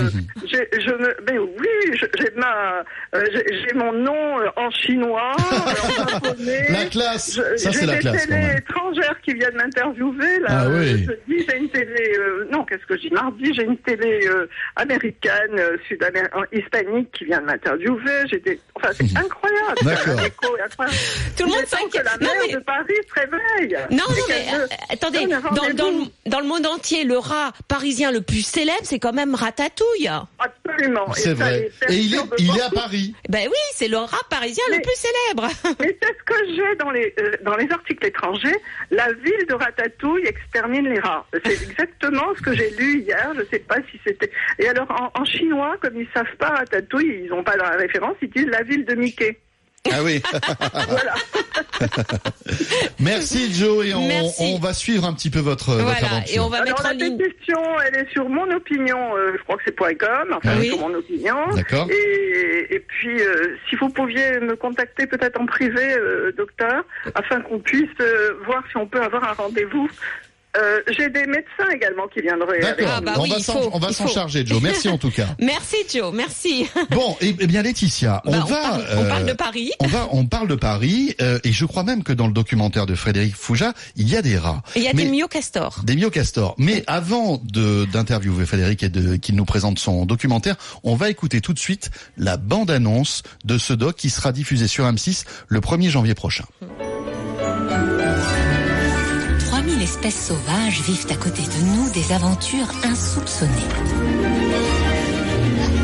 j'ai- 0.45 0.69
je 0.79 0.91
me, 0.91 1.15
mais 1.29 1.38
oui, 1.39 1.67
je- 1.93 2.05
j'ai 2.19 2.31
ma, 2.35 2.83
euh, 3.15 3.25
j'ai 3.33 3.43
j'ai 3.67 3.73
mon 3.73 3.91
nom 3.91 4.39
euh, 4.39 4.47
en 4.55 4.69
chinois, 4.71 5.31
euh, 5.39 5.55
en 6.03 6.07
japonais. 6.09 6.65
La 6.69 6.85
classe, 6.85 7.35
Je- 7.35 7.57
ça 7.57 7.71
c'est 7.71 7.85
la 7.88 7.93
J'ai 7.95 7.99
classe. 8.01 8.13
des 8.13 8.19
quand 8.19 8.35
télés 8.35 8.47
même. 8.47 8.57
étrangères 8.57 9.21
qui 9.23 9.33
viennent 9.33 9.55
m'interviewer. 9.55 10.39
Là, 10.41 10.47
Ah 10.49 10.65
oui. 10.69 11.05
jeudi, 11.05 11.45
j'ai 11.49 11.57
une 11.57 11.69
télé. 11.69 12.17
euh, 12.19 12.47
non, 12.51 12.63
qu'est-ce 12.65 12.85
que 12.85 12.95
je 12.97 13.01
dis 13.01 13.09
Mardi, 13.09 13.53
j'ai 13.55 13.63
une 13.63 13.77
télé 13.79 14.27
euh, 14.27 14.47
américaine, 14.75 15.57
euh, 15.57 15.77
sud-américaine, 15.88 16.41
hispanique 16.51 17.11
qui 17.11 17.25
vient 17.25 17.41
de 17.41 17.45
m'interviewer. 17.45 18.25
J'ai 18.29 18.39
des, 18.39 18.59
enfin, 18.75 18.89
c'est 18.93 19.17
incroyable. 19.17 19.75
Mhm. 19.81 19.88
D'accord. 19.88 20.19
Incroyable. 20.23 20.97
Tout 21.38 21.43
le 21.45 21.49
monde 21.49 21.61
temps 21.65 21.77
que 21.88 21.97
s'inquiète. 21.97 22.05
la 22.05 22.17
mais- 22.19 22.53
de 22.53 22.59
Paris 22.59 22.93
se 23.07 23.13
réveille. 23.19 23.77
Non, 23.91 24.03
mais 24.29 24.45
euh, 24.55 24.67
attendez, 24.89 25.25
dans, 25.27 25.73
dans. 25.73 26.07
Dans 26.28 26.39
le 26.39 26.47
monde 26.47 26.65
entier, 26.65 27.03
le 27.03 27.17
rat 27.17 27.51
parisien 27.67 28.11
le 28.11 28.21
plus 28.21 28.45
célèbre, 28.45 28.80
c'est 28.84 28.99
quand 28.99 29.13
même 29.13 29.36
Ratatouille. 29.36 30.09
Absolument. 30.39 31.11
C'est 31.13 31.34
vrai. 31.34 31.69
Et 31.89 31.95
il 31.95 32.15
est, 32.15 32.19
il 32.38 32.57
est 32.57 32.61
à. 32.61 32.69
Paris. 32.69 33.15
Ben 33.30 33.47
oui, 33.47 33.57
c'est 33.73 33.88
le 33.88 33.97
rat 33.97 34.17
parisien 34.30 34.63
le 34.69 34.82
plus 34.82 34.95
célèbre. 34.95 35.47
Mais 35.80 35.97
c'est 36.01 36.15
ce 36.17 36.23
que 36.23 36.55
j'ai 36.55 36.75
dans 36.75 36.91
les 36.91 37.13
euh, 37.19 37.32
dans 37.43 37.55
les 37.55 37.69
articles 37.71 38.05
étrangers. 38.05 38.55
La 38.91 39.11
ville 39.13 39.45
de 39.49 39.53
Ratatouille 39.53 40.25
extermine 40.28 40.88
les 40.88 40.99
rats. 40.99 41.25
C'est 41.45 41.61
exactement 41.63 42.34
ce 42.38 42.41
que 42.41 42.53
j'ai 42.53 42.69
lu 42.71 43.01
hier. 43.01 43.34
Je 43.36 43.43
sais 43.49 43.59
pas 43.59 43.78
si 43.91 43.99
c'était. 44.05 44.32
Et 44.59 44.67
alors 44.67 44.88
en, 44.91 45.21
en 45.21 45.25
chinois, 45.25 45.78
comme 45.82 45.99
ils 45.99 46.07
savent 46.13 46.36
pas 46.38 46.49
Ratatouille, 46.49 47.23
ils 47.25 47.34
ont 47.34 47.43
pas 47.43 47.55
la 47.55 47.71
référence. 47.71 48.15
Ils 48.21 48.30
disent 48.30 48.47
la 48.47 48.63
ville 48.63 48.86
de 48.86 48.95
Mickey. 48.95 49.39
Ah 49.91 50.03
oui. 50.03 50.21
Voilà. 50.88 51.13
Merci 52.99 53.53
Joe 53.53 53.86
et 53.86 53.93
on, 53.93 54.07
Merci. 54.07 54.36
on 54.55 54.59
va 54.59 54.73
suivre 54.73 55.05
un 55.05 55.13
petit 55.13 55.30
peu 55.30 55.39
votre, 55.39 55.71
votre 55.71 55.84
Voilà, 55.84 55.97
aventure. 56.17 56.36
et 56.36 56.39
on 56.39 56.49
va 56.49 56.57
alors 56.57 56.69
mettre 56.69 56.86
en 56.86 56.88
la 56.89 56.93
ligne. 56.93 57.17
pétition, 57.17 57.61
elle 57.86 57.95
est 58.01 58.11
sur 58.11 58.28
mon 58.30 58.49
opinion. 58.51 59.15
euh, 59.15 59.34
je 59.38 59.43
crois 59.43 59.57
que 59.57 59.63
c'est 59.65 59.75
.com. 59.75 60.34
Enfin, 60.36 60.57
Oui. 60.59 60.67
sur 60.69 60.80
mon 60.80 60.93
opinion. 60.93 61.36
D'accord. 61.55 61.88
Et, 61.89 62.67
et 62.75 62.80
puis, 62.80 63.21
euh, 63.21 63.55
si 63.69 63.75
vous 63.75 63.89
pouviez 63.89 64.39
me 64.39 64.55
contacter 64.55 65.07
peut-être 65.07 65.39
en 65.39 65.45
privé, 65.45 65.93
euh, 65.93 66.32
docteur, 66.38 66.84
afin 67.15 67.41
qu'on 67.41 67.59
puisse 67.59 67.88
euh, 68.01 68.34
voir 68.45 68.63
si 68.69 68.78
on 68.78 68.88
peut 68.88 69.01
avoir 69.01 69.23
un 69.23 69.34
rendez-vous. 69.34 69.89
Euh, 70.57 70.81
J'ai 70.97 71.09
des 71.09 71.25
médecins 71.25 71.69
également 71.73 72.07
qui 72.07 72.21
viendraient. 72.21 72.59
D'accord. 72.59 72.87
Ah, 72.97 73.01
bah 73.01 73.13
on 73.17 73.23
oui, 73.23 73.33
on 73.73 73.79
va 73.79 73.91
s'en 73.93 74.07
charger 74.07 74.45
Joe. 74.45 74.61
Merci 74.61 74.89
en 74.89 74.97
tout 74.97 75.11
cas. 75.11 75.27
Merci 75.39 75.75
Joe, 75.93 76.13
merci. 76.13 76.67
Bon, 76.91 77.15
et, 77.21 77.35
eh 77.39 77.47
bien 77.47 77.61
Laetitia, 77.61 78.21
on 78.25 78.31
Bah, 78.31 78.45
va 78.47 78.55
parle, 78.61 78.83
on 78.95 79.03
euh, 79.03 79.07
parle 79.09 79.25
de 79.25 79.33
Paris. 79.33 79.71
on 79.79 79.87
va 79.87 80.07
on 80.11 80.25
parle 80.25 80.47
de 80.47 80.55
Paris 80.55 81.15
euh, 81.21 81.39
et 81.43 81.51
je 81.51 81.65
crois 81.65 81.83
même 81.83 82.03
que 82.03 82.13
dans 82.13 82.27
le 82.27 82.33
documentaire 82.33 82.85
de 82.85 82.95
Frédéric 82.95 83.35
Fouja, 83.35 83.73
il 83.95 84.09
y 84.09 84.15
a 84.15 84.21
des 84.21 84.37
rats. 84.37 84.61
Il 84.75 84.81
y 84.83 84.87
a 84.87 84.93
Mais- 84.93 85.03
des 85.05 85.11
myocastors. 85.11 85.81
Des 85.83 85.95
myocastors. 85.95 86.55
Mais 86.57 86.83
avant 86.87 87.39
de 87.43 87.85
d'interviewer 87.85 88.45
Frédéric 88.45 88.83
et 88.83 88.89
de 88.89 89.15
qu'il 89.17 89.35
nous 89.35 89.45
présente 89.45 89.79
son 89.79 90.05
documentaire, 90.05 90.55
on 90.83 90.95
va 90.95 91.09
écouter 91.09 91.41
tout 91.41 91.53
de 91.53 91.59
suite 91.59 91.89
la 92.17 92.37
bande-annonce 92.37 93.23
de 93.45 93.57
ce 93.57 93.73
doc 93.73 93.95
qui 93.95 94.09
sera 94.09 94.31
diffusé 94.31 94.67
sur 94.67 94.85
M6 94.85 95.25
le 95.47 95.59
1er 95.59 95.89
janvier 95.89 96.15
prochain. 96.15 96.45
3000 96.59 96.86
espèces 100.07 100.27
sauvages 100.27 100.81
vivent 100.81 101.07
à 101.09 101.15
côté 101.15 101.41
de 101.41 101.65
nous 101.75 101.89
des 101.89 102.13
aventures 102.13 102.67
insoupçonnées. 102.83 103.51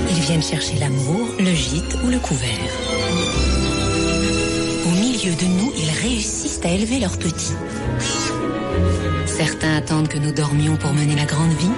Ils 0.10 0.22
viennent 0.22 0.42
chercher 0.42 0.78
l'amour, 0.78 1.28
le 1.40 1.54
gîte 1.54 1.98
ou 2.04 2.08
le 2.08 2.20
couvert. 2.20 2.72
Au 4.86 4.92
milieu 4.92 5.36
de 5.36 5.46
nous, 5.46 5.74
ils 5.78 5.90
réussissent 6.08 6.62
à 6.64 6.70
élever 6.70 7.00
leurs 7.00 7.18
petits. 7.18 7.56
Certains 9.26 9.76
attendent 9.76 10.08
que 10.08 10.20
nous 10.20 10.32
dormions 10.32 10.78
pour 10.78 10.94
mener 10.94 11.16
la 11.16 11.26
grande 11.26 11.54
vie. 11.54 11.78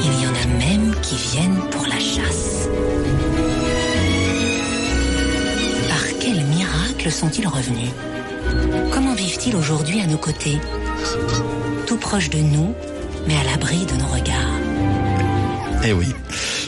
Il 0.00 0.22
y 0.22 0.26
en 0.26 0.34
a 0.34 0.46
même 0.58 0.94
qui 1.00 1.14
viennent 1.14 1.60
pour 1.70 1.86
la 1.86 2.00
chasse. 2.00 2.68
Miracle 6.98 7.12
sont-ils 7.12 7.46
revenus? 7.46 7.90
Comment 8.92 9.14
vivent-ils 9.14 9.54
aujourd'hui 9.54 10.00
à 10.00 10.06
nos 10.06 10.18
côtés? 10.18 10.58
Tout 11.86 11.96
proche 11.96 12.28
de 12.30 12.38
nous, 12.38 12.74
mais 13.26 13.34
à 13.36 13.44
l'abri 13.44 13.86
de 13.86 13.94
nos 13.94 14.06
regards. 14.06 14.58
Eh 15.84 15.92
oui. 15.92 16.06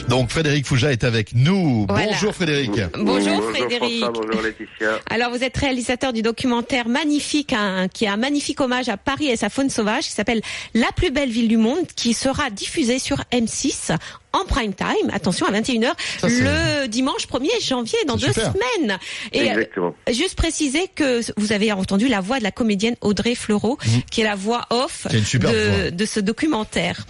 Donc 0.07 0.29
Frédéric 0.29 0.65
Fouja 0.65 0.91
est 0.91 1.03
avec 1.03 1.33
nous. 1.35 1.85
Voilà. 1.87 2.11
Bonjour 2.11 2.33
Frédéric. 2.33 2.71
Bonjour, 2.97 3.43
Frédéric. 3.49 4.03
François, 4.03 4.23
bonjour 4.25 4.41
Laetitia. 4.41 4.99
Alors 5.09 5.31
vous 5.31 5.43
êtes 5.43 5.57
réalisateur 5.57 6.13
du 6.13 6.21
documentaire 6.21 6.87
magnifique, 6.87 7.53
hein, 7.53 7.87
qui 7.93 8.05
est 8.05 8.09
un 8.09 8.17
magnifique 8.17 8.61
hommage 8.61 8.89
à 8.89 8.97
Paris 8.97 9.27
et 9.27 9.35
sa 9.35 9.49
faune 9.49 9.69
sauvage, 9.69 10.03
qui 10.03 10.11
s'appelle 10.11 10.41
La 10.73 10.91
plus 10.95 11.11
belle 11.11 11.29
ville 11.29 11.47
du 11.49 11.57
monde, 11.57 11.85
qui 11.95 12.13
sera 12.13 12.49
diffusé 12.49 12.99
sur 12.99 13.17
M6 13.31 13.95
en 14.33 14.45
prime 14.45 14.73
time, 14.73 15.09
attention 15.13 15.45
à 15.45 15.51
21h, 15.51 15.93
Ça, 16.19 16.29
c'est- 16.29 16.39
le 16.41 16.87
dimanche 16.87 17.27
1er 17.27 17.49
janvier, 17.61 17.97
dans 18.07 18.15
deux 18.15 18.27
super. 18.27 18.53
semaines. 18.53 18.97
Et 19.33 19.41
euh, 19.41 19.53
Exactement. 19.53 19.95
juste 20.11 20.35
préciser 20.35 20.87
que 20.93 21.21
vous 21.37 21.51
avez 21.53 21.71
entendu 21.71 22.07
la 22.07 22.21
voix 22.21 22.39
de 22.39 22.43
la 22.43 22.51
comédienne 22.51 22.95
Audrey 23.01 23.35
Fleurot, 23.35 23.77
qui 24.09 24.21
est 24.21 24.23
la 24.23 24.35
voix 24.35 24.65
off 24.69 25.07
de, 25.11 25.89
de 25.89 26.05
ce 26.05 26.19
documentaire. 26.19 27.05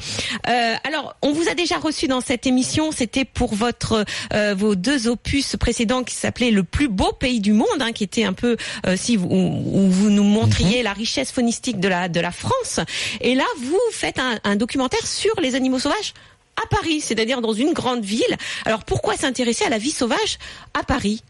Euh, 0.49 0.73
alors, 0.83 1.15
on 1.21 1.31
vous 1.33 1.47
a 1.49 1.53
déjà 1.53 1.77
reçu 1.77 2.07
dans 2.07 2.21
cette 2.21 2.45
émission, 2.47 2.91
c'était 2.91 3.25
pour 3.25 3.53
votre 3.55 4.03
euh, 4.33 4.53
vos 4.57 4.75
deux 4.75 5.07
opus 5.07 5.55
précédents 5.57 6.03
qui 6.03 6.15
s'appelaient 6.15 6.51
Le 6.51 6.63
plus 6.63 6.87
beau 6.87 7.11
pays 7.13 7.39
du 7.39 7.53
monde, 7.53 7.67
hein, 7.81 7.91
qui 7.91 8.03
était 8.03 8.23
un 8.23 8.33
peu 8.33 8.57
euh, 8.87 8.95
si 8.97 9.15
vous, 9.15 9.27
où, 9.29 9.89
vous 9.89 10.09
nous 10.09 10.23
montriez 10.23 10.79
Mhm. 10.79 10.83
la 10.83 10.93
richesse 10.93 11.31
phonistique 11.31 11.79
de 11.79 11.87
la 11.87 12.09
de 12.09 12.19
la 12.19 12.31
France. 12.31 12.79
Et 13.21 13.35
là, 13.35 13.45
vous 13.59 13.79
faites 13.91 14.19
un, 14.19 14.39
un 14.43 14.55
documentaire 14.55 15.05
sur 15.05 15.33
les 15.41 15.55
animaux 15.55 15.79
sauvages 15.79 16.13
à 16.57 16.67
Paris, 16.67 17.01
c'est-à-dire 17.01 17.41
dans 17.41 17.53
une 17.53 17.73
grande 17.73 18.03
ville. 18.03 18.35
Alors, 18.65 18.83
pourquoi 18.83 19.15
s'intéresser 19.15 19.65
à 19.65 19.69
la 19.69 19.77
vie 19.77 19.91
sauvage 19.91 20.37
à 20.73 20.83
Paris? 20.83 21.23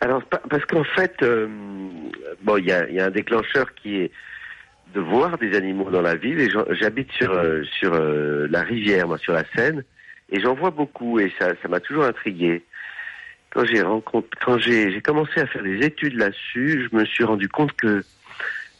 Alors, 0.00 0.22
pa- 0.22 0.42
parce 0.48 0.64
qu'en 0.64 0.84
fait, 0.84 1.14
euh, 1.22 1.46
bon, 2.42 2.56
il 2.56 2.66
y 2.66 2.72
a, 2.72 3.04
un 3.04 3.10
déclencheur 3.10 3.74
qui 3.74 3.96
est 3.96 4.10
de 4.94 5.00
voir 5.00 5.38
des 5.38 5.56
animaux 5.56 5.90
dans 5.90 6.02
la 6.02 6.16
ville. 6.16 6.40
Et 6.40 6.48
j'habite 6.80 7.10
sur 7.12 7.32
euh, 7.32 7.62
sur 7.78 7.92
euh, 7.94 8.46
la 8.50 8.62
rivière, 8.62 9.06
moi, 9.06 9.18
sur 9.18 9.32
la 9.32 9.44
Seine, 9.54 9.84
et 10.30 10.40
j'en 10.40 10.54
vois 10.54 10.70
beaucoup. 10.70 11.18
Et 11.20 11.32
ça, 11.38 11.50
ça 11.62 11.68
m'a 11.68 11.80
toujours 11.80 12.04
intrigué. 12.04 12.64
Quand 13.50 13.64
j'ai 13.64 13.82
rencontré, 13.82 14.30
quand 14.44 14.58
j'ai 14.58 15.00
commencé 15.02 15.40
à 15.40 15.46
faire 15.46 15.62
des 15.62 15.84
études 15.84 16.14
là-dessus, 16.14 16.88
je 16.90 16.96
me 16.96 17.04
suis 17.04 17.24
rendu 17.24 17.48
compte 17.48 17.72
que, 17.72 18.04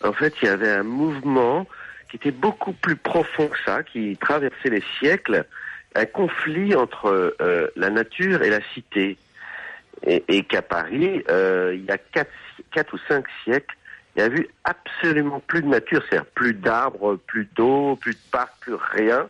en 0.02 0.12
fait, 0.12 0.32
il 0.42 0.46
y 0.46 0.48
avait 0.48 0.70
un 0.70 0.84
mouvement 0.84 1.66
qui 2.10 2.16
était 2.16 2.32
beaucoup 2.32 2.72
plus 2.72 2.96
profond 2.96 3.48
que 3.48 3.58
ça, 3.64 3.82
qui 3.82 4.16
traversait 4.16 4.70
les 4.70 4.82
siècles, 4.98 5.46
un 5.94 6.06
conflit 6.06 6.74
entre 6.74 7.34
euh, 7.40 7.68
la 7.76 7.90
nature 7.90 8.42
et 8.42 8.50
la 8.50 8.60
cité 8.74 9.16
et, 10.06 10.24
et 10.28 10.42
qu'à 10.44 10.62
Paris, 10.62 11.22
euh, 11.30 11.72
il 11.74 11.84
y 11.84 11.90
a 11.90 11.98
quatre, 11.98 12.30
quatre 12.72 12.94
ou 12.94 12.98
cinq 13.08 13.24
siècles, 13.44 13.76
il 14.16 14.22
n'y 14.22 14.26
a 14.26 14.28
vu 14.28 14.48
absolument 14.64 15.40
plus 15.46 15.62
de 15.62 15.68
nature, 15.68 16.02
c'est-à-dire 16.08 16.30
plus 16.34 16.54
d'arbres, 16.54 17.16
plus 17.26 17.48
d'eau, 17.54 17.96
plus 17.96 18.12
de 18.14 18.30
parcs, 18.32 18.54
plus 18.60 18.74
rien. 18.74 19.28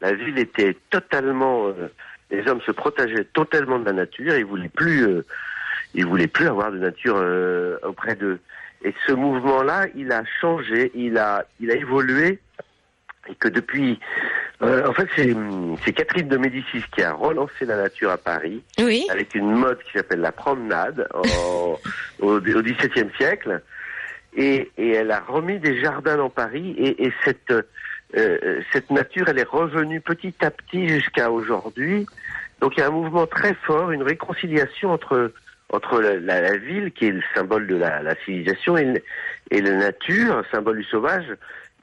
La 0.00 0.12
ville 0.12 0.38
était 0.38 0.76
totalement, 0.90 1.68
euh, 1.68 1.88
les 2.30 2.46
hommes 2.48 2.60
se 2.62 2.72
protégeaient 2.72 3.24
totalement 3.24 3.78
de 3.78 3.84
la 3.84 3.92
nature, 3.92 4.36
ils 4.36 4.44
voulaient 4.44 4.68
plus, 4.68 5.06
euh, 5.06 5.24
ils 5.94 6.04
voulaient 6.04 6.26
plus 6.26 6.48
avoir 6.48 6.72
de 6.72 6.78
nature 6.78 7.16
euh, 7.18 7.78
auprès 7.84 8.16
d'eux. 8.16 8.40
Et 8.84 8.94
ce 9.06 9.12
mouvement-là, 9.12 9.86
il 9.94 10.12
a 10.12 10.22
changé, 10.40 10.90
il 10.94 11.18
a, 11.18 11.44
il 11.60 11.70
a 11.70 11.74
évolué, 11.74 12.38
et 13.28 13.34
que 13.34 13.48
depuis, 13.48 13.98
euh, 14.62 14.86
en 14.86 14.92
fait, 14.92 15.08
c'est, 15.16 15.34
c'est 15.84 15.92
Catherine 15.92 16.28
de 16.28 16.36
Médicis 16.36 16.84
qui 16.94 17.02
a 17.02 17.12
relancé 17.12 17.64
la 17.64 17.76
nature 17.76 18.10
à 18.10 18.18
Paris 18.18 18.62
Oui. 18.78 19.04
avec 19.10 19.34
une 19.34 19.50
mode 19.52 19.78
qui 19.82 19.92
s'appelle 19.92 20.20
la 20.20 20.30
promenade 20.32 21.08
en- 21.14 21.22
au, 22.20 22.36
au 22.36 22.40
XVIIe 22.40 23.10
siècle. 23.16 23.60
Et, 24.38 24.70
et 24.76 24.90
elle 24.90 25.10
a 25.10 25.20
remis 25.20 25.58
des 25.58 25.80
jardins 25.80 26.18
dans 26.18 26.28
Paris 26.30 26.74
et, 26.78 27.06
et 27.06 27.12
cette, 27.24 27.50
euh, 28.16 28.60
cette 28.70 28.90
nature, 28.90 29.28
elle 29.28 29.38
est 29.38 29.48
revenue 29.48 30.00
petit 30.02 30.34
à 30.42 30.50
petit 30.50 30.88
jusqu'à 30.88 31.30
aujourd'hui. 31.30 32.06
Donc 32.60 32.76
il 32.76 32.80
y 32.80 32.82
a 32.82 32.86
un 32.88 32.90
mouvement 32.90 33.26
très 33.26 33.54
fort, 33.54 33.90
une 33.92 34.02
réconciliation 34.02 34.90
entre 34.92 35.32
entre 35.72 36.00
la, 36.00 36.14
la- 36.16 36.40
la 36.42 36.56
ville, 36.56 36.92
qui 36.92 37.06
est 37.06 37.12
le 37.12 37.22
symbole 37.34 37.66
de 37.66 37.76
la, 37.76 38.02
la 38.02 38.14
civilisation, 38.24 38.76
et, 38.78 39.02
et 39.50 39.60
la 39.60 39.72
nature, 39.72 40.42
symbole 40.50 40.78
du 40.78 40.84
sauvage. 40.84 41.24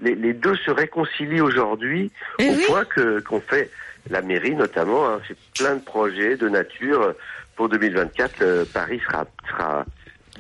Les, 0.02 0.16
les 0.16 0.34
deux 0.34 0.56
se 0.56 0.72
réconcilient 0.72 1.42
aujourd'hui 1.42 2.12
Eh 2.40 2.50
au 2.50 2.54
oui. 2.54 2.64
point 2.68 2.86
que 2.86 3.20
qu'on 3.22 3.40
fait 3.42 3.70
la 4.10 4.22
mairie 4.22 4.56
notamment 4.56 5.08
hein, 5.08 5.20
fait 5.26 5.38
plein 5.58 5.76
de 5.76 5.82
projets 5.84 6.36
de 6.36 6.50
nature 6.50 7.14
pour 7.56 7.70
2024. 7.70 8.42
euh, 8.42 8.66
Paris 8.74 9.00
sera 9.08 9.26
sera 9.50 9.86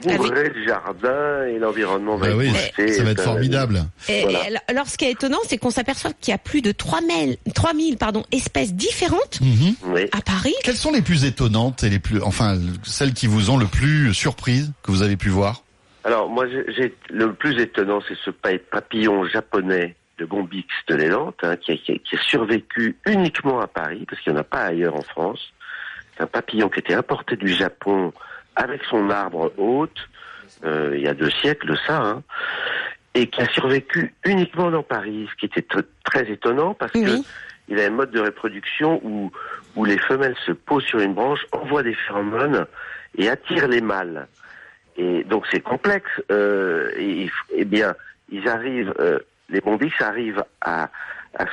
bourré 0.01 0.49
de 0.49 0.63
jardins 0.65 1.45
et 1.45 1.59
l'environnement 1.59 2.15
va 2.17 2.27
Bah 2.29 2.33
oui, 2.35 2.49
boosté. 2.49 2.93
ça 2.93 3.03
va 3.03 3.11
être 3.11 3.17
Plein- 3.17 3.23
formidable. 3.25 3.83
Et, 4.09 4.21
Voilà. 4.23 4.39
et 4.49 4.57
alors- 4.67 4.87
ce 4.87 4.97
qui 4.97 5.05
est 5.05 5.11
étonnant, 5.11 5.37
c'est 5.47 5.57
qu'on 5.57 5.69
s'aperçoit 5.69 6.11
qu'il 6.19 6.31
y 6.31 6.35
a 6.35 6.37
plus 6.37 6.61
de 6.61 6.71
3000, 6.71 7.37
3000 7.53 7.97
pardon, 7.97 8.23
espèces 8.31 8.73
différentes 8.73 9.39
Mhm. 9.41 9.75
Oui. 9.93 10.01
à 10.11 10.21
Paris. 10.21 10.53
Quelles 10.63 10.75
sont 10.75 10.91
les 10.91 11.01
plus 11.01 11.25
étonnantes 11.25 11.83
et 11.83 11.89
les 11.89 11.99
plus, 11.99 12.21
enfin, 12.21 12.57
celles 12.83 13.13
qui 13.13 13.27
vous 13.27 13.49
ont 13.49 13.57
le 13.57 13.67
plus 13.67 14.13
surprise 14.13 14.71
que 14.81 14.91
vous 14.91 15.01
avez 15.03 15.15
pu 15.17 15.29
voir? 15.29 15.63
Alors 16.03 16.27
moi, 16.29 16.45
j'ai- 16.49 16.93
le 17.09 17.33
plus 17.33 17.61
étonnant, 17.61 18.01
c'est 18.07 18.17
ce 18.25 18.29
pa- 18.29 18.57
papillon 18.71 19.25
japonais 19.27 19.95
de 20.19 20.25
Gombix 20.25 20.67
de 20.87 20.95
l'Élante, 20.95 21.37
hein, 21.43 21.55
qui 21.55 21.71
a 21.73 22.21
survécu 22.29 22.97
uniquement 23.05 23.61
à 23.61 23.67
Paris, 23.67 24.05
parce 24.09 24.21
qu'il 24.21 24.33
n'y 24.33 24.37
en 24.37 24.41
a 24.41 24.45
pas 24.45 24.63
ailleurs 24.65 24.95
en 24.95 25.01
France. 25.01 25.39
C'est 26.17 26.23
un 26.23 26.27
papillon 26.27 26.69
qui 26.69 26.79
était 26.79 26.93
importé 26.93 27.35
du 27.35 27.53
Japon 27.53 28.11
avec 28.55 28.83
son 28.85 29.09
arbre 29.09 29.51
hôte, 29.57 29.97
euh, 30.63 30.93
il 30.95 31.01
y 31.01 31.07
a 31.07 31.13
deux 31.13 31.29
siècles 31.29 31.67
de 31.67 31.75
ça, 31.87 31.97
hein, 31.97 32.23
et 33.15 33.27
qui 33.27 33.41
a 33.41 33.47
survécu 33.49 34.13
uniquement 34.25 34.71
dans 34.71 34.83
Paris, 34.83 35.27
ce 35.31 35.35
qui 35.35 35.45
était 35.45 35.61
tr- 35.61 35.85
très 36.03 36.29
étonnant, 36.31 36.73
parce 36.73 36.91
que 36.93 36.99
Oui. 36.99 37.25
il 37.67 37.79
a 37.79 37.85
un 37.85 37.89
mode 37.91 38.11
de 38.11 38.19
reproduction 38.19 38.99
où, 39.03 39.31
où 39.75 39.85
les 39.85 39.97
femelles 39.97 40.35
se 40.45 40.51
posent 40.51 40.85
sur 40.85 40.99
une 40.99 41.13
branche, 41.13 41.45
envoient 41.51 41.83
des 41.83 41.93
phéromones 41.95 42.65
et 43.17 43.29
attirent 43.29 43.67
les 43.67 43.81
mâles. 43.81 44.27
Et 44.97 45.23
donc 45.23 45.45
c'est 45.51 45.59
complexe. 45.59 46.09
Euh, 46.31 46.91
et, 46.97 47.29
eh 47.55 47.65
bien, 47.65 47.95
ils 48.31 48.47
arrivent, 48.47 48.93
euh, 48.99 49.19
les 49.49 49.61
bombis 49.61 49.91
arrivent 49.99 50.43
à, 50.61 50.89
à 51.35 51.45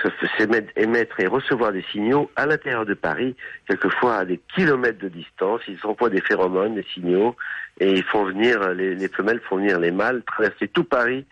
émettre 0.77 1.21
et 1.21 1.27
recevoir 1.27 1.73
des 1.73 1.85
signaux 1.91 2.31
à 2.37 2.47
l'intérieur 2.47 2.85
de 2.85 2.95
Paris, 2.95 3.35
quelquefois 3.67 4.17
à 4.17 4.25
des 4.25 4.41
kilomètres 4.55 4.99
de 4.99 5.09
distance. 5.09 5.63
Ils 5.69 5.79
envoient 5.85 6.11
des 6.11 6.21
phéromones, 6.21 6.75
des 6.75 6.87
signaux, 6.95 7.35
et 7.79 7.91
ils 7.91 8.05
font 8.05 8.25
venir 8.25 8.75
les, 8.75 8.95
les 8.95 9.09
femelles 9.09 9.41
font 9.49 9.57
venir 9.57 9.79
les 9.79 9.91
mâles 9.91 10.23
traverser 10.27 10.69
tout 10.69 10.85
Paris 10.85 11.25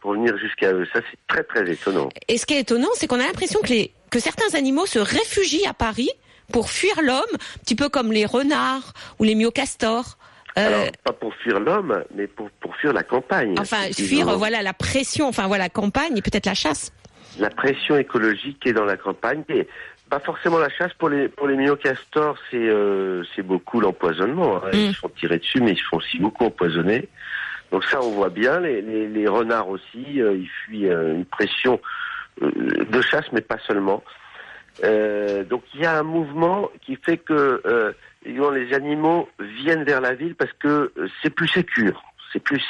pour 0.00 0.12
venir 0.12 0.36
jusqu'à 0.38 0.72
eux. 0.72 0.86
Ça 0.92 1.00
c'est 1.10 1.18
très 1.26 1.42
très 1.42 1.68
étonnant. 1.70 2.08
Et 2.28 2.38
ce 2.38 2.46
qui 2.46 2.54
est 2.54 2.60
étonnant, 2.60 2.88
c'est 2.94 3.06
qu'on 3.08 3.20
a 3.20 3.26
l'impression 3.26 3.60
que, 3.60 3.68
les, 3.70 3.92
que 4.10 4.20
certains 4.20 4.56
animaux 4.56 4.86
se 4.86 5.00
réfugient 5.00 5.66
à 5.66 5.74
Paris 5.74 6.10
pour 6.52 6.70
fuir 6.70 6.94
l'homme, 7.02 7.22
un 7.34 7.58
petit 7.64 7.74
peu 7.74 7.88
comme 7.88 8.12
les 8.12 8.24
renards 8.24 8.92
ou 9.18 9.24
les 9.24 9.34
myocastors. 9.34 10.16
Euh, 10.58 10.66
Alors, 10.66 10.86
pas 11.04 11.12
pour 11.12 11.34
fuir 11.34 11.60
l'homme, 11.60 12.04
mais 12.14 12.28
pour, 12.28 12.48
pour 12.60 12.74
fuir 12.76 12.92
la 12.92 13.02
campagne. 13.02 13.56
enfin, 13.58 13.92
fuir, 13.92 14.38
voilà, 14.38 14.62
la 14.62 14.72
pression, 14.72 15.26
enfin 15.28 15.48
voilà, 15.48 15.68
campagne 15.68 16.16
et 16.16 16.22
peut-être 16.22 16.46
la 16.46 16.54
chasse. 16.54 16.92
La 17.38 17.50
pression 17.50 17.96
écologique 17.96 18.58
qui 18.60 18.68
est 18.70 18.72
dans 18.72 18.84
la 18.84 18.96
campagne. 18.96 19.42
Et 19.48 19.66
pas 20.08 20.20
forcément 20.20 20.58
la 20.58 20.68
chasse 20.68 20.92
pour 20.94 21.08
les 21.08 21.28
pour 21.28 21.48
les 21.48 21.56
myocastors, 21.56 22.36
c'est 22.50 22.56
euh, 22.68 23.24
c'est 23.34 23.42
beaucoup 23.42 23.80
l'empoisonnement. 23.80 24.56
hein. 24.64 24.70
Ils 24.72 24.88
Mm. 24.90 24.92
se 24.92 24.98
font 24.98 25.08
tirer 25.10 25.38
dessus, 25.38 25.60
mais 25.60 25.72
ils 25.72 25.78
se 25.78 25.84
font 25.84 25.96
aussi 25.98 26.18
beaucoup 26.18 26.44
empoisonner. 26.44 27.08
Donc 27.72 27.84
ça, 27.84 28.00
on 28.00 28.10
voit 28.12 28.28
bien. 28.30 28.60
Les, 28.60 28.80
les, 28.80 29.08
les 29.08 29.26
renards 29.26 29.68
aussi, 29.68 30.20
euh, 30.22 30.36
ils 30.36 30.48
fuient 30.48 30.88
euh, 30.88 31.14
une 31.16 31.24
pression 31.24 31.80
euh, 32.42 32.50
de 32.90 33.00
chasse, 33.02 33.26
mais 33.32 33.40
pas 33.40 33.58
seulement. 33.66 34.04
Euh, 34.84 35.42
donc 35.44 35.62
il 35.74 35.80
y 35.80 35.86
a 35.86 35.98
un 35.98 36.02
mouvement 36.02 36.70
qui 36.82 36.96
fait 36.96 37.16
que 37.16 37.60
euh, 37.66 37.92
les 38.24 38.74
animaux 38.74 39.28
viennent 39.40 39.84
vers 39.84 40.00
la 40.00 40.14
ville 40.14 40.34
parce 40.34 40.52
que 40.54 40.92
c'est 41.22 41.30
plus 41.30 41.48
sécure. 41.48 42.02
C'est 42.36 42.42
plus, 42.42 42.62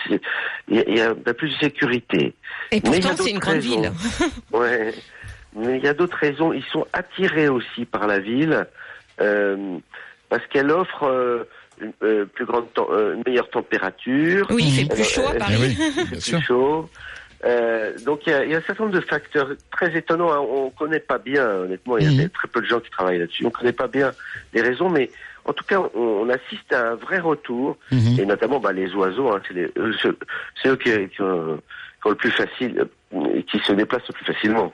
il 0.69 0.77
y, 0.77 0.79
a- 0.79 0.85
il 0.87 0.97
y 0.97 1.01
a 1.01 1.13
plus 1.35 1.49
de 1.51 1.59
sécurité. 1.59 2.35
Et 2.71 2.81
pourtant, 2.81 3.17
c'est 3.17 3.31
une 3.31 3.41
grande 3.41 3.55
raisons. 3.57 3.81
ville. 3.81 3.93
Ouais. 4.53 4.95
Mais 5.57 5.79
il 5.79 5.85
y 5.85 5.89
a 5.89 5.95
d'autres 5.95 6.19
raisons. 6.19 6.53
Ils 6.53 6.63
sont 6.71 6.87
attirés 6.93 7.49
aussi 7.49 7.85
par 7.85 8.07
la 8.07 8.21
ville 8.21 8.65
euh, 9.21 9.79
parce 10.29 10.47
qu'elle 10.47 10.71
offre 10.71 11.03
euh, 11.05 11.49
une 11.81 11.93
euh, 12.05 12.27
plus 12.27 12.45
grande, 12.45 12.67
une 12.77 13.23
meilleure 13.27 13.51
température. 13.51 14.47
Oui, 14.51 14.65
il 14.69 14.73
fait 14.89 14.95
plus 14.95 15.03
chaud 15.05 15.27
à 15.27 15.35
Paris. 15.35 15.57
Oui, 15.59 15.77
c'est 15.77 16.05
bien 16.31 16.39
plus 16.39 16.47
chaud. 16.47 16.89
Euh, 17.45 17.93
donc 18.05 18.21
il 18.27 18.31
y, 18.31 18.35
a, 18.35 18.45
il 18.45 18.51
y 18.51 18.55
a 18.55 18.59
un 18.59 18.63
certain 18.63 18.85
nombre 18.85 18.95
de 18.97 19.01
facteurs 19.05 19.49
très 19.73 19.97
étonnants. 19.97 20.33
hein. 20.33 20.39
On 20.41 20.71
connaît 20.71 21.01
pas 21.01 21.19
bien, 21.19 21.45
honnêtement. 21.49 21.99
Il 21.99 22.05
y 22.05 22.21
a 22.21 22.23
Mhm. 22.25 22.31
très 22.31 22.49
peu 22.49 22.61
de 22.61 22.67
gens 22.67 22.81
qui 22.81 22.91
travaillent 22.91 23.19
là-dessus. 23.19 23.45
On 23.47 23.51
connaît 23.51 23.73
pas 23.73 23.89
bien 23.89 24.13
les 24.55 24.63
raisons, 24.63 24.89
mais 24.91 25.11
en 25.47 25.53
tout 25.53 25.65
cas, 25.65 25.81
on, 25.95 26.01
on 26.01 26.29
assiste 26.29 26.73
à 26.73 26.91
un 26.91 26.95
vrai 26.97 27.19
retour. 27.19 27.77
Mhm. 27.93 28.19
Et 28.21 28.27
notamment, 28.27 28.61
bah, 28.61 28.73
les 28.73 28.93
oiseaux, 28.95 29.31
hein, 29.31 29.41
c'est 29.47 29.55
les- 29.55 29.73
eux, 29.79 29.93
qui 31.09 31.23
ont, 31.23 31.61
le 32.11 32.17
plus 32.17 32.31
facile, 32.31 32.87
euh, 33.15 33.43
qui 33.51 33.59
se 33.67 33.73
déplacent 33.73 34.03
le 34.09 34.15
plus 34.15 34.33
facilement. 34.35 34.73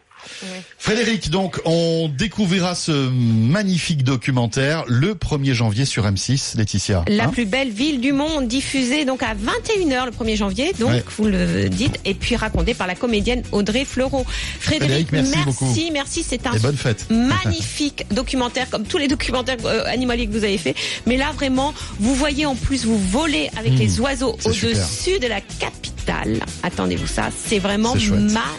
Frédéric, 0.78 1.30
donc, 1.30 1.60
on 1.64 2.08
découvrira 2.16 2.76
ce 2.76 2.92
magnifique 3.10 4.04
documentaire 4.04 4.84
le 4.86 5.14
1er 5.14 5.52
janvier 5.52 5.84
sur 5.84 6.04
M6, 6.06 6.56
Laetitia. 6.56 7.04
La 7.08 7.24
Hein 7.24 7.28
plus 7.28 7.44
belle 7.44 7.70
ville 7.70 8.00
du 8.00 8.12
monde, 8.12 8.46
diffusée 8.46 9.04
donc 9.04 9.24
à 9.24 9.34
21h 9.34 10.06
le 10.06 10.12
1er 10.12 10.36
janvier, 10.36 10.72
donc 10.78 10.90
Ouais. 10.90 11.04
vous 11.18 11.24
le 11.26 11.68
dites, 11.68 11.98
et 12.04 12.14
puis 12.14 12.36
racontée 12.36 12.74
par 12.74 12.86
la 12.86 12.94
comédienne 12.94 13.42
Audrey 13.50 13.84
Fleurot. 13.84 14.24
Frédéric, 14.60 15.08
Frédéric, 15.08 15.12
merci 15.12 15.44
beaucoup. 15.44 15.64
merci, 15.66 15.90
merci, 15.92 16.22
c'est 16.22 16.46
un 16.46 16.52
Et 16.54 16.58
bonne 16.60 16.76
fête. 16.76 17.06
magnifique 17.10 18.06
documentaire, 18.14 18.70
comme 18.70 18.84
tous 18.84 18.98
les 18.98 19.08
documentaires 19.08 19.56
euh, 19.64 19.84
animaliers 19.86 20.28
que 20.28 20.32
vous 20.32 20.44
avez 20.44 20.58
fait. 20.58 20.76
Mais 21.06 21.16
là, 21.16 21.32
vraiment, 21.34 21.74
vous 21.98 22.14
voyez 22.14 22.46
en 22.46 22.54
plus, 22.54 22.84
vous 22.84 22.96
volez 22.98 23.50
avec 23.56 23.72
Mmh, 23.72 23.76
les 23.78 24.00
oiseaux 24.00 24.36
au-dessus 24.44 25.18
de 25.18 25.26
la 25.26 25.40
capitale. 25.40 25.91
Attendez-vous 26.62 27.06
ça, 27.06 27.28
c'est 27.46 27.58
vraiment 27.58 27.94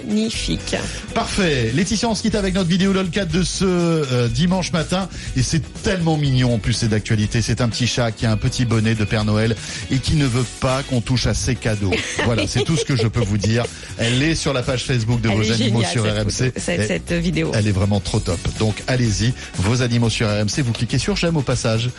magnifique. 0.07 0.75
Parfait. 1.13 1.71
Laetitia, 1.73 2.09
on 2.09 2.15
se 2.15 2.21
quitte 2.21 2.35
avec 2.35 2.53
notre 2.55 2.69
vidéo 2.69 2.93
LOL4 2.93 3.27
de 3.27 3.43
ce 3.43 3.65
euh, 3.65 4.27
dimanche 4.27 4.71
matin. 4.71 5.07
Et 5.35 5.43
c'est 5.43 5.61
tellement 5.83 6.17
mignon 6.17 6.53
en 6.55 6.57
plus, 6.59 6.73
c'est 6.73 6.87
d'actualité. 6.87 7.41
C'est 7.41 7.61
un 7.61 7.69
petit 7.69 7.87
chat 7.87 8.11
qui 8.11 8.25
a 8.25 8.31
un 8.31 8.37
petit 8.37 8.65
bonnet 8.65 8.95
de 8.95 9.03
Père 9.05 9.25
Noël 9.25 9.55
et 9.91 9.97
qui 9.99 10.15
ne 10.15 10.25
veut 10.25 10.45
pas 10.59 10.83
qu'on 10.83 11.01
touche 11.01 11.27
à 11.27 11.33
ses 11.33 11.55
cadeaux. 11.55 11.91
voilà, 12.25 12.47
c'est 12.47 12.63
tout 12.63 12.77
ce 12.77 12.85
que 12.85 12.95
je 12.95 13.07
peux 13.07 13.21
vous 13.23 13.37
dire. 13.37 13.65
Elle 13.97 14.21
est 14.23 14.35
sur 14.35 14.53
la 14.53 14.61
page 14.63 14.83
Facebook 14.83 15.21
de 15.21 15.29
Elle 15.29 15.37
vos 15.37 15.51
animaux 15.51 15.83
sur 15.83 16.03
cette 16.05 16.13
RMC. 16.13 16.31
photo, 16.31 16.51
cette, 16.57 16.79
Et- 16.81 16.87
cette 16.87 17.11
vidéo. 17.13 17.51
Elle 17.53 17.67
est 17.67 17.71
vraiment 17.71 17.99
trop 17.99 18.19
top. 18.19 18.39
Donc 18.59 18.75
allez-y, 18.87 19.33
vos 19.57 19.81
animaux 19.81 20.09
sur 20.09 20.27
RMC, 20.27 20.61
vous 20.63 20.73
cliquez 20.73 20.97
sur 20.97 21.15
j'aime 21.15 21.37
au 21.37 21.41
passage. 21.41 21.89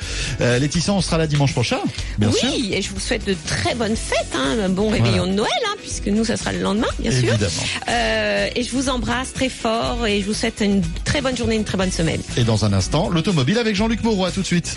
Euh, 0.40 0.58
Laetitia, 0.58 0.92
on 0.92 1.00
sera 1.00 1.18
là 1.18 1.26
dimanche 1.26 1.52
prochain, 1.52 1.78
bien 2.18 2.28
oui, 2.30 2.38
sûr. 2.38 2.50
et 2.72 2.82
je 2.82 2.90
vous 2.90 3.00
souhaite 3.00 3.26
de 3.26 3.34
très 3.46 3.74
bonnes 3.74 3.96
fêtes, 3.96 4.34
hein, 4.34 4.56
un 4.64 4.68
bon 4.68 4.88
réveillon 4.90 5.16
Voilà. 5.18 5.30
de 5.32 5.33
Noël, 5.34 5.50
hein, 5.66 5.74
puisque 5.80 6.06
nous, 6.06 6.24
ça 6.24 6.36
sera 6.36 6.52
le 6.52 6.60
lendemain, 6.60 6.88
bien 6.98 7.10
sûr. 7.10 7.34
Euh, 7.88 8.48
et 8.54 8.62
je 8.62 8.70
vous 8.70 8.88
embrasse 8.88 9.32
très 9.32 9.48
fort 9.48 10.06
et 10.06 10.20
je 10.20 10.26
vous 10.26 10.34
souhaite 10.34 10.60
une 10.60 10.82
très 11.04 11.20
bonne 11.20 11.36
journée, 11.36 11.56
une 11.56 11.64
très 11.64 11.76
bonne 11.78 11.92
semaine. 11.92 12.20
Et 12.36 12.44
dans 12.44 12.64
un 12.64 12.72
instant, 12.72 13.08
l'automobile 13.08 13.58
avec 13.58 13.74
Jean-Luc 13.74 14.02
Moreau. 14.02 14.24
À 14.24 14.30
tout 14.30 14.40
de 14.40 14.46
suite. 14.46 14.76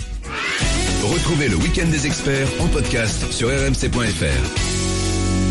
Retrouvez 1.03 1.47
le 1.47 1.55
week-end 1.55 1.87
des 1.87 2.05
experts 2.05 2.47
en 2.59 2.67
podcast 2.67 3.31
sur 3.31 3.49
rmc.fr. 3.49 4.86